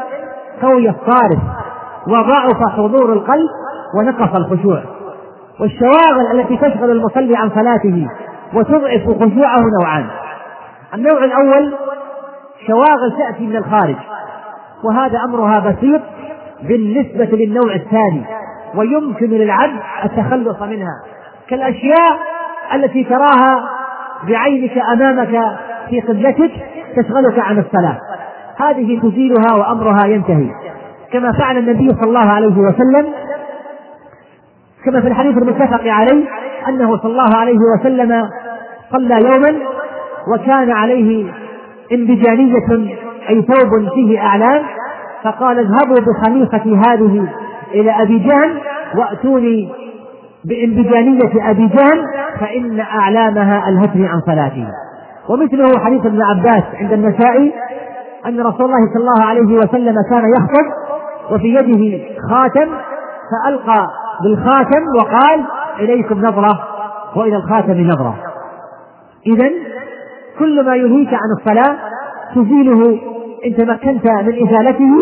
قوي 0.62 0.90
الصارف 0.90 1.38
وضعف 2.08 2.72
حضور 2.76 3.12
القلب 3.12 3.48
ونقص 3.98 4.36
الخشوع. 4.36 4.82
والشواغل 5.60 6.40
التي 6.40 6.56
تشغل 6.56 6.90
المصلي 6.90 7.36
عن 7.36 7.50
صلاته 7.50 8.08
وتضعف 8.54 9.02
خشوعه 9.02 9.60
نوعان. 9.80 10.06
النوع 10.94 11.24
الأول 11.24 11.74
شواغل 12.66 13.16
تأتي 13.18 13.46
من 13.46 13.56
الخارج. 13.56 13.96
وهذا 14.84 15.18
أمرها 15.24 15.58
بسيط 15.58 16.00
بالنسبة 16.62 17.36
للنوع 17.36 17.74
الثاني 17.74 18.24
ويمكن 18.74 19.26
للعبد 19.26 19.80
التخلص 20.04 20.62
منها. 20.62 21.02
كالأشياء 21.48 22.18
التي 22.74 23.04
تراها 23.04 23.75
بعينك 24.28 24.78
أمامك 24.92 25.42
في 25.90 26.00
قبلتك 26.00 26.50
تشغلك 26.96 27.38
عن 27.38 27.58
الصلاة. 27.58 27.98
هذه 28.56 29.00
تزيلها 29.00 29.54
وأمرها 29.54 30.06
ينتهي. 30.06 30.50
كما 31.12 31.32
فعل 31.32 31.58
النبي 31.58 31.88
صلى 31.88 32.08
الله 32.08 32.32
عليه 32.32 32.58
وسلم 32.58 33.06
كما 34.84 35.00
في 35.00 35.08
الحديث 35.08 35.36
المتفق 35.38 35.82
عليه 35.86 36.24
أنه 36.68 36.96
صلى 36.96 37.10
الله 37.10 37.36
عليه 37.36 37.58
وسلم 37.58 38.28
صلى 38.92 39.14
يوما 39.14 39.58
وكان 40.34 40.70
عليه 40.70 41.32
إنبجانية 41.92 42.96
أي 43.28 43.42
ثوب 43.42 43.88
فيه 43.94 44.18
أعلام 44.18 44.62
فقال 45.22 45.58
اذهبوا 45.58 45.96
بخليقتي 46.06 46.76
هذه 46.86 47.28
إلى 47.74 48.02
أبي 48.02 48.18
جهل 48.18 48.60
وأتوني 48.96 49.72
بإنبجانية 50.48 51.50
أبي 51.50 51.66
جهل 51.66 52.04
فإن 52.40 52.80
أعلامها 52.80 53.68
ألهتني 53.68 54.06
عن 54.06 54.20
صلاتي 54.26 54.66
ومثله 55.28 55.84
حديث 55.84 56.06
ابن 56.06 56.22
عباس 56.22 56.62
عند 56.74 56.92
النسائي 56.92 57.52
أن 58.26 58.40
رسول 58.40 58.66
الله 58.66 58.86
صلى 58.94 59.00
الله 59.00 59.26
عليه 59.26 59.56
وسلم 59.56 59.94
كان 60.10 60.24
يخطب 60.30 60.66
وفي 61.30 61.54
يده 61.54 62.04
خاتم 62.30 62.68
فألقى 63.30 63.86
بالخاتم 64.22 64.82
وقال 64.98 65.44
إليكم 65.80 66.18
نظرة 66.18 66.58
وإلى 67.16 67.36
الخاتم 67.36 67.80
نظرة. 67.80 68.14
إذا 69.26 69.50
كل 70.38 70.64
ما 70.66 70.76
ينهيك 70.76 71.14
عن 71.14 71.30
الصلاة 71.38 71.76
تزيله 72.34 72.98
إن 73.46 73.56
تمكنت 73.56 74.06
من 74.06 74.48
إزالته 74.48 74.92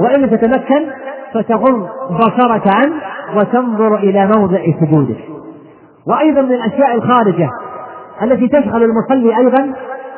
وإن 0.00 0.30
تتمكن 0.30 0.86
فتغض 1.34 1.88
بصرك 2.10 2.62
عنه 2.76 2.94
وتنظر 3.36 3.96
إلى 3.96 4.30
موضع 4.36 4.58
سجودك. 4.80 5.18
وأيضا 6.06 6.42
من 6.42 6.52
الأشياء 6.52 6.94
الخارجة 6.94 7.50
التي 8.22 8.48
تشغل 8.48 8.82
المصلي 8.82 9.36
أيضا 9.36 9.72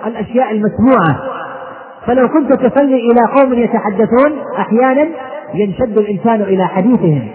الأشياء 0.07 0.51
المسموعة. 0.53 1.17
فلو 2.07 2.29
كنت 2.29 2.53
تصلي 2.53 3.11
إلى 3.11 3.21
قوم 3.37 3.53
يتحدثون 3.53 4.33
أحيانا 4.59 5.09
ينشد 5.55 5.99
الإنسان 5.99 6.43
إلى 6.43 6.67
حديثهم. 6.67 7.29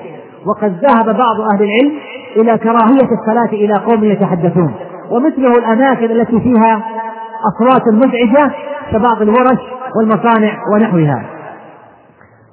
وقد 0.45 0.85
ذهب 0.85 1.05
بعض 1.05 1.41
أهل 1.53 1.63
العلم 1.63 1.99
إلى 2.35 2.57
كراهية 2.57 3.09
الصلاة 3.21 3.53
إلى 3.53 3.73
قوم 3.73 4.03
يتحدثون. 4.03 4.73
ومثله 5.11 5.51
الأماكن 5.51 6.05
التي 6.05 6.39
فيها 6.39 6.81
أصوات 7.45 7.87
مزعجة 7.87 8.51
كبعض 8.91 9.21
الورش 9.21 9.61
والمصانع 9.97 10.53
ونحوها. 10.73 11.25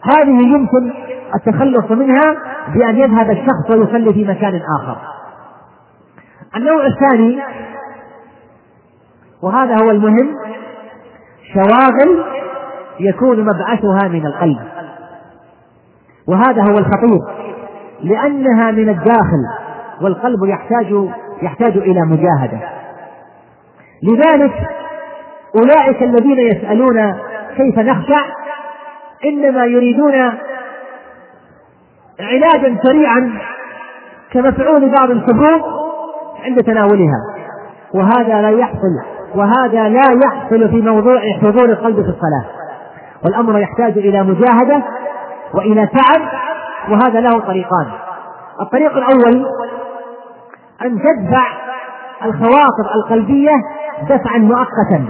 هذه 0.03 0.47
يمكن 0.55 0.93
التخلص 1.35 1.91
منها 1.91 2.37
بأن 2.75 2.97
يذهب 2.97 3.31
الشخص 3.31 3.71
ويصلي 3.71 4.13
في 4.13 4.25
مكان 4.25 4.61
آخر. 4.81 4.97
النوع 6.57 6.87
الثاني 6.87 7.41
وهذا 9.43 9.77
هو 9.85 9.91
المهم 9.91 10.37
شواغل 11.55 12.25
يكون 13.01 13.41
مبعثها 13.41 14.09
من 14.09 14.27
القلب. 14.27 14.59
وهذا 16.29 16.63
هو 16.63 16.79
الخطير 16.79 17.19
لأنها 18.03 18.71
من 18.71 18.89
الداخل 18.89 19.45
والقلب 20.01 20.45
يحتاج 20.45 21.09
يحتاج 21.43 21.77
إلى 21.77 22.01
مجاهدة. 22.01 22.69
لذلك 24.03 24.53
أولئك 25.57 26.03
الذين 26.03 26.39
يسألون 26.39 27.15
كيف 27.57 27.79
نخشع 27.79 28.25
إنما 29.25 29.65
يريدون 29.65 30.33
علاجا 32.23 32.79
سريعا 32.83 33.33
كمفعول 34.33 34.93
بعض 34.99 35.11
الحبوب 35.11 35.63
عند 36.45 36.63
تناولها. 36.63 37.19
وهذا 37.95 38.43
لا 38.43 38.51
يحصل 38.51 38.99
وهذا 39.35 39.89
لا 39.89 40.21
يحصل 40.25 40.69
في 40.71 40.77
موضوع 40.77 41.21
حضور 41.43 41.65
القلب 41.65 41.95
في 41.95 42.09
الصلاة. 42.09 42.45
والأمر 43.25 43.59
يحتاج 43.59 43.99
إلى 43.99 44.23
مجاهدة 44.23 44.83
وإلى 45.55 45.87
تعب 45.87 46.23
وهذا 46.91 47.21
له 47.21 47.41
طريقان. 47.41 47.87
الطريق 48.61 48.97
الأول 48.97 49.47
أن 50.85 50.99
تدفع 50.99 51.47
الخواطر 52.25 52.95
القلبية 52.95 53.53
دفعا 54.09 54.39
مؤقتا 54.39 55.05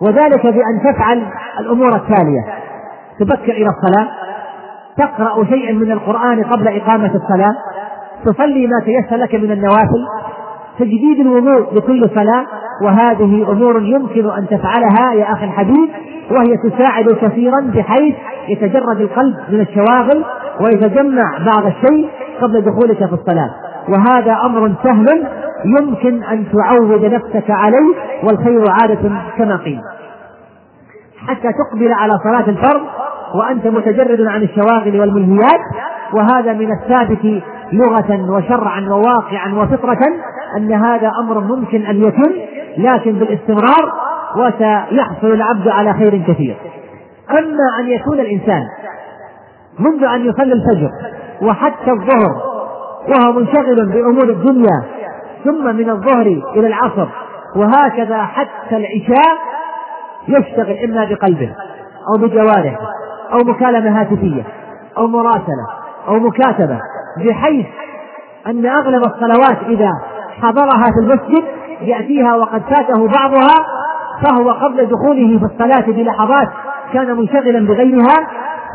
وذلك 0.00 0.42
بأن 0.42 0.94
تفعل 0.94 1.26
الأمور 1.60 1.96
التالية. 1.96 2.54
تبكر 3.20 3.52
إلى 3.52 3.66
الصلاة 3.66 4.08
تقرأ 5.00 5.44
شيئا 5.44 5.72
من 5.72 5.92
القرآن 5.92 6.44
قبل 6.44 6.68
إقامة 6.68 7.14
الصلاة؟ 7.14 7.54
تصلي 8.24 8.66
ما 8.66 8.80
تيسر 8.84 9.16
لك 9.16 9.34
من 9.34 9.52
النوافل؟ 9.52 10.06
تجديد 10.78 11.20
الوضوء 11.20 11.74
لكل 11.74 12.10
صلاة؟ 12.14 12.46
وهذه 12.84 13.52
أمور 13.52 13.82
يمكن 13.82 14.30
أن 14.30 14.46
تفعلها 14.46 15.14
يا 15.14 15.32
أخي 15.32 15.44
الحبيب 15.44 15.88
وهي 16.30 16.70
تساعد 16.70 17.04
كثيرا 17.04 17.60
بحيث 17.60 18.14
يتجرد 18.48 19.00
القلب 19.00 19.36
من 19.48 19.60
الشواغل 19.60 20.24
ويتجمع 20.60 21.38
بعض 21.46 21.66
الشيء 21.66 22.08
قبل 22.40 22.60
دخولك 22.60 23.06
في 23.06 23.12
الصلاة. 23.12 23.50
وهذا 23.88 24.32
أمر 24.44 24.72
سهل 24.84 25.26
يمكن 25.64 26.22
أن 26.24 26.44
تعود 26.52 27.04
نفسك 27.04 27.50
عليه 27.50 27.94
والخير 28.24 28.64
عادة 28.82 29.10
كما 29.38 29.56
قيل. 29.56 29.80
حتى 31.26 31.48
تقبل 31.52 31.92
على 31.92 32.12
صلاة 32.24 32.48
الفرض 32.48 32.82
وأنت 33.34 33.66
متجرد 33.66 34.20
عن 34.20 34.42
الشواغل 34.42 35.00
والملهيات 35.00 35.60
وهذا 36.14 36.52
من 36.52 36.68
الثابت 36.72 37.42
لغة 37.72 38.30
وشرعا 38.30 38.80
وواقعا 38.80 39.54
وفطرة 39.54 40.00
أن 40.56 40.72
هذا 40.72 41.12
أمر 41.22 41.40
ممكن 41.40 41.86
أن 41.86 42.04
يتم 42.04 42.32
لكن 42.78 43.12
بالاستمرار 43.12 43.92
وسيحصل 44.36 45.26
العبد 45.26 45.68
على 45.68 45.92
خير 45.94 46.22
كثير. 46.28 46.56
أما 47.30 47.80
أن 47.80 47.88
يكون 47.88 48.20
الإنسان 48.20 48.62
منذ 49.78 50.04
أن 50.04 50.26
يصلي 50.26 50.52
الفجر 50.52 50.90
وحتى 51.42 51.90
الظهر 51.90 52.50
وهو 53.08 53.32
منشغل 53.32 53.86
بأمور 53.86 54.28
الدنيا 54.28 54.84
ثم 55.44 55.76
من 55.76 55.90
الظهر 55.90 56.26
إلى 56.56 56.66
العصر 56.66 57.08
وهكذا 57.56 58.22
حتى 58.22 58.76
العشاء 58.76 59.36
يشتغل 60.28 60.78
إما 60.84 61.04
بقلبه 61.04 61.54
أو 62.08 62.18
بجوارحه 62.18 62.99
أو 63.32 63.38
مكالمة 63.38 64.00
هاتفية 64.00 64.42
أو 64.96 65.06
مراسلة 65.06 65.66
أو 66.08 66.14
مكاتبة 66.14 66.80
بحيث 67.16 67.66
أن 68.46 68.66
أغلب 68.66 69.02
الصلوات 69.04 69.58
إذا 69.68 69.90
حضرها 70.42 70.84
في 70.84 71.00
المسجد 71.00 71.44
يأتيها 71.80 72.36
وقد 72.36 72.62
فاته 72.62 73.08
بعضها 73.08 73.66
فهو 74.22 74.50
قبل 74.50 74.86
دخوله 74.86 75.38
في 75.38 75.44
الصلاة 75.44 75.86
بلحظات 75.86 76.48
كان 76.92 77.16
منشغلا 77.16 77.66
بغيرها 77.66 78.16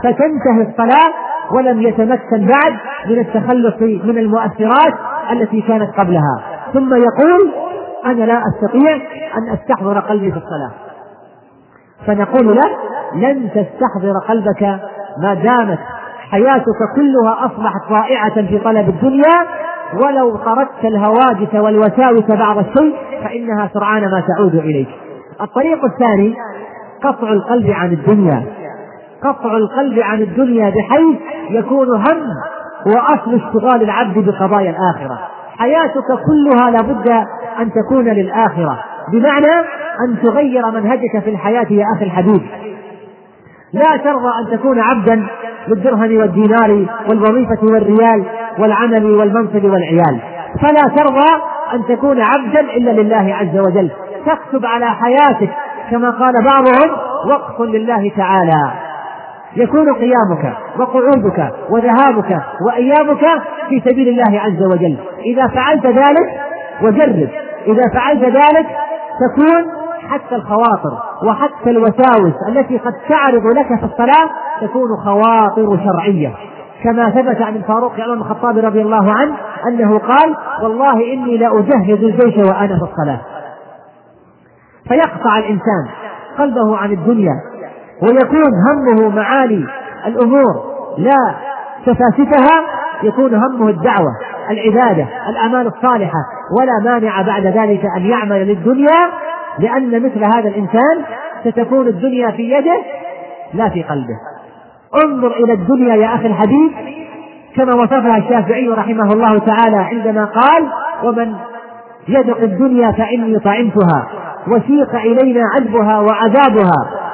فتنتهي 0.03 0.69
الصلاة 0.69 1.13
ولم 1.51 1.81
يتمكن 1.81 2.47
بعد 2.47 2.73
من 3.05 3.19
التخلص 3.19 3.81
من 3.81 4.17
المؤثرات 4.17 4.93
التي 5.31 5.61
كانت 5.61 5.99
قبلها. 5.99 6.41
ثم 6.73 6.95
يقول 6.95 7.51
أنا 8.05 8.23
لا 8.23 8.41
أستطيع 8.47 8.95
أن 9.37 9.49
أستحضر 9.53 9.99
قلبي 9.99 10.31
في 10.31 10.37
الصلاة. 10.37 10.71
فنقول 12.07 12.55
له 12.55 12.61
لن 13.15 13.49
تستحضر 13.49 14.13
قلبك 14.27 14.79
ما 15.21 15.33
دامت 15.33 15.79
حياتك 16.31 16.79
كلها 16.95 17.45
أصبحت 17.45 17.89
ضائعة 17.89 18.33
في 18.33 18.59
طلب 18.59 18.89
الدنيا. 18.89 19.65
ولو 20.03 20.35
طردت 20.35 20.85
الهواجس 20.85 21.53
والوساوس 21.55 22.31
بعض 22.31 22.57
الشيء 22.57 22.95
فإنها 23.23 23.69
سرعان 23.73 24.01
ما 24.01 24.23
تعود 24.27 24.55
إليك. 24.55 24.87
الطريق 25.41 25.85
الثاني 25.85 26.35
قطع 27.03 27.29
القلب 27.29 27.69
عن 27.69 27.93
الدنيا. 27.93 28.43
قطع 29.23 29.57
القلب 29.57 29.99
عن 29.99 30.21
الدنيا 30.21 30.69
بحيث 30.69 31.19
يكون 31.49 31.87
هم 31.89 32.21
وأصل 32.85 33.35
اشتغال 33.35 33.83
العبد 33.83 34.25
بقضايا 34.25 34.69
الآخرة. 34.69 35.19
حياتك 35.57 36.07
كلها 36.07 36.71
لابد 36.71 37.09
أن 37.59 37.71
تكون 37.71 38.05
للآخرة. 38.05 38.79
بمعنى 39.13 39.59
أن 40.07 40.23
تغير 40.23 40.71
منهجك 40.71 41.23
في 41.23 41.29
الحياة 41.29 41.67
يا 41.69 41.85
أخي 41.95 42.05
الحبيب. 42.05 42.41
لا 43.75 43.97
ترضى 43.97 44.31
أن 44.39 44.57
تكون 44.57 44.79
عبدا 44.79 45.27
للدرهم 45.67 46.17
والدينار 46.17 46.85
والوظيفة 47.09 47.63
والريال 47.63 48.25
والعمل 48.59 49.05
والمنصب 49.05 49.63
والعيال. 49.65 50.19
فلا 50.61 50.95
ترضى 50.95 51.43
أن 51.73 51.85
تكون 51.85 52.21
عبدا 52.21 52.59
إلا 52.59 52.91
لله 52.91 53.35
عز 53.35 53.57
وجل. 53.57 53.91
تكتب 54.25 54.65
على 54.65 54.85
حياتك 54.85 55.49
كما 55.91 56.09
قال 56.09 56.33
بعضهم 56.33 56.97
وقف 57.29 57.61
لله 57.61 58.11
تعالى. 58.17 58.71
يكون 59.55 59.93
قيامك 59.93 60.57
وقعودك 60.79 61.53
وذهابك 61.69 62.41
وأيامك 62.67 63.25
في 63.69 63.79
سبيل 63.79 64.07
الله 64.07 64.39
عز 64.39 64.63
وجل. 64.73 64.97
إذا 65.25 65.47
فعلت 65.47 65.85
ذلك 65.85 66.41
وجرب. 66.81 67.29
إذا 67.67 67.83
فعلت 67.93 68.23
ذلك 68.23 68.67
تكون 69.25 69.84
حتى 70.09 70.35
الخواطر 70.35 70.99
وحتى 71.27 71.69
الوساوس 71.69 72.33
التي 72.49 72.77
قد 72.77 72.93
تعرض 73.09 73.45
لك 73.57 73.67
في 73.67 73.85
الصلاة 73.85 74.29
تكون 74.61 74.89
خواطر 75.05 75.79
شرعية. 75.83 76.33
كما 76.83 77.09
ثبت 77.09 77.41
عن 77.41 77.55
الفاروق 77.55 77.99
عمر 77.99 78.13
الخطاب 78.13 78.57
رضي 78.57 78.81
الله 78.81 79.11
عنه 79.11 79.35
أنه 79.67 79.97
قال 79.97 80.35
والله 80.63 81.13
إني 81.13 81.37
لأجهز 81.37 82.03
الجيش 82.03 82.37
وأنا 82.37 82.77
في 82.77 82.83
الصلاة. 82.91 83.19
فيقطع 84.87 85.37
الإنسان 85.37 85.87
قلبه 86.37 86.77
عن 86.77 86.91
الدنيا 86.91 87.33
ويكون 88.01 88.51
همه 88.67 89.15
معالي 89.15 89.67
الأمور 90.05 90.63
لا 90.97 91.35
سفاسفها 91.85 92.61
يكون 93.03 93.35
همه 93.35 93.69
الدعوة 93.69 94.11
العبادة 94.49 95.07
الأعمال 95.29 95.67
الصالحة 95.67 96.19
ولا 96.59 96.91
مانع 96.91 97.21
بعد 97.21 97.45
ذلك 97.45 97.85
أن 97.97 98.05
يعمل 98.05 98.47
للدنيا 98.47 99.09
لأن 99.59 100.03
مثل 100.03 100.23
هذا 100.35 100.49
الإنسان 100.49 101.03
ستكون 101.43 101.87
الدنيا 101.87 102.31
في 102.31 102.51
يده 102.51 102.77
لا 103.53 103.69
في 103.69 103.83
قلبه. 103.83 104.17
انظر 105.05 105.31
إلى 105.31 105.53
الدنيا 105.53 105.95
يا 105.95 106.15
أخي 106.15 106.27
الحبيب 106.27 106.71
كما 107.55 107.73
وصفها 107.75 108.17
الشافعي 108.17 108.67
رحمه 108.67 109.13
الله 109.13 109.39
تعالى 109.39 109.77
عندما 109.77 110.25
قال 110.25 110.69
ومن 111.03 111.35
يدق 112.07 112.41
الدنيا 112.41 112.91
فإني 112.91 113.39
طعمتها 113.39 114.07
وسيق 114.47 114.95
إلينا 114.95 115.41
عذبها 115.55 115.99
وعذابها 115.99 117.05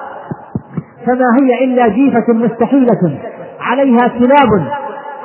فما 1.06 1.26
هي 1.42 1.64
إلا 1.64 1.88
جيفة 1.88 2.34
مستحيلة 2.34 3.20
عليها 3.62 4.08
كلاب 4.08 4.68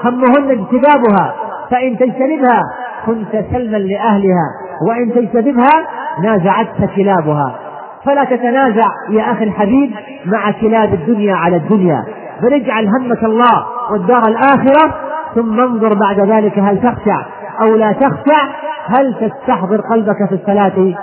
همهن 0.05 0.51
اجتنابها 0.51 1.35
فإن 1.71 1.99
تجتنبها 1.99 2.61
كنت 3.07 3.45
سلما 3.53 3.77
لأهلها 3.77 4.49
وإن 4.89 5.15
تجتنبها 5.15 5.87
نازعتك 6.23 6.91
كلابها. 6.97 7.59
فلا 8.05 8.25
تتنازع 8.25 8.89
يا 9.11 9.33
أخي 9.33 9.45
الحبيب 9.45 9.95
مع 10.25 10.51
كلاب 10.51 10.95
الدنيا 10.95 11.35
على 11.35 11.57
الدنيا. 11.57 12.05
بل 12.43 12.55
اجعل 12.55 12.87
همك 12.87 13.25
الله 13.25 13.67
والدار 13.91 14.29
الآخرة 14.29 14.95
ثم 15.35 15.61
انظر 15.61 15.95
بعد 15.95 16.21
ذلك 16.21 16.59
هل 16.59 16.81
تخشع 16.81 17.27
أو 17.61 17.75
لا 17.77 17.93
تخشع. 17.93 18.49
هل 18.87 19.15
تستحضر 19.15 19.81
قلبك 19.81 20.29
في 20.29 20.35
الصلاة 20.35 20.95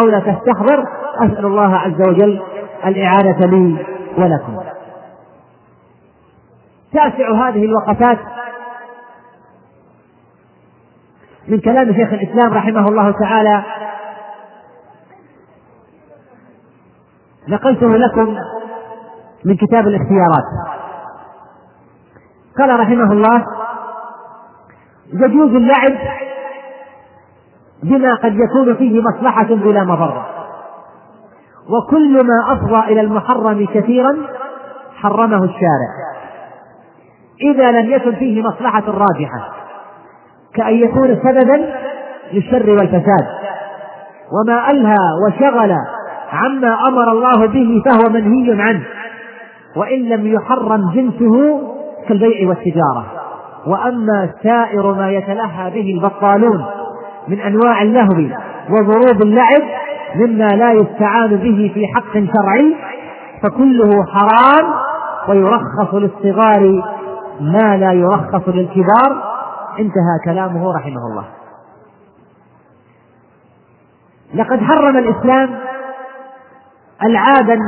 أو 0.00 0.08
لا 0.08 0.18
تستحضر؟ 0.18 0.84
أسأل 1.16 1.46
الله 1.46 1.76
عز 1.76 2.08
وجل 2.08 2.40
الإعانة 2.86 3.38
لي 3.38 3.76
ولكم. 4.18 4.56
تاسع 6.92 7.48
هذه 7.48 7.64
الوقفات 7.64 8.18
من 11.48 11.60
كلام 11.60 11.92
شيخ 11.92 12.12
الإسلام 12.12 12.52
رحمه 12.52 12.88
الله 12.88 13.10
تعالى 13.10 13.62
نقلته 17.48 17.96
لكم 17.96 18.36
من 19.44 19.56
كتاب 19.56 19.86
الاختيارات. 19.86 20.44
قال 22.58 22.80
رحمه 22.80 23.12
الله 23.12 23.44
يجوز 25.12 25.54
اللعب 25.54 25.92
بما 27.82 28.14
قد 28.14 28.34
يكون 28.34 28.74
فيه 28.74 29.02
مصلحة 29.02 29.44
بلا 29.44 29.84
مضرة 29.84 30.26
وكل 31.68 32.26
ما 32.26 32.52
أفضى 32.52 32.92
إلى 32.92 33.00
المحرم 33.00 33.66
كثيرا 33.66 34.16
حرمه 34.96 35.44
الشارع 35.44 35.92
إذا 37.40 37.70
لم 37.70 37.90
يكن 37.90 38.14
فيه 38.14 38.42
مصلحة 38.42 38.84
راجحة 38.86 39.52
كأن 40.54 40.74
يكون 40.74 41.16
سببا 41.16 41.74
للشر 42.32 42.70
والفساد 42.70 43.26
وما 44.32 44.70
ألهى 44.70 44.96
وشغل 45.26 45.76
عما 46.32 46.88
أمر 46.88 47.12
الله 47.12 47.46
به 47.46 47.82
فهو 47.86 48.12
منهي 48.12 48.62
عنه. 48.62 48.82
وإن 49.76 49.98
لم 49.98 50.26
يحرم 50.26 50.90
جنسه 50.94 51.60
كالبيع 52.08 52.48
والتجارة. 52.48 53.06
وأما 53.66 54.30
سائر 54.42 54.92
ما 54.92 55.10
يتلهى 55.10 55.70
به 55.70 55.94
البطالون 55.94 56.64
من 57.28 57.40
أنواع 57.40 57.82
اللهو 57.82 58.38
وضروب 58.70 59.22
اللعب 59.22 59.62
مما 60.16 60.48
لا 60.48 60.72
يستعان 60.72 61.36
به 61.36 61.70
في 61.74 61.86
حق 61.94 62.12
شرعي 62.12 62.76
فكله 63.42 63.90
حرام 64.06 64.74
ويرخص 65.28 65.94
للصغار 65.94 66.82
ما 67.40 67.76
لا 67.76 67.92
يرخص 67.92 68.48
للكبار. 68.48 69.32
انتهى 69.78 70.18
كلامه 70.24 70.74
رحمه 70.74 71.06
الله. 71.10 71.24
لقد 74.34 74.60
حرم 74.60 74.96
الإسلام 74.96 75.50
ألعابا 77.04 77.58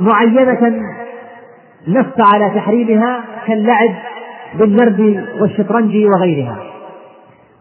معينة 0.00 0.82
نص 1.88 2.32
على 2.32 2.50
تحريمها 2.54 3.20
كاللعب 3.46 3.94
بالنرد 4.54 5.26
والشطرنج 5.40 6.06
وغيرها. 6.06 6.56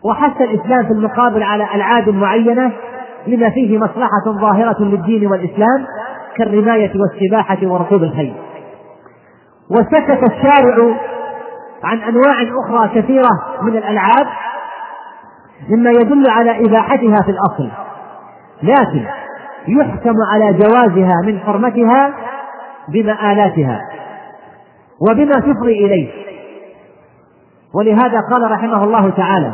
وحث 0.05 0.41
الإسلام 0.41 0.85
في 0.85 0.91
المقابل 0.91 1.43
على 1.43 1.67
ألعاب 1.75 2.09
معينة 2.09 2.71
لما 3.27 3.49
فيه 3.49 3.77
مصلحة 3.77 4.39
ظاهرة 4.41 4.83
للدين 4.83 5.27
والإسلام 5.27 5.85
كالرماية 6.37 6.91
والسباحة 6.95 7.57
وركوب 7.63 8.03
الخيل. 8.03 8.33
وسكت 9.71 10.31
الشارع 10.31 10.95
عن 11.83 11.97
أنواع 12.01 12.35
أخرى 12.65 13.01
كثيرة 13.01 13.29
من 13.61 13.77
الألعاب 13.77 14.27
مما 15.69 15.91
يدل 15.91 16.29
على 16.29 16.65
إباحتها 16.65 17.21
في 17.25 17.31
الأصل. 17.31 17.69
لكن 18.63 19.05
يحكم 19.67 20.15
على 20.31 20.53
جوازها 20.53 21.15
من 21.25 21.39
حرمتها 21.39 22.13
بمآلاتها 22.87 23.79
وبما 25.09 25.31
تفضي 25.31 25.85
إليه. 25.85 26.09
ولهذا 27.75 28.21
قال 28.31 28.51
رحمه 28.51 28.83
الله 28.83 29.09
تعالى 29.09 29.51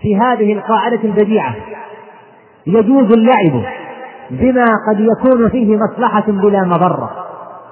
في 0.00 0.16
هذه 0.16 0.52
القاعدة 0.52 1.00
البديعة 1.04 1.54
يجوز 2.66 3.12
اللعب 3.12 3.64
بما 4.30 4.64
قد 4.88 5.00
يكون 5.00 5.48
فيه 5.48 5.76
مصلحة 5.76 6.24
بلا 6.26 6.62
مضرة 6.64 7.10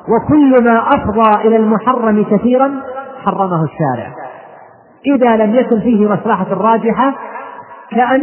وكل 0.08 0.64
ما 0.64 0.88
أفضى 0.88 1.48
إلى 1.48 1.56
المحرم 1.56 2.24
كثيرا 2.24 2.82
حرمه 3.24 3.64
الشارع. 3.64 4.12
إذا 5.06 5.36
لم 5.36 5.54
يكن 5.54 5.80
فيه 5.80 6.08
مصلحة 6.08 6.46
راجحة 6.50 7.14
كأن 7.90 8.22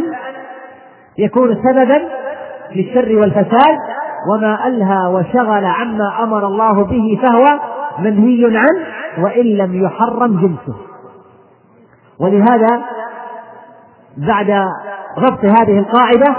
يكون 1.18 1.54
سببا 1.54 2.19
للشر 2.74 3.16
والفساد 3.16 3.78
وما 4.32 4.66
ألهى 4.66 5.06
وشغل 5.06 5.64
عما 5.64 6.22
أمر 6.22 6.46
الله 6.46 6.84
به 6.84 7.20
فهو 7.22 7.60
منهي 7.98 8.58
عنه 8.58 8.86
وإن 9.18 9.44
لم 9.44 9.84
يحرم 9.84 10.40
جنسه. 10.40 10.76
ولهذا 12.20 12.82
بعد 14.16 14.66
ضبط 15.18 15.44
هذه 15.44 15.78
القاعدة 15.78 16.36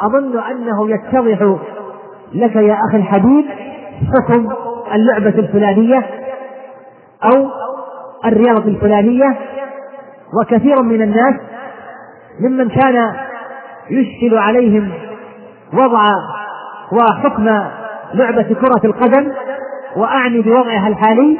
أظن 0.00 0.38
أنه 0.38 0.90
يتضح 0.90 1.56
لك 2.34 2.56
يا 2.56 2.78
أخي 2.88 2.96
الحبيب 2.96 3.44
حكم 4.14 4.48
اللعبة 4.94 5.38
الفلانية 5.38 6.02
أو 7.24 7.50
الرياضة 8.24 8.68
الفلانية 8.68 9.36
وكثير 10.40 10.82
من 10.82 11.02
الناس 11.02 11.34
ممن 12.40 12.68
كان 12.68 13.12
يشكل 13.90 14.38
عليهم 14.38 14.92
وضع 15.72 16.04
وحكم 16.92 17.44
لعبة 18.14 18.42
كرة 18.42 18.80
القدم 18.84 19.32
وأعني 19.96 20.40
بوضعها 20.40 20.88
الحالي 20.88 21.38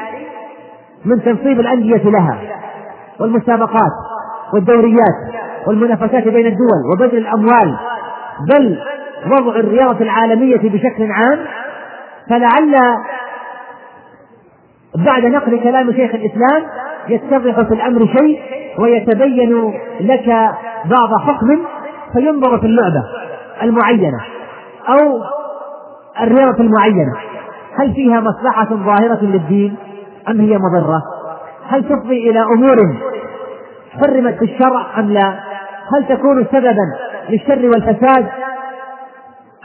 من 1.04 1.22
تنصيب 1.22 1.60
الأندية 1.60 2.10
لها 2.10 2.38
والمسابقات 3.20 3.92
والدوريات 4.54 5.34
والمنافسات 5.66 6.28
بين 6.28 6.46
الدول 6.46 6.92
وبذل 6.92 7.18
الأموال 7.18 7.76
بل 8.54 8.78
وضع 9.26 9.56
الرياضة 9.56 10.00
العالمية 10.04 10.56
بشكل 10.70 11.10
عام. 11.12 11.38
فلعل 12.30 12.76
بعد 14.96 15.24
نقل 15.24 15.60
كلام 15.62 15.92
شيخ 15.92 16.14
الإسلام 16.14 16.62
يتضح 17.08 17.60
في 17.60 17.74
الأمر 17.74 18.06
شيء 18.06 18.40
ويتبين 18.78 19.72
لك 20.00 20.28
بعض 20.84 21.20
حكم 21.20 21.58
فينظر 22.12 22.58
في 22.58 22.66
اللعبة. 22.66 23.04
المعينة 23.62 24.20
أو 24.88 25.22
الرياضة 26.20 26.60
المعينة 26.60 27.12
هل 27.78 27.94
فيها 27.94 28.20
مصلحة 28.20 28.68
ظاهرة 28.74 29.18
للدين 29.22 29.76
أم 30.28 30.40
هي 30.40 30.58
مضرة؟ 30.58 31.02
هل 31.68 31.84
تفضي 31.88 32.30
إلى 32.30 32.42
أمور 32.42 32.76
حرمت 34.00 34.38
في 34.38 34.44
الشرع 34.44 34.98
أم 34.98 35.12
لا؟ 35.12 35.38
هل 35.94 36.08
تكون 36.08 36.46
سببا 36.52 36.96
للشر 37.28 37.68
والفساد 37.68 38.26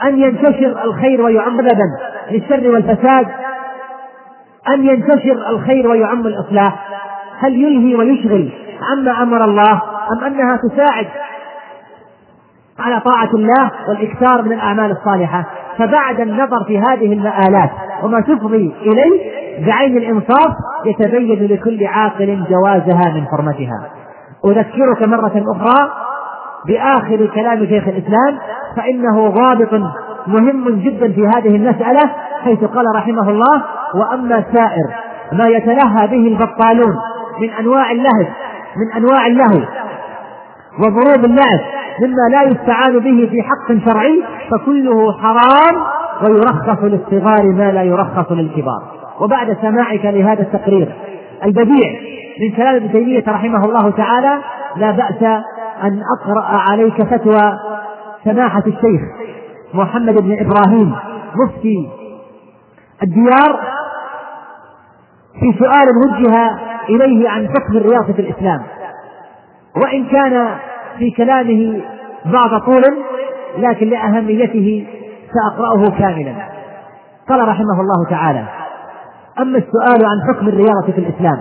أن 0.04 0.18
ينتشر 0.18 0.84
الخير 0.84 1.22
ويعم 1.22 1.60
أبدا 1.60 1.86
للشر 2.30 2.70
والفساد 2.70 3.26
أن 4.68 4.86
ينتشر 4.86 5.50
الخير 5.50 5.88
ويعم 5.88 6.26
الإصلاح 6.26 6.88
هل 7.38 7.54
يلهي 7.54 7.94
ويشغل 7.94 8.52
عما 8.82 9.22
أمر 9.22 9.44
الله 9.44 9.82
أم 10.12 10.24
أنها 10.24 10.56
تساعد 10.56 11.06
على 12.78 13.00
طاعة 13.00 13.30
الله 13.34 13.70
والإكثار 13.88 14.42
من 14.42 14.52
الأعمال 14.52 14.90
الصالحة. 14.90 15.44
فبعد 15.78 16.20
النظر 16.20 16.64
في 16.66 16.78
هذه 16.78 17.12
المآلات 17.12 17.70
وما 18.02 18.20
تفضي 18.20 18.74
إليه 18.82 19.42
بعين 19.66 19.96
الإنصاف 19.96 20.54
يتبين 20.86 21.46
لكل 21.46 21.86
عاقل 21.86 22.44
جوازها 22.50 23.14
من 23.14 23.26
حرمتها. 23.26 23.90
أذكرك 24.44 25.02
مرة 25.02 25.44
أخرى 25.56 25.90
بآخر 26.66 27.26
كلام 27.34 27.66
شيخ 27.66 27.88
الإسلام 27.88 28.38
فإنه 28.76 29.28
ضابط 29.28 29.74
مهم 30.26 30.80
جدا 30.80 31.12
في 31.12 31.26
هذه 31.26 31.56
المسألة 31.56 32.10
حيث 32.44 32.64
قال 32.64 32.84
رحمه 32.96 33.30
الله 33.30 33.62
وأما 33.94 34.44
سائر 34.54 34.86
ما 35.32 35.44
يتلهى 35.46 36.06
به 36.06 36.28
البطالون 36.28 36.96
من 37.40 37.50
أنواع 37.50 37.90
اللهو 37.90 38.26
من 38.76 38.92
أنواع 38.96 39.26
اللهو 39.26 39.60
وضروب 40.78 41.24
اللعب 41.24 41.60
مما 42.00 42.28
لا 42.30 42.42
يستعان 42.42 42.98
به 42.98 43.28
في 43.30 43.42
حق 43.42 43.90
شرعي 43.90 44.22
فكله 44.50 45.12
حرام 45.12 45.82
ويرخص 46.22 46.82
للصغار 46.82 47.46
ما 47.46 47.72
لا 47.72 47.82
يرخص 47.82 48.32
للكبار. 48.32 48.82
وبعد 49.20 49.56
سماعك 49.62 50.04
لهذا 50.04 50.42
التقرير 50.42 50.94
البديع 51.44 52.00
من 52.40 52.56
كلام 52.56 52.74
ابن 52.74 52.92
تيمية 52.92 53.24
رحمه 53.28 53.64
الله 53.64 53.90
تعالى 53.90 54.38
لا 54.76 54.90
بأس 54.90 55.22
أن 55.82 56.00
أقرأ 56.18 56.44
عليك 56.44 57.02
فتوى 57.02 57.58
سماحة 58.24 58.62
الشيخ 58.66 59.00
محمد 59.74 60.14
بن 60.14 60.46
إبراهيم 60.46 60.94
مفتي 61.34 61.88
الديار 63.02 63.60
في 65.40 65.58
سؤال 65.58 65.88
وجه 66.06 66.58
إليه 66.88 67.28
عن 67.28 67.48
حكم 67.48 67.76
الرياضة 67.76 68.12
في 68.12 68.22
الإسلام. 68.22 68.62
وإن 69.76 70.04
كان 70.06 70.48
في 70.98 71.10
كلامه 71.10 71.80
بعض 72.24 72.60
طول 72.60 72.82
لكن 73.58 73.88
لأهميته 73.88 74.86
سأقرأه 75.34 75.98
كاملا. 75.98 76.32
قال 77.28 77.48
رحمه 77.48 77.80
الله 77.80 78.10
تعالى 78.10 78.44
أما 79.40 79.58
السؤال 79.58 80.06
عن 80.06 80.20
حكم 80.28 80.48
الرياضة 80.48 80.92
في 80.94 80.98
الإسلام 80.98 81.38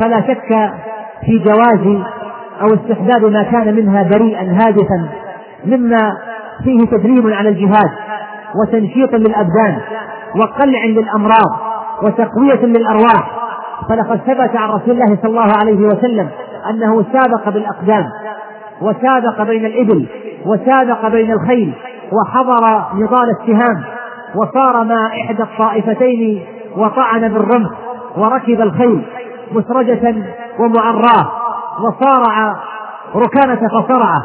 فلا 0.00 0.20
شك 0.20 0.72
في 1.26 1.38
جواز 1.38 2.02
أو 2.62 2.66
استحباب 2.74 3.24
ما 3.24 3.42
كان 3.42 3.74
منها 3.76 4.02
بريئا 4.02 4.42
هادفا 4.42 5.08
مما 5.66 6.16
فيه 6.64 6.78
تدريب 6.86 7.26
على 7.26 7.48
الجهاد 7.48 7.90
وتنشيط 8.62 9.14
للأبدان 9.14 9.78
وقلع 10.36 10.84
للأمراض 10.84 11.50
وتقوية 12.02 12.64
للأرواح. 12.66 13.40
فلقد 13.88 14.20
ثبت 14.26 14.56
عن 14.56 14.68
رسول 14.68 14.90
الله 14.90 15.18
صلى 15.22 15.30
الله 15.30 15.52
عليه 15.60 15.86
وسلم 15.86 16.28
أنه 16.70 17.04
سابق 17.12 17.48
بالأقدام 17.48 18.04
وسابق 18.82 19.42
بين 19.42 19.66
الإبل 19.66 20.06
وسابق 20.46 21.08
بين 21.08 21.32
الخيل 21.32 21.72
وحضر 22.12 22.84
نضال 22.94 23.30
السهام 23.30 23.84
وصار 24.34 24.84
مع 24.84 25.06
إحدى 25.06 25.42
الطائفتين 25.42 26.44
وطعن 26.76 27.20
بالرمح 27.20 27.70
وركب 28.16 28.60
الخيل 28.60 29.02
مسرجة 29.52 30.14
ومعراه 30.58 31.30
وصارع 31.80 32.56
ركانة 33.16 33.68
فصرعه. 33.68 34.22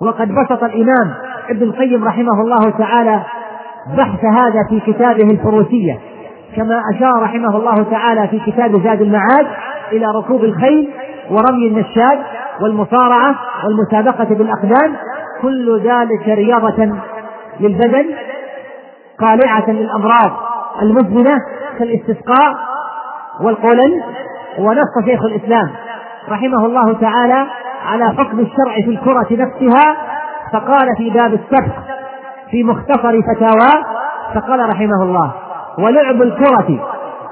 وقد 0.00 0.28
بسط 0.28 0.62
الإمام 0.64 1.14
ابن 1.50 1.62
القيم 1.62 2.04
رحمه 2.04 2.40
الله 2.40 2.70
تعالى 2.78 3.22
بحث 3.98 4.24
هذا 4.24 4.60
في 4.70 4.80
كتابه 4.92 5.30
الفروسية 5.30 5.98
كما 6.56 6.82
أشار 6.94 7.22
رحمه 7.22 7.56
الله 7.56 7.82
تعالى 7.90 8.28
في 8.28 8.40
كتاب 8.50 8.82
زاد 8.82 9.02
المعاد 9.02 9.46
إلى 9.92 10.06
ركوب 10.06 10.44
الخيل 10.44 10.90
ورمي 11.30 11.68
النشاد 11.68 12.18
والمصارعة 12.60 13.34
والمسابقة 13.64 14.34
بالأقدام 14.34 14.96
كل 15.42 15.80
ذلك 15.80 16.28
رياضة 16.28 16.92
للبدن 17.60 18.06
قالعة 19.20 19.70
للأمراض 19.70 20.30
المزمنة 20.82 21.38
كالاستسقاء 21.78 22.54
والقولن 23.40 24.02
ونص 24.58 25.04
شيخ 25.04 25.24
الإسلام 25.24 25.70
رحمه 26.28 26.66
الله 26.66 26.92
تعالى 26.92 27.46
على 27.86 28.04
حكم 28.04 28.40
الشرع 28.40 28.74
في 28.84 28.90
الكرة 28.90 29.26
نفسها 29.30 29.96
فقال 30.52 30.96
في 30.98 31.10
باب 31.10 31.34
السبق 31.34 31.74
في 32.50 32.64
مختصر 32.64 33.22
فتاواه 33.22 33.84
فقال 34.34 34.68
رحمه 34.68 35.02
الله 35.02 35.32
ولعب 35.78 36.22
الكرة 36.22 36.78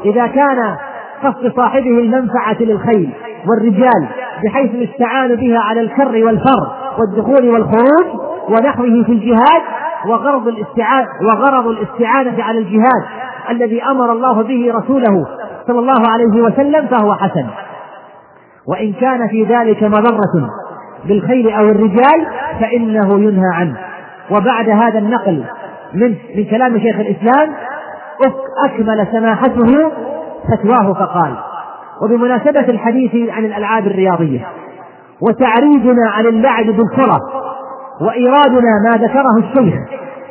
إذا 0.04 0.26
كان 0.26 0.76
قصد 1.24 1.52
صاحبه 1.56 1.98
المنفعة 1.98 2.56
للخيل 2.60 3.10
والرجال 3.48 4.08
بحيث 4.44 4.70
الاستعان 4.70 5.34
بها 5.36 5.58
على 5.58 5.80
الكر 5.80 6.24
والفر 6.24 6.72
والدخول 6.98 7.48
والخروج 7.48 8.20
ونحوه 8.48 9.04
في 9.06 9.12
الجهاد 9.12 9.62
وغرض 10.06 10.48
الاستعانة 10.48 11.08
وغرض 11.22 11.66
الاستعانة 11.66 12.42
على 12.42 12.58
الجهاد 12.58 13.04
الذي 13.50 13.82
أمر 13.82 14.12
الله 14.12 14.42
به 14.42 14.72
رسوله 14.74 15.26
صلى 15.66 15.78
الله 15.78 16.08
عليه 16.10 16.42
وسلم 16.42 16.86
فهو 16.86 17.14
حسن. 17.14 17.46
وإن 18.68 18.92
كان 18.92 19.28
في 19.28 19.44
ذلك 19.44 19.82
مضرة 19.82 20.50
بالخيل 21.04 21.50
أو 21.50 21.64
الرجال 21.64 22.26
فإنه 22.60 23.20
ينهى 23.20 23.54
عنه. 23.54 23.76
وبعد 24.30 24.68
هذا 24.68 24.98
النقل 24.98 25.44
من 25.94 26.14
من 26.36 26.44
كلام 26.44 26.78
شيخ 26.78 26.96
الإسلام 26.96 27.54
أكمل 28.64 29.06
سماحته 29.12 29.92
فتواه 30.48 30.92
فقال 30.92 31.36
وبمناسبة 32.02 32.60
الحديث 32.60 33.30
عن 33.30 33.44
الألعاب 33.44 33.86
الرياضية 33.86 34.46
وتعريجنا 35.20 36.10
عن 36.10 36.26
اللعب 36.26 36.66
بالكرة 36.66 37.18
وإيرادنا 38.00 38.70
ما 38.84 39.06
ذكره 39.06 39.38
الشيخ 39.38 39.74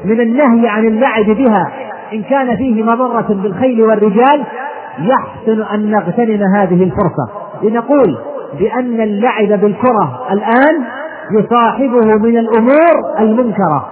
من 0.05 0.21
النهي 0.21 0.67
عن 0.67 0.87
اللعب 0.87 1.25
بها 1.25 1.71
إن 2.13 2.23
كان 2.23 2.57
فيه 2.57 2.83
مضرة 2.83 3.25
بالخيل 3.29 3.81
والرجال 3.81 4.43
يحسن 4.99 5.61
أن 5.61 5.91
نغتنم 5.91 6.43
هذه 6.55 6.83
الفرصة. 6.83 7.29
لنقول 7.63 8.17
بأن 8.59 9.01
اللعب 9.01 9.47
بالكرة 9.47 10.27
الآن 10.31 10.83
يصاحبه 11.31 12.15
من 12.17 12.37
الأمور 12.37 13.19
المنكرة 13.19 13.87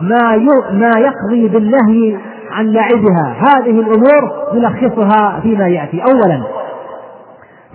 ما 0.00 0.36
ما 0.72 0.90
يقضي 0.98 1.48
بالنهي 1.48 2.18
عن 2.52 2.72
لعبها 2.72 3.36
هذه 3.38 3.80
الأمور 3.80 4.32
نلخصها 4.54 5.40
فيما 5.40 5.68
يأتي. 5.68 6.02
أولا 6.02 6.42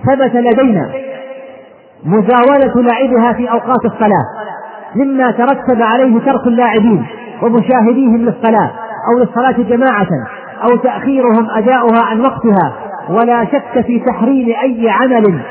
ثبت 0.06 0.36
لدينا 0.36 0.90
مزاولة 2.06 2.74
لعبها 2.76 3.34
في 3.34 3.52
أوقات 3.52 3.86
الصلاة 3.86 4.26
مما 4.96 5.32
ترتب 5.32 5.82
عليه 5.82 6.20
ترك 6.20 6.48
اللاعبين 6.48 7.06
ومشاهديهم 7.42 8.18
للصلاة 8.18 8.72
أو 9.10 9.20
للصلاة 9.20 9.64
جماعة 9.70 10.08
أو 10.64 10.78
تأخيرهم 10.78 11.50
أداؤها 11.50 12.02
عن 12.04 12.22
وقتها. 12.22 12.74
ولا 13.10 13.46
شك 13.46 13.86
في 13.86 14.00
تحريم 14.00 14.56
أي 14.64 14.90
عمل 14.90 15.42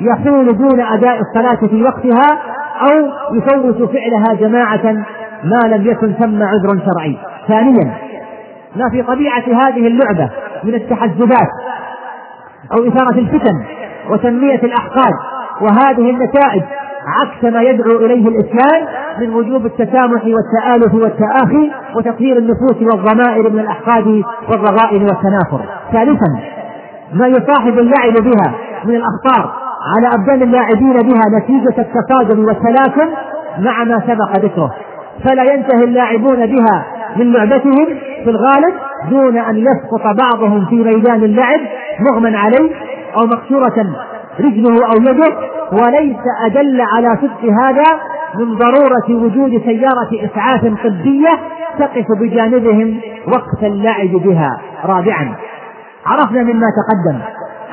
يحول 0.00 0.58
دون 0.58 0.80
أداء 0.80 1.20
الصلاة 1.20 1.68
في 1.68 1.82
وقتها 1.82 2.38
أو 2.80 3.08
يفوت 3.36 3.90
فعلها 3.90 4.34
جماعة 4.40 4.92
ما 5.44 5.76
لم 5.76 5.86
يكن 5.86 6.12
ثم 6.12 6.42
عذر 6.42 6.80
شرعي. 6.86 7.18
ثانيا 7.48 7.94
ما 8.76 8.90
في 8.90 9.02
طبيعة 9.02 9.44
هذه 9.46 9.86
اللعبة 9.86 10.30
من 10.64 10.74
التحزبات 10.74 11.48
أو 12.72 12.88
إثارة 12.88 13.18
الفتن 13.18 13.64
وتنمية 14.10 14.60
الأحقاد 14.62 15.12
وهذه 15.60 16.10
النتائج 16.10 16.62
عكس 17.06 17.44
ما 17.44 17.62
يدعو 17.62 17.96
إليه 17.96 18.28
الإسلام 18.28 18.86
من 19.20 19.34
وجوب 19.34 19.66
التسامح 19.66 20.22
والتآلف 20.24 20.94
والتآخي 20.94 21.70
وتطهير 21.96 22.38
النفوس 22.38 22.82
والضمائر 22.82 23.50
من 23.50 23.58
الأحقاد 23.58 24.22
والرغائن 24.50 25.02
والتنافر. 25.02 25.60
ثالثا 25.92 26.40
ما 27.12 27.26
يصاحب 27.26 27.78
اللعب 27.78 28.12
بها 28.12 28.54
من 28.84 28.94
الأخطار 28.94 29.52
على 29.96 30.08
أبدان 30.14 30.42
اللاعبين 30.42 30.92
بها 30.92 31.22
نتيجة 31.38 31.74
التصادم 31.78 32.44
والتلاكم 32.44 33.08
مع 33.58 33.84
ما 33.84 34.00
سبق 34.06 34.44
ذكره. 34.44 34.74
فلا 35.24 35.42
ينتهي 35.42 35.84
اللاعبون 35.84 36.46
بها 36.46 36.95
من 37.18 37.32
لعبتهم 37.32 37.86
في 38.24 38.30
الغالب 38.30 38.74
دون 39.10 39.38
أن 39.38 39.56
يسقط 39.56 40.16
بعضهم 40.22 40.66
في 40.66 40.74
ميدان 40.74 41.24
اللعب 41.24 41.60
مغمى 42.00 42.36
عليه 42.36 42.70
أو 43.16 43.26
مكسورة 43.26 43.86
رجله 44.40 44.86
أو 44.86 45.02
يده 45.02 45.36
وليس 45.72 46.16
أدل 46.46 46.80
على 46.80 47.18
صدق 47.22 47.52
هذا 47.62 48.00
من 48.34 48.54
ضرورة 48.54 49.24
وجود 49.24 49.62
سيارة 49.64 50.30
إسعاف 50.30 50.60
طبية 50.84 51.38
تقف 51.78 52.06
بجانبهم 52.20 53.00
وقت 53.28 53.62
اللعب 53.62 54.10
بها. 54.10 54.60
رابعا 54.84 55.34
عرفنا 56.06 56.42
مما 56.42 56.66
تقدم 56.76 57.20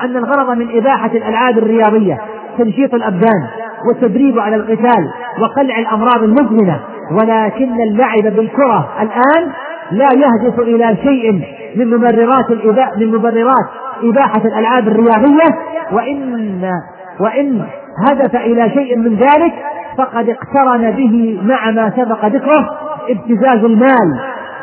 أن 0.04 0.16
الغرض 0.16 0.58
من 0.58 0.78
إباحة 0.78 1.10
الألعاب 1.14 1.58
الرياضية 1.58 2.18
تنشيط 2.58 2.94
الأبدان 2.94 3.46
والتدريب 3.88 4.38
على 4.38 4.56
القتال 4.56 5.10
وقلع 5.42 5.78
الأمراض 5.78 6.22
المزمنة 6.22 6.80
ولكن 7.12 7.80
اللعب 7.82 8.22
بالكرة 8.22 8.88
الآن 9.00 9.52
لا 9.92 10.08
يهدف 10.14 10.60
إلى 10.60 10.96
شيء 11.02 11.32
من 11.76 11.90
مبررات 11.90 12.50
من 12.98 13.10
مبررات 13.10 13.66
إباحة 14.02 14.40
الألعاب 14.44 14.88
الرياضية. 14.88 15.58
وإن 15.92 16.72
وإن 17.20 17.64
هدف 18.08 18.36
إلى 18.36 18.70
شيء 18.70 18.98
من 18.98 19.16
ذلك 19.16 19.52
فقد 19.98 20.28
اقترن 20.28 20.90
به 20.90 21.40
مع 21.42 21.70
ما 21.70 21.92
سبق 21.96 22.26
ذكره 22.26 22.78
ابتزاز 23.08 23.64
المال 23.64 24.20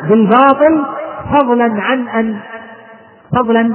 بالباطل 0.08 0.84
فضلا 1.32 1.82
عن 1.82 2.08
أن 2.08 2.36
فضلا 3.36 3.74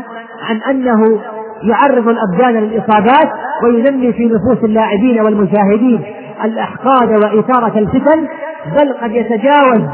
عن 0.50 0.62
أنه 0.70 1.20
يعرض 1.64 2.08
الأبدان 2.08 2.64
للإصابات 2.64 3.32
وينمي 3.64 4.14
في 4.14 4.26
نفوس 4.26 4.64
اللاعبين 4.64 5.22
والمشاهدين 5.22 6.02
الأحقاد 6.44 7.10
وإثارة 7.10 7.80
الفتن 7.80 8.28
بل 8.80 8.94
قد 9.02 9.12
يتجاوز 9.12 9.90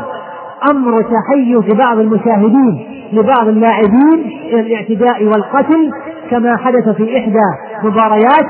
أمر 0.72 1.02
تحيز 1.02 1.76
بعض 1.78 2.00
المشاهدين 2.00 3.04
لبعض 3.14 3.48
اللاعبين 3.48 4.40
إلى 4.44 4.60
الاعتداء 4.60 5.24
والقتل 5.24 5.92
كما 6.30 6.58
حدث 6.58 6.90
في 6.90 7.18
إحدى 7.18 7.46
مباريات 7.84 8.46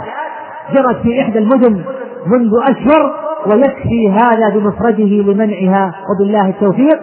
جرت 0.74 1.02
في 1.02 1.22
إحدى 1.22 1.40
المدن 1.40 1.82
منذ 2.28 2.52
أشهر 2.70 3.14
ويكفي 3.46 4.10
هذا 4.12 4.50
بمفرده 4.56 5.04
لمنعها 5.04 5.96
وبالله 6.10 6.50
التوفيق. 6.50 7.00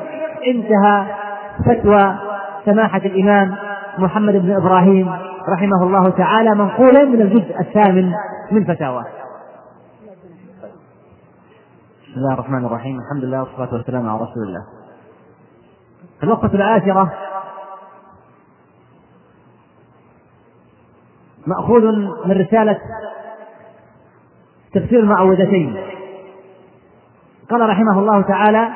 انتهى 0.47 1.05
فتوى 1.67 2.15
سماحة 2.65 3.01
الإمام 3.05 3.55
محمد 3.99 4.37
بن 4.37 4.57
إبراهيم. 4.57 5.09
رحمه 5.49 5.83
الله 5.83 6.11
تعالى 6.11 6.55
منقولا 6.55 7.05
من 7.05 7.23
الجزء 7.23 7.61
الثامن 7.61 8.13
من 8.51 8.65
فتاواه 8.65 9.05
بسم 12.03 12.19
الله 12.21 12.35
الرحمن 12.35 12.65
الرحيم. 12.65 12.99
الحمد 13.01 13.25
لله 13.25 13.41
والصلاة 13.41 13.75
والسلام 13.75 14.09
على 14.09 14.23
رسول 14.23 14.43
الله. 14.43 14.67
الوقفة 16.23 16.55
العاشرة 16.55 17.13
مأخوذ 21.47 21.83
من 22.27 22.33
رسالة 22.33 22.79
تفسير 24.75 25.01
المعوذتين. 25.01 25.77
قال 27.51 27.69
رحمه 27.69 27.99
الله 27.99 28.23
تعالى 28.23 28.69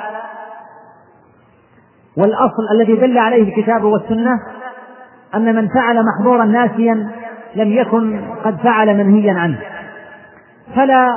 والأصل 2.16 2.62
الذي 2.72 2.96
دل 2.96 3.18
عليه 3.18 3.42
الكتاب 3.42 3.84
والسنة 3.84 4.40
أن 5.36 5.54
من 5.54 5.68
فعل 5.68 6.04
محظورا 6.04 6.44
ناسيا 6.44 7.10
لم 7.54 7.72
يكن 7.72 8.20
قد 8.44 8.56
فعل 8.56 8.96
منهيا 8.96 9.32
عنه. 9.32 9.58
فلا 10.76 11.16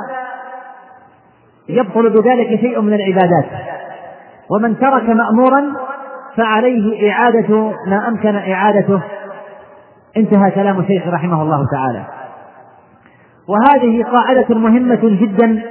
يبطل 1.68 2.10
بذلك 2.10 2.60
شيء 2.60 2.80
من 2.80 2.94
العبادات. 2.94 3.46
ومن 4.50 4.78
ترك 4.78 5.08
مأمورا 5.08 5.72
فعليه 6.36 7.12
إعادة 7.12 7.72
ما 7.86 8.08
أمكن 8.08 8.36
إعادته. 8.36 9.00
انتهى 10.16 10.50
كلام 10.50 10.80
الشيخ 10.80 11.06
رحمه 11.06 11.42
الله 11.42 11.66
تعالى. 11.72 12.04
وهذه 13.48 14.04
قاعدة 14.04 14.54
مهمة 14.54 15.00
جدا 15.02 15.62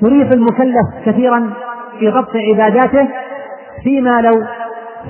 تريح 0.00 0.30
المكلف 0.30 0.86
كثيرا 1.06 1.50
في 1.98 2.10
ضبط 2.10 2.36
عباداته 2.36 3.08
فيما 3.82 4.20
لو 4.20 4.44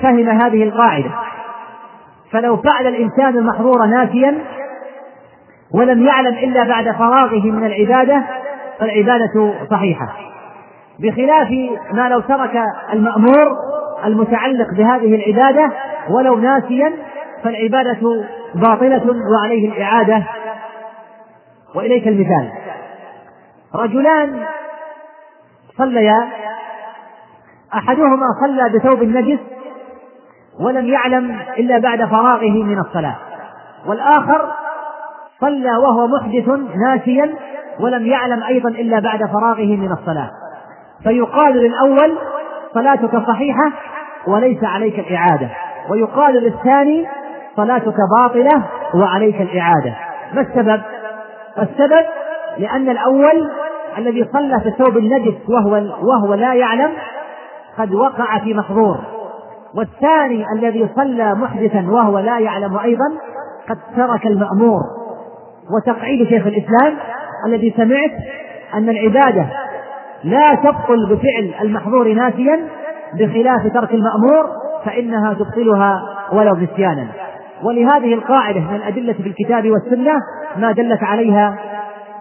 فهم 0.01 0.29
هذه 0.29 0.63
القاعدة. 0.63 1.09
فلو 2.35 2.57
فعل 2.57 2.87
الإنسان 2.87 3.37
المحظور 3.37 3.85
ناسيا 3.85 4.37
ولم 5.73 6.05
يعلم 6.07 6.33
إلا 6.37 6.63
بعد 6.63 6.91
فراغه 6.91 7.51
من 7.51 7.65
العبادة 7.65 8.23
فالعبادة 8.79 9.53
صحيحة. 9.71 10.15
بخلاف 10.99 11.49
ما 11.91 12.09
لو 12.09 12.19
ترك 12.19 12.63
المأمور 12.93 13.57
المتعلق 14.05 14.73
بهذه 14.73 15.15
العبادة 15.15 15.71
ولو 16.09 16.35
ناسيا 16.35 16.93
فالعبادة 17.43 18.25
باطلة 18.55 19.03
وعليه 19.31 19.71
الإعادة. 19.71 20.23
وإليك 21.75 22.07
المثال. 22.07 22.51
رجلان 23.75 24.45
صليا 25.77 26.27
أحدهما 27.73 28.27
صلى 28.41 28.69
بثوب 28.69 29.03
النجس 29.03 29.39
ولم 30.59 30.85
يعلم 30.85 31.39
إلا 31.57 31.77
بعد 31.77 32.05
فراغه 32.05 32.63
من 32.63 32.79
الصلاة. 32.79 33.15
والآخر 33.87 34.51
صلى 35.41 35.77
وهو 35.77 36.07
محدث 36.07 36.49
ناسيا 36.87 37.33
ولم 37.79 38.05
يعلم 38.05 38.43
أيضا 38.43 38.69
إلا 38.69 38.99
بعد 38.99 39.25
فراغه 39.25 39.75
من 39.75 39.91
الصلاة. 39.91 40.29
فيقال 41.03 41.53
للأول 41.53 42.17
صلاتك 42.73 43.27
صحيحة 43.27 43.71
وليس 44.27 44.63
عليك 44.63 44.99
الإعادة. 44.99 45.49
ويقال 45.89 46.33
للثاني 46.33 47.07
صلاتك 47.55 47.95
باطلة 48.17 48.63
وعليك 48.95 49.41
الإعادة. 49.41 49.95
ما 50.33 50.41
السبب؟ 50.41 50.81
السبب 51.57 52.05
لأن 52.57 52.89
الأول 52.89 53.49
الذي 53.97 54.29
صلى 54.33 54.59
في 54.59 54.69
الثوب 54.69 54.97
النجس 54.97 55.35
وهو 55.49 55.71
وهو 56.01 56.33
لا 56.33 56.53
يعلم 56.53 56.91
قد 57.77 57.93
وقع 57.93 58.39
في 58.39 58.53
محظور 58.53 58.97
والثاني 59.77 60.45
الذي 60.57 60.89
صلى 60.95 61.35
محدثا 61.35 61.85
وهو 61.89 62.19
لا 62.19 62.39
يعلم 62.39 62.77
أيضا 62.77 63.05
قد 63.69 63.77
ترك 63.95 64.25
المأمور 64.25 64.81
وتقعيد 65.75 66.27
شيخ 66.27 66.47
الإسلام 66.47 66.97
الذي 67.45 67.73
سمعت 67.77 68.11
أن 68.73 68.89
العبادة 68.89 69.45
لا 70.23 70.55
تبطل 70.55 71.05
بفعل 71.09 71.53
المحظور 71.61 72.13
ناسيا 72.13 72.59
بخلاف 73.13 73.73
ترك 73.73 73.93
المأمور 73.93 74.45
فإنها 74.85 75.33
تبطلها 75.33 76.03
ولو 76.31 76.55
نسيانا. 76.55 77.07
ولهذه 77.63 78.13
القاعدة 78.13 78.59
من 78.59 78.75
الأدلة 78.75 79.13
في 79.13 79.27
الكتاب 79.27 79.71
والسنة 79.71 80.13
ما 80.57 80.71
دلت 80.71 81.03
عليها 81.03 81.57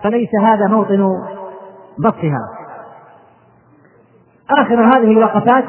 فليس 0.02 0.28
هذا 0.43 0.66
موطن 0.66 1.09
بسطها 1.98 2.40
آخر 4.51 4.85
هذه 4.85 5.10
الوقفات 5.10 5.64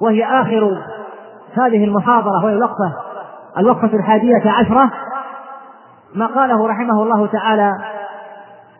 وهي 0.00 0.24
آخر 0.24 0.82
هذه 1.54 1.84
المحاضرة 1.84 2.44
وهي 2.44 2.52
الوقفة 2.54 2.92
الوقفة 3.58 3.96
الحادية 3.96 4.50
عشرة 4.50 4.90
ما 6.14 6.26
قاله 6.26 6.66
رحمه 6.66 7.02
الله 7.02 7.26
تعالى 7.26 7.72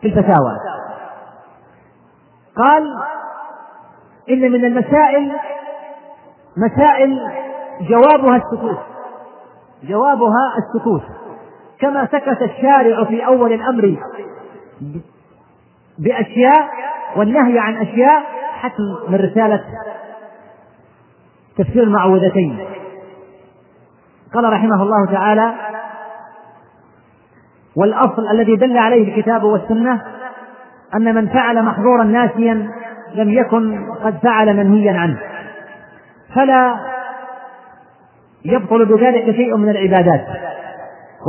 في 0.01 0.07
الفتاوى. 0.07 0.57
قال 2.57 2.83
إن 4.29 4.51
من 4.51 4.65
المسائل 4.65 5.31
مسائل 6.57 7.19
جوابها 7.81 8.35
السكوت 8.35 8.77
جوابها 9.83 10.55
السكوت. 10.57 11.01
كما 11.79 12.05
سكت 12.05 12.41
الشارع 12.41 13.03
في 13.03 13.25
أول 13.25 13.53
الأمر 13.53 13.97
بأشياء 15.99 16.69
والنهي 17.15 17.59
عن 17.59 17.77
أشياء 17.77 18.23
حتى 18.53 18.81
من 19.09 19.15
رسالة 19.15 19.63
تفسير 21.57 21.83
المعوذتين 21.83 22.59
قال 24.33 24.53
رحمه 24.53 24.83
الله 24.83 25.05
تعالى 25.11 25.53
والأصل 27.77 28.27
الذي 28.31 28.55
دل 28.55 28.77
عليه 28.77 29.15
الكتاب 29.15 29.43
والسنة 29.43 30.01
أن 30.95 31.15
من 31.15 31.27
فعل 31.27 31.63
محظورا 31.63 32.03
ناسيا 32.03 32.71
لم 33.15 33.29
يكن 33.29 33.85
قد 34.03 34.17
فعل 34.23 34.57
منهيا 34.57 34.99
عنه. 34.99 35.17
فلا 36.35 36.75
يبطل 38.45 38.85
بذلك 38.85 39.35
شيء 39.35 39.57
من 39.57 39.69
العبادات. 39.69 40.25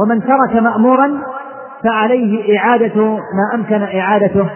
ومن 0.03 0.21
ترك 0.21 0.63
مأمورا 0.63 1.23
فعليه 1.85 2.59
إعادة 2.59 3.03
ما 3.11 3.55
أمكن 3.55 3.83
إعادته. 3.83 4.51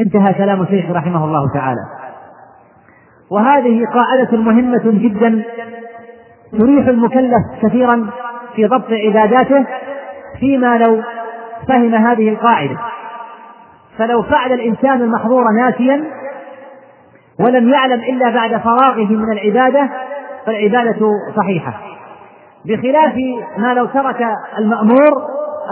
انتهى 0.00 0.34
كلام 0.34 0.62
الشيخ 0.62 0.90
رحمه 0.90 1.24
الله 1.24 1.52
تعالى. 1.54 1.80
وهذه 3.32 3.86
قاعدة 3.94 4.36
مهمة 4.36 4.82
جدا 4.84 5.42
تريح 6.58 6.86
المكلف 6.86 7.42
كثيرا 7.62 8.10
في 8.56 8.66
ضبط 8.66 8.90
عباداته 8.90 9.66
فيما 10.40 10.78
لو 10.78 11.02
فهم 11.68 11.94
هذه 11.94 12.28
القاعدة. 12.28 12.76
فلو 13.98 14.22
فعل 14.22 14.52
الإنسان 14.52 15.02
المحظور 15.02 15.44
ناسيا 15.52 16.04
ولم 17.40 17.68
يعلم 17.68 18.00
إلا 18.00 18.30
بعد 18.30 18.56
فراغه 18.56 19.12
من 19.12 19.32
العبادة 19.32 19.88
فالعبادة 20.46 21.10
صحيحة. 21.36 21.80
بخلاف 22.66 23.14
ما 23.58 23.74
لو 23.74 23.86
ترك 23.86 24.26
المأمور 24.58 25.12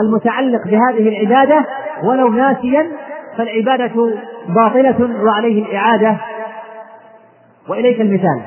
المتعلق 0.01 0.65
بهذه 0.65 1.09
العبادة 1.09 1.65
ولو 2.05 2.29
ناسيا 2.29 2.87
فالعبادة 3.39 4.13
باطلة 4.49 5.25
وعليه 5.25 5.65
الإعادة 5.65 6.17
وإليك 7.71 8.01
المثال. 8.01 8.43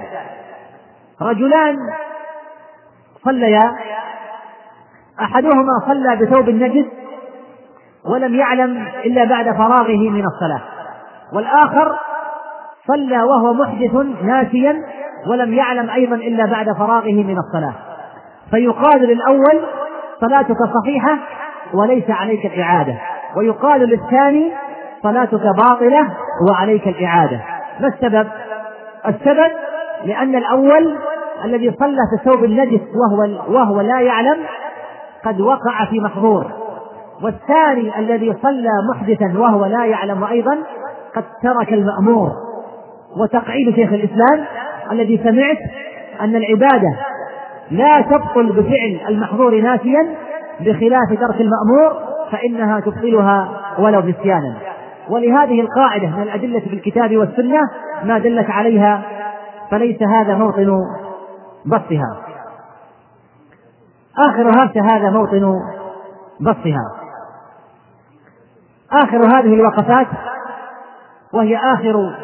رجلان 1.21 1.75
صليا. 3.25 3.75
أحدهما 5.21 5.71
صلى 5.87 6.15
بثوب 6.15 6.49
النجس 6.49 6.85
ولم 8.05 8.35
يعلم 8.35 8.87
إلا 9.05 9.25
بعد 9.25 9.45
فراغه 9.55 10.09
من 10.09 10.25
الصلاة. 10.25 10.61
والآخر 11.33 11.97
صلى 12.87 13.23
وهو 13.23 13.53
محدث 13.53 13.95
ناسيا 14.23 14.75
ولم 15.27 15.53
يعلم 15.53 15.89
أيضا 15.89 16.15
إلا 16.15 16.45
بعد 16.45 16.71
فراغه 16.71 17.23
من 17.23 17.37
الصلاة. 17.37 17.73
فيقال 18.51 19.01
للأول 19.01 19.65
صلاتك 20.21 20.57
صحيحة 20.81 21.17
وليس 21.73 22.09
عليك 22.09 22.45
الإعادة. 22.45 22.97
ويقال 23.37 23.81
للثاني 23.81 24.53
صلاتك 25.03 25.41
باطلة 25.57 26.13
وعليك 26.49 26.87
الإعادة. 26.87 27.41
ما 27.79 27.87
السبب؟ 27.87 28.27
السبب 29.07 29.51
لأن 30.05 30.35
الأول 30.35 30.97
الذي 31.45 31.71
صلى 31.79 31.97
في 31.97 32.29
ثوب 32.29 32.43
النجس 32.43 32.81
وهو 32.95 33.53
وهو 33.53 33.81
لا 33.81 34.01
يعلم 34.01 34.37
قد 35.25 35.41
وقع 35.41 35.85
في 35.89 35.99
محظور. 35.99 36.45
والثاني 37.23 37.99
الذي 37.99 38.33
صلى 38.41 38.69
محدثا 38.93 39.39
وهو 39.39 39.65
لا 39.65 39.85
يعلم 39.85 40.23
أيضا 40.23 40.57
قد 41.15 41.23
ترك 41.43 41.73
المأمور. 41.73 42.29
وتقعيد 43.21 43.75
شيخ 43.75 43.93
الإسلام 43.93 44.45
الذي 44.91 45.21
سمعت 45.23 45.57
أن 46.21 46.35
العبادة 46.35 46.97
لا 47.71 48.01
تبطل 48.01 48.51
بفعل 48.51 48.99
المحظور 49.09 49.61
ناسيا 49.61 50.15
بخلاف 50.59 51.09
ترك 51.09 51.41
المأمور 51.41 51.99
فإنها 52.31 52.79
تبطلها 52.79 53.49
ولو 53.79 53.99
نسيانا. 53.99 54.55
ولهذه 55.09 55.61
القاعدة 55.61 56.07
من 56.07 56.23
الأدلة 56.23 56.59
في 56.59 56.73
الكتاب 56.73 57.17
والسنة 57.17 57.59
ما 58.03 58.19
دلت 58.19 58.49
عليها 58.49 59.01
فليس 59.71 60.03
هذا 60.03 60.35
موطن 60.35 60.79
بسطها. 61.65 62.17
آخرها 64.17 64.71
هذا 64.91 65.09
موطن 65.09 65.59
بسطها. 66.41 66.91
آخر 68.91 69.17
هذه 69.17 69.53
الوقفات 69.53 70.07
وهي 71.33 71.57
آخر 71.57 72.15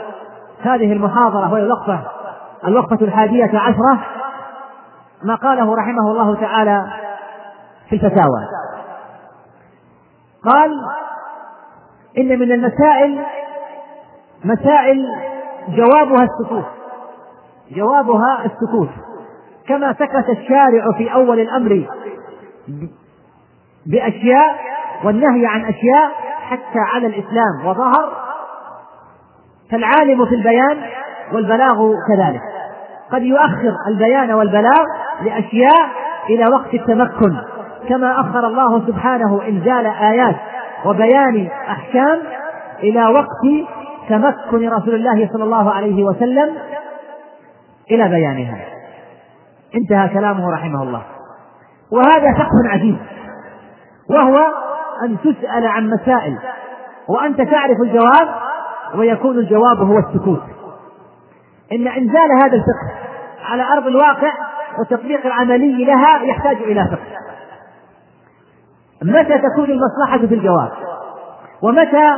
هذه 0.62 0.94
المحاضرة 0.94 1.52
وهي 1.52 1.64
الوقفة 1.64 2.00
الوقفة 2.68 3.06
الحادية 3.06 3.60
عشرة 3.60 4.00
ما 5.24 5.36
قاله 5.36 5.76
رحمه 5.76 6.12
الله 6.12 6.36
تعالى 6.36 6.88
في 7.90 7.96
الفتاوى. 7.96 8.46
قال 10.44 10.72
إن 12.20 12.40
من 12.40 12.52
المسائل 12.52 13.24
مسائل 14.46 15.08
جوابها 15.70 16.24
السكوت 16.24 16.66
جوابها 17.72 18.46
السكوت. 18.46 18.90
كما 19.68 19.94
سكت 19.94 20.30
الشارع 20.30 20.92
في 20.98 21.14
أول 21.14 21.40
الأمر 21.40 21.86
بأشياء 23.86 24.56
والنهي 25.04 25.46
عن 25.46 25.62
أشياء 25.62 26.12
حتى 26.42 26.80
على 26.80 27.08
الإسلام 27.08 27.66
وظهر 27.66 28.30
فالعالم 29.72 30.26
في 30.26 30.36
البيان 30.36 30.78
والبلاغ 31.34 31.92
كذلك. 32.08 32.42
قد 33.12 33.22
يؤخر 33.22 33.74
البيان 33.88 34.32
والبلاغ 34.32 34.84
لأشياء 35.22 35.90
إلى 36.30 36.46
وقت 36.54 36.74
التمكن 36.74 37.38
كما 37.90 38.22
أخر 38.22 38.48
الله 38.48 38.88
سبحانه 38.88 39.48
إنزال 39.48 39.86
آيات 39.86 40.36
وبيان 40.86 41.48
أحكام 41.70 42.20
إلى 42.80 43.08
وقت 43.08 43.70
تمكن 44.10 44.70
رسول 44.70 44.96
الله 44.96 45.30
صلى 45.34 45.44
الله 45.44 45.72
عليه 45.72 46.04
وسلم 46.04 46.58
إلى 47.92 48.10
بيانها. 48.10 48.58
انتهى 49.76 50.10
كلامه 50.10 50.54
رحمه 50.54 50.84
الله. 50.84 51.02
وهذا 51.92 52.34
فقه 52.34 52.70
عجيب 52.70 52.98
وهو 54.10 54.38
أن 55.04 55.18
تسأل 55.18 55.68
عن 55.68 55.90
مسائل 55.90 56.38
وأنت 57.10 57.42
تعرف 57.42 57.78
الجواب 57.84 58.30
ويكون 58.96 59.38
الجواب 59.38 59.78
هو 59.78 59.98
السكوت. 59.98 60.42
إن 61.72 61.88
إنزال 61.88 62.32
هذا 62.44 62.56
الفقه 62.56 63.10
على 63.46 63.64
أرض 63.64 63.88
الواقع 63.88 64.32
والتطبيق 64.80 65.26
العملي 65.26 65.86
لها 65.86 66.24
يحتاج 66.24 66.58
إلى 66.58 66.88
فقه. 66.92 67.19
متى 69.04 69.38
تكون 69.38 69.70
المصلحة 69.70 70.28
في 70.28 70.36
الجواب؟ 70.36 70.72
ومتى 71.62 72.18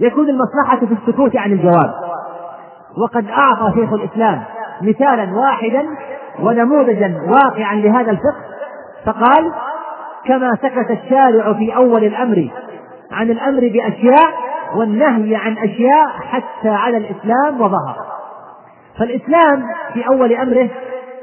يكون 0.00 0.28
المصلحة 0.28 0.86
في 0.86 0.94
السكوت 0.94 1.36
عن 1.36 1.52
الجواب؟ 1.52 1.94
وقد 3.02 3.26
أعطى 3.28 3.72
شيخ 3.74 3.92
الإسلام 3.92 4.42
مثالا 4.82 5.38
واحدا 5.38 5.86
ونموذجا 6.42 7.20
واقعا 7.28 7.74
لهذا 7.74 8.10
الفقه 8.10 8.44
فقال 9.06 9.52
كما 10.26 10.50
سكت 10.62 10.90
الشارع 10.90 11.52
في 11.52 11.76
أول 11.76 12.04
الأمر 12.04 12.50
عن 13.12 13.30
الأمر 13.30 13.60
بأشياء 13.60 14.34
والنهي 14.76 15.36
عن 15.36 15.58
أشياء 15.58 16.08
حتى 16.08 16.68
على 16.68 16.96
الإسلام 16.96 17.60
وظهر. 17.60 17.96
فالإسلام 18.98 19.64
في 19.94 20.08
أول 20.08 20.32
أمره 20.32 20.68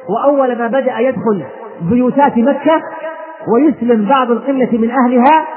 وأول 0.10 0.58
ما 0.58 0.68
بدأ 0.68 1.00
يدخل 1.00 1.44
بيوتات 1.82 2.38
مكة 2.38 2.82
ويسلم 3.54 4.06
بعض 4.06 4.32
القلة 4.32 4.70
من 4.72 4.92
أهلها. 4.92 5.48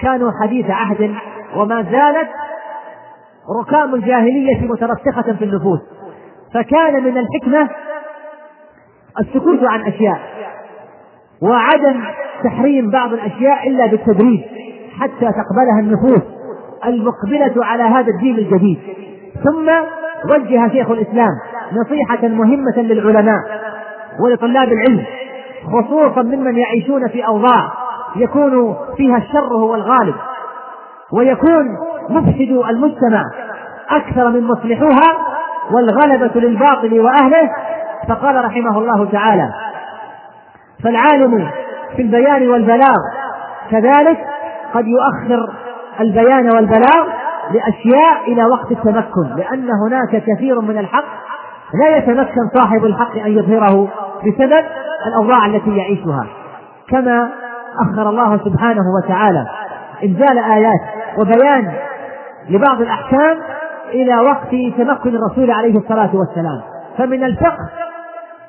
كانوا 0.00 0.30
حديث 0.42 0.70
عهد 0.70 1.14
وما 1.56 1.82
زالت 1.82 2.28
ركام 3.60 3.94
الجاهلية 3.94 4.68
مترسخة 4.68 5.32
في 5.32 5.44
النفوس. 5.44 5.80
فكان 6.54 7.04
من 7.04 7.18
الحكمة 7.18 7.68
السكوت 9.20 9.64
عن 9.64 9.80
أشياء 9.82 10.20
وعدم 11.42 12.04
تحريم 12.44 12.90
بعض 12.90 13.12
الأشياء 13.12 13.68
إلا 13.68 13.86
بالتدريج 13.86 14.40
حتى 15.00 15.20
تقبلها 15.20 15.80
النفوس 15.80 16.22
المقبلة 16.86 17.64
على 17.64 17.82
هذا 17.82 18.10
الدين 18.10 18.38
الجديد. 18.38 18.78
ثم 19.44 19.70
وجه 20.34 20.68
شيخ 20.68 20.90
الإسلام 20.90 21.30
نصيحة 21.72 22.28
مهمة 22.28 22.76
للعلماء 22.76 23.40
ولطلاب 24.20 24.68
العلم. 24.72 25.04
خصوصا 25.66 26.22
ممن 26.22 26.56
يعيشون 26.56 27.08
في 27.08 27.26
أوضاع 27.26 27.72
يكون 28.16 28.76
فيها 28.96 29.16
الشر 29.16 29.54
هو 29.54 29.74
الغالب 29.74 30.14
ويكون 31.12 31.66
مفسد 32.10 32.64
المجتمع 32.70 33.22
أكثر 33.90 34.28
من 34.28 34.44
مصلحوها 34.44 35.34
والغلبة 35.72 36.40
للباطل 36.40 37.00
وأهله. 37.00 37.50
فقال 38.08 38.44
رحمه 38.44 38.78
الله 38.78 39.10
تعالى 39.12 39.48
فالعالم 40.84 41.48
في 41.96 42.02
البيان 42.02 42.48
والبلاغ 42.48 42.96
كذلك 43.70 44.18
قد 44.74 44.84
يؤخر 44.86 45.52
البيان 46.00 46.54
والبلاغ 46.54 47.08
لأشياء 47.50 48.32
إلى 48.32 48.44
وقت 48.44 48.72
التمكن 48.72 49.36
لأن 49.36 49.68
هناك 49.86 50.22
كثير 50.22 50.60
من 50.60 50.78
الحق 50.78 51.04
لا 51.82 51.96
يتمكن 51.96 52.48
صاحب 52.54 52.84
الحق 52.84 53.16
أن 53.16 53.32
يظهره 53.38 53.88
بسبب 54.26 54.64
الأوضاع 55.06 55.46
التي 55.46 55.76
يعيشها. 55.76 56.26
كما 56.88 57.30
أخر 57.80 58.10
الله 58.10 58.38
سبحانه 58.44 58.82
وتعالى. 58.96 59.46
إنزال 60.04 60.38
آيات 60.38 60.80
وبيان 61.18 61.72
لبعض 62.50 62.80
الأحكام 62.80 63.36
إلى 63.88 64.16
وقت 64.16 64.50
تمكن 64.50 65.16
الرسول 65.16 65.50
عليه 65.50 65.78
الصلاة 65.78 66.16
والسلام. 66.16 66.60
فمن 66.98 67.24
الفقه 67.24 67.68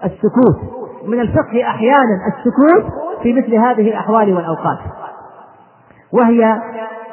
السكوت. 0.04 0.86
من 1.08 1.20
الفقه 1.20 1.68
أحيانا 1.68 2.18
السكوت 2.28 2.92
في 3.24 3.34
مثل 3.34 3.56
هذه 3.56 3.90
الأحوال 3.90 4.34
والأوقات. 4.34 4.78
وهي 6.14 6.62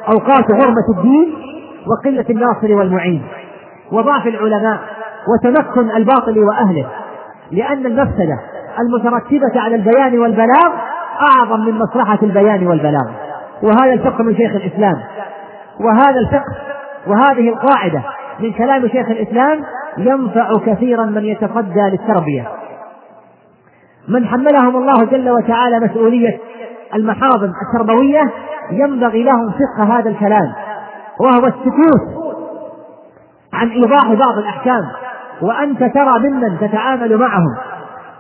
أوقات 0.09 0.52
غربة 0.52 0.98
الدين 0.98 1.35
وقلة 1.86 2.27
الناصر 2.31 2.74
والمعين. 2.74 3.27
وضعف 3.93 4.27
العلماء 4.27 4.78
وتمكن 5.28 5.90
الباطل 5.90 6.39
وأهله. 6.39 6.86
لأن 7.51 7.86
المفسدة 7.86 8.39
المترتبة 8.81 9.61
على 9.61 9.74
البيان 9.74 10.19
والبلاغ 10.19 10.73
أعظم 11.36 11.61
من 11.61 11.78
مصلحة 11.78 12.19
البيان 12.23 12.66
والبلاغ. 12.66 13.11
وهذا 13.62 13.93
الفقه 13.93 14.24
من 14.24 14.36
شيخ 14.36 14.55
الإسلام. 14.55 14.97
وهذا 15.81 16.20
الفقه 16.20 16.55
وهذه 17.07 17.49
القاعدة 17.49 18.03
من 18.40 18.53
كلام 18.53 18.89
شيخ 18.89 19.11
الإسلام 19.11 19.61
ينفع 19.99 20.53
كثيرا 20.66 21.05
من 21.05 21.24
يتصدى 21.24 21.81
للتربية. 21.81 22.49
من 24.09 24.27
حملهم 24.27 24.77
الله 24.77 25.05
جل 25.11 25.31
وتعالى 25.31 25.81
مسؤولية 25.81 26.39
المحاضن 26.94 27.53
التربوية 27.66 28.31
ينبغي 28.70 29.23
لهم 29.23 29.51
فقه 29.51 29.99
هذا 29.99 30.11
الكلام 30.11 30.53
وهو 31.20 31.47
السكوت 31.47 32.32
عن 33.53 33.69
إيضاح 33.69 34.07
بعض 34.07 34.39
الأحكام. 34.39 34.82
وأنت 35.43 35.78
ترى 35.78 36.19
ممن 36.19 36.59
تتعامل 36.61 37.16
معهم. 37.16 37.57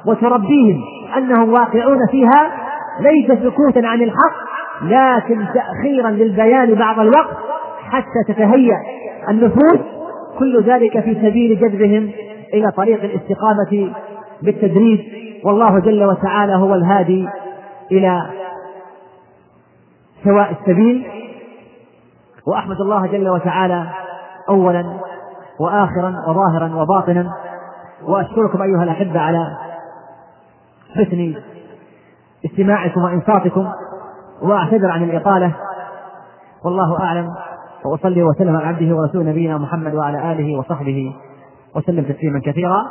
وتربيهم 0.06 0.80
أنهم 1.16 1.52
واقعون 1.52 1.98
فيها 2.10 2.52
ليس 3.00 3.32
سكوتا 3.32 3.86
عن 3.86 4.02
الحق 4.02 4.52
لكن 4.82 5.46
تأخيرا 5.54 6.10
للبيان 6.10 6.74
بعض 6.74 6.98
الوقت 6.98 7.36
حتى 7.90 8.32
تتهيأ 8.32 8.76
النفوس 9.28 9.80
كل 10.38 10.62
ذلك 10.62 11.00
في 11.00 11.14
سبيل 11.14 11.60
جذبهم 11.60 12.10
إلى 12.54 12.72
طريق 12.76 13.02
الاستقامة 13.02 13.92
بالتدريج. 14.42 15.00
والله 15.44 15.78
جل 15.78 16.04
وتعالى 16.04 16.54
هو 16.54 16.74
الهادي 16.74 17.28
إلى 17.92 18.22
سواء 20.24 20.56
السبيل. 20.60 21.06
وأحمد 22.46 22.80
الله 22.80 23.06
جل 23.06 23.28
وتعالى 23.28 23.86
أولا 24.48 24.84
وآخرا 25.60 26.14
وظاهرا 26.28 26.74
وباطنا. 26.74 27.32
وأشكركم 28.08 28.62
أيها 28.62 28.84
الأحبة 28.84 29.20
على 29.20 29.46
حسن 30.94 31.34
استماعكم 32.44 33.02
وإنصاتكم 33.02 33.68
وأعتذر 34.42 34.90
عن 34.90 35.02
الإطالة 35.04 35.56
والله 36.64 37.00
أعلم. 37.00 37.28
وأصلي 37.84 38.22
وسلم 38.22 38.56
على 38.56 38.66
عبده 38.66 38.96
ورسوله 38.96 39.30
نبينا 39.30 39.58
محمد 39.58 39.94
وعلى 39.94 40.32
آله 40.32 40.58
وصحبه 40.58 41.14
وسلم 41.76 42.04
تسليما 42.04 42.40
كثيرا. 42.44 42.84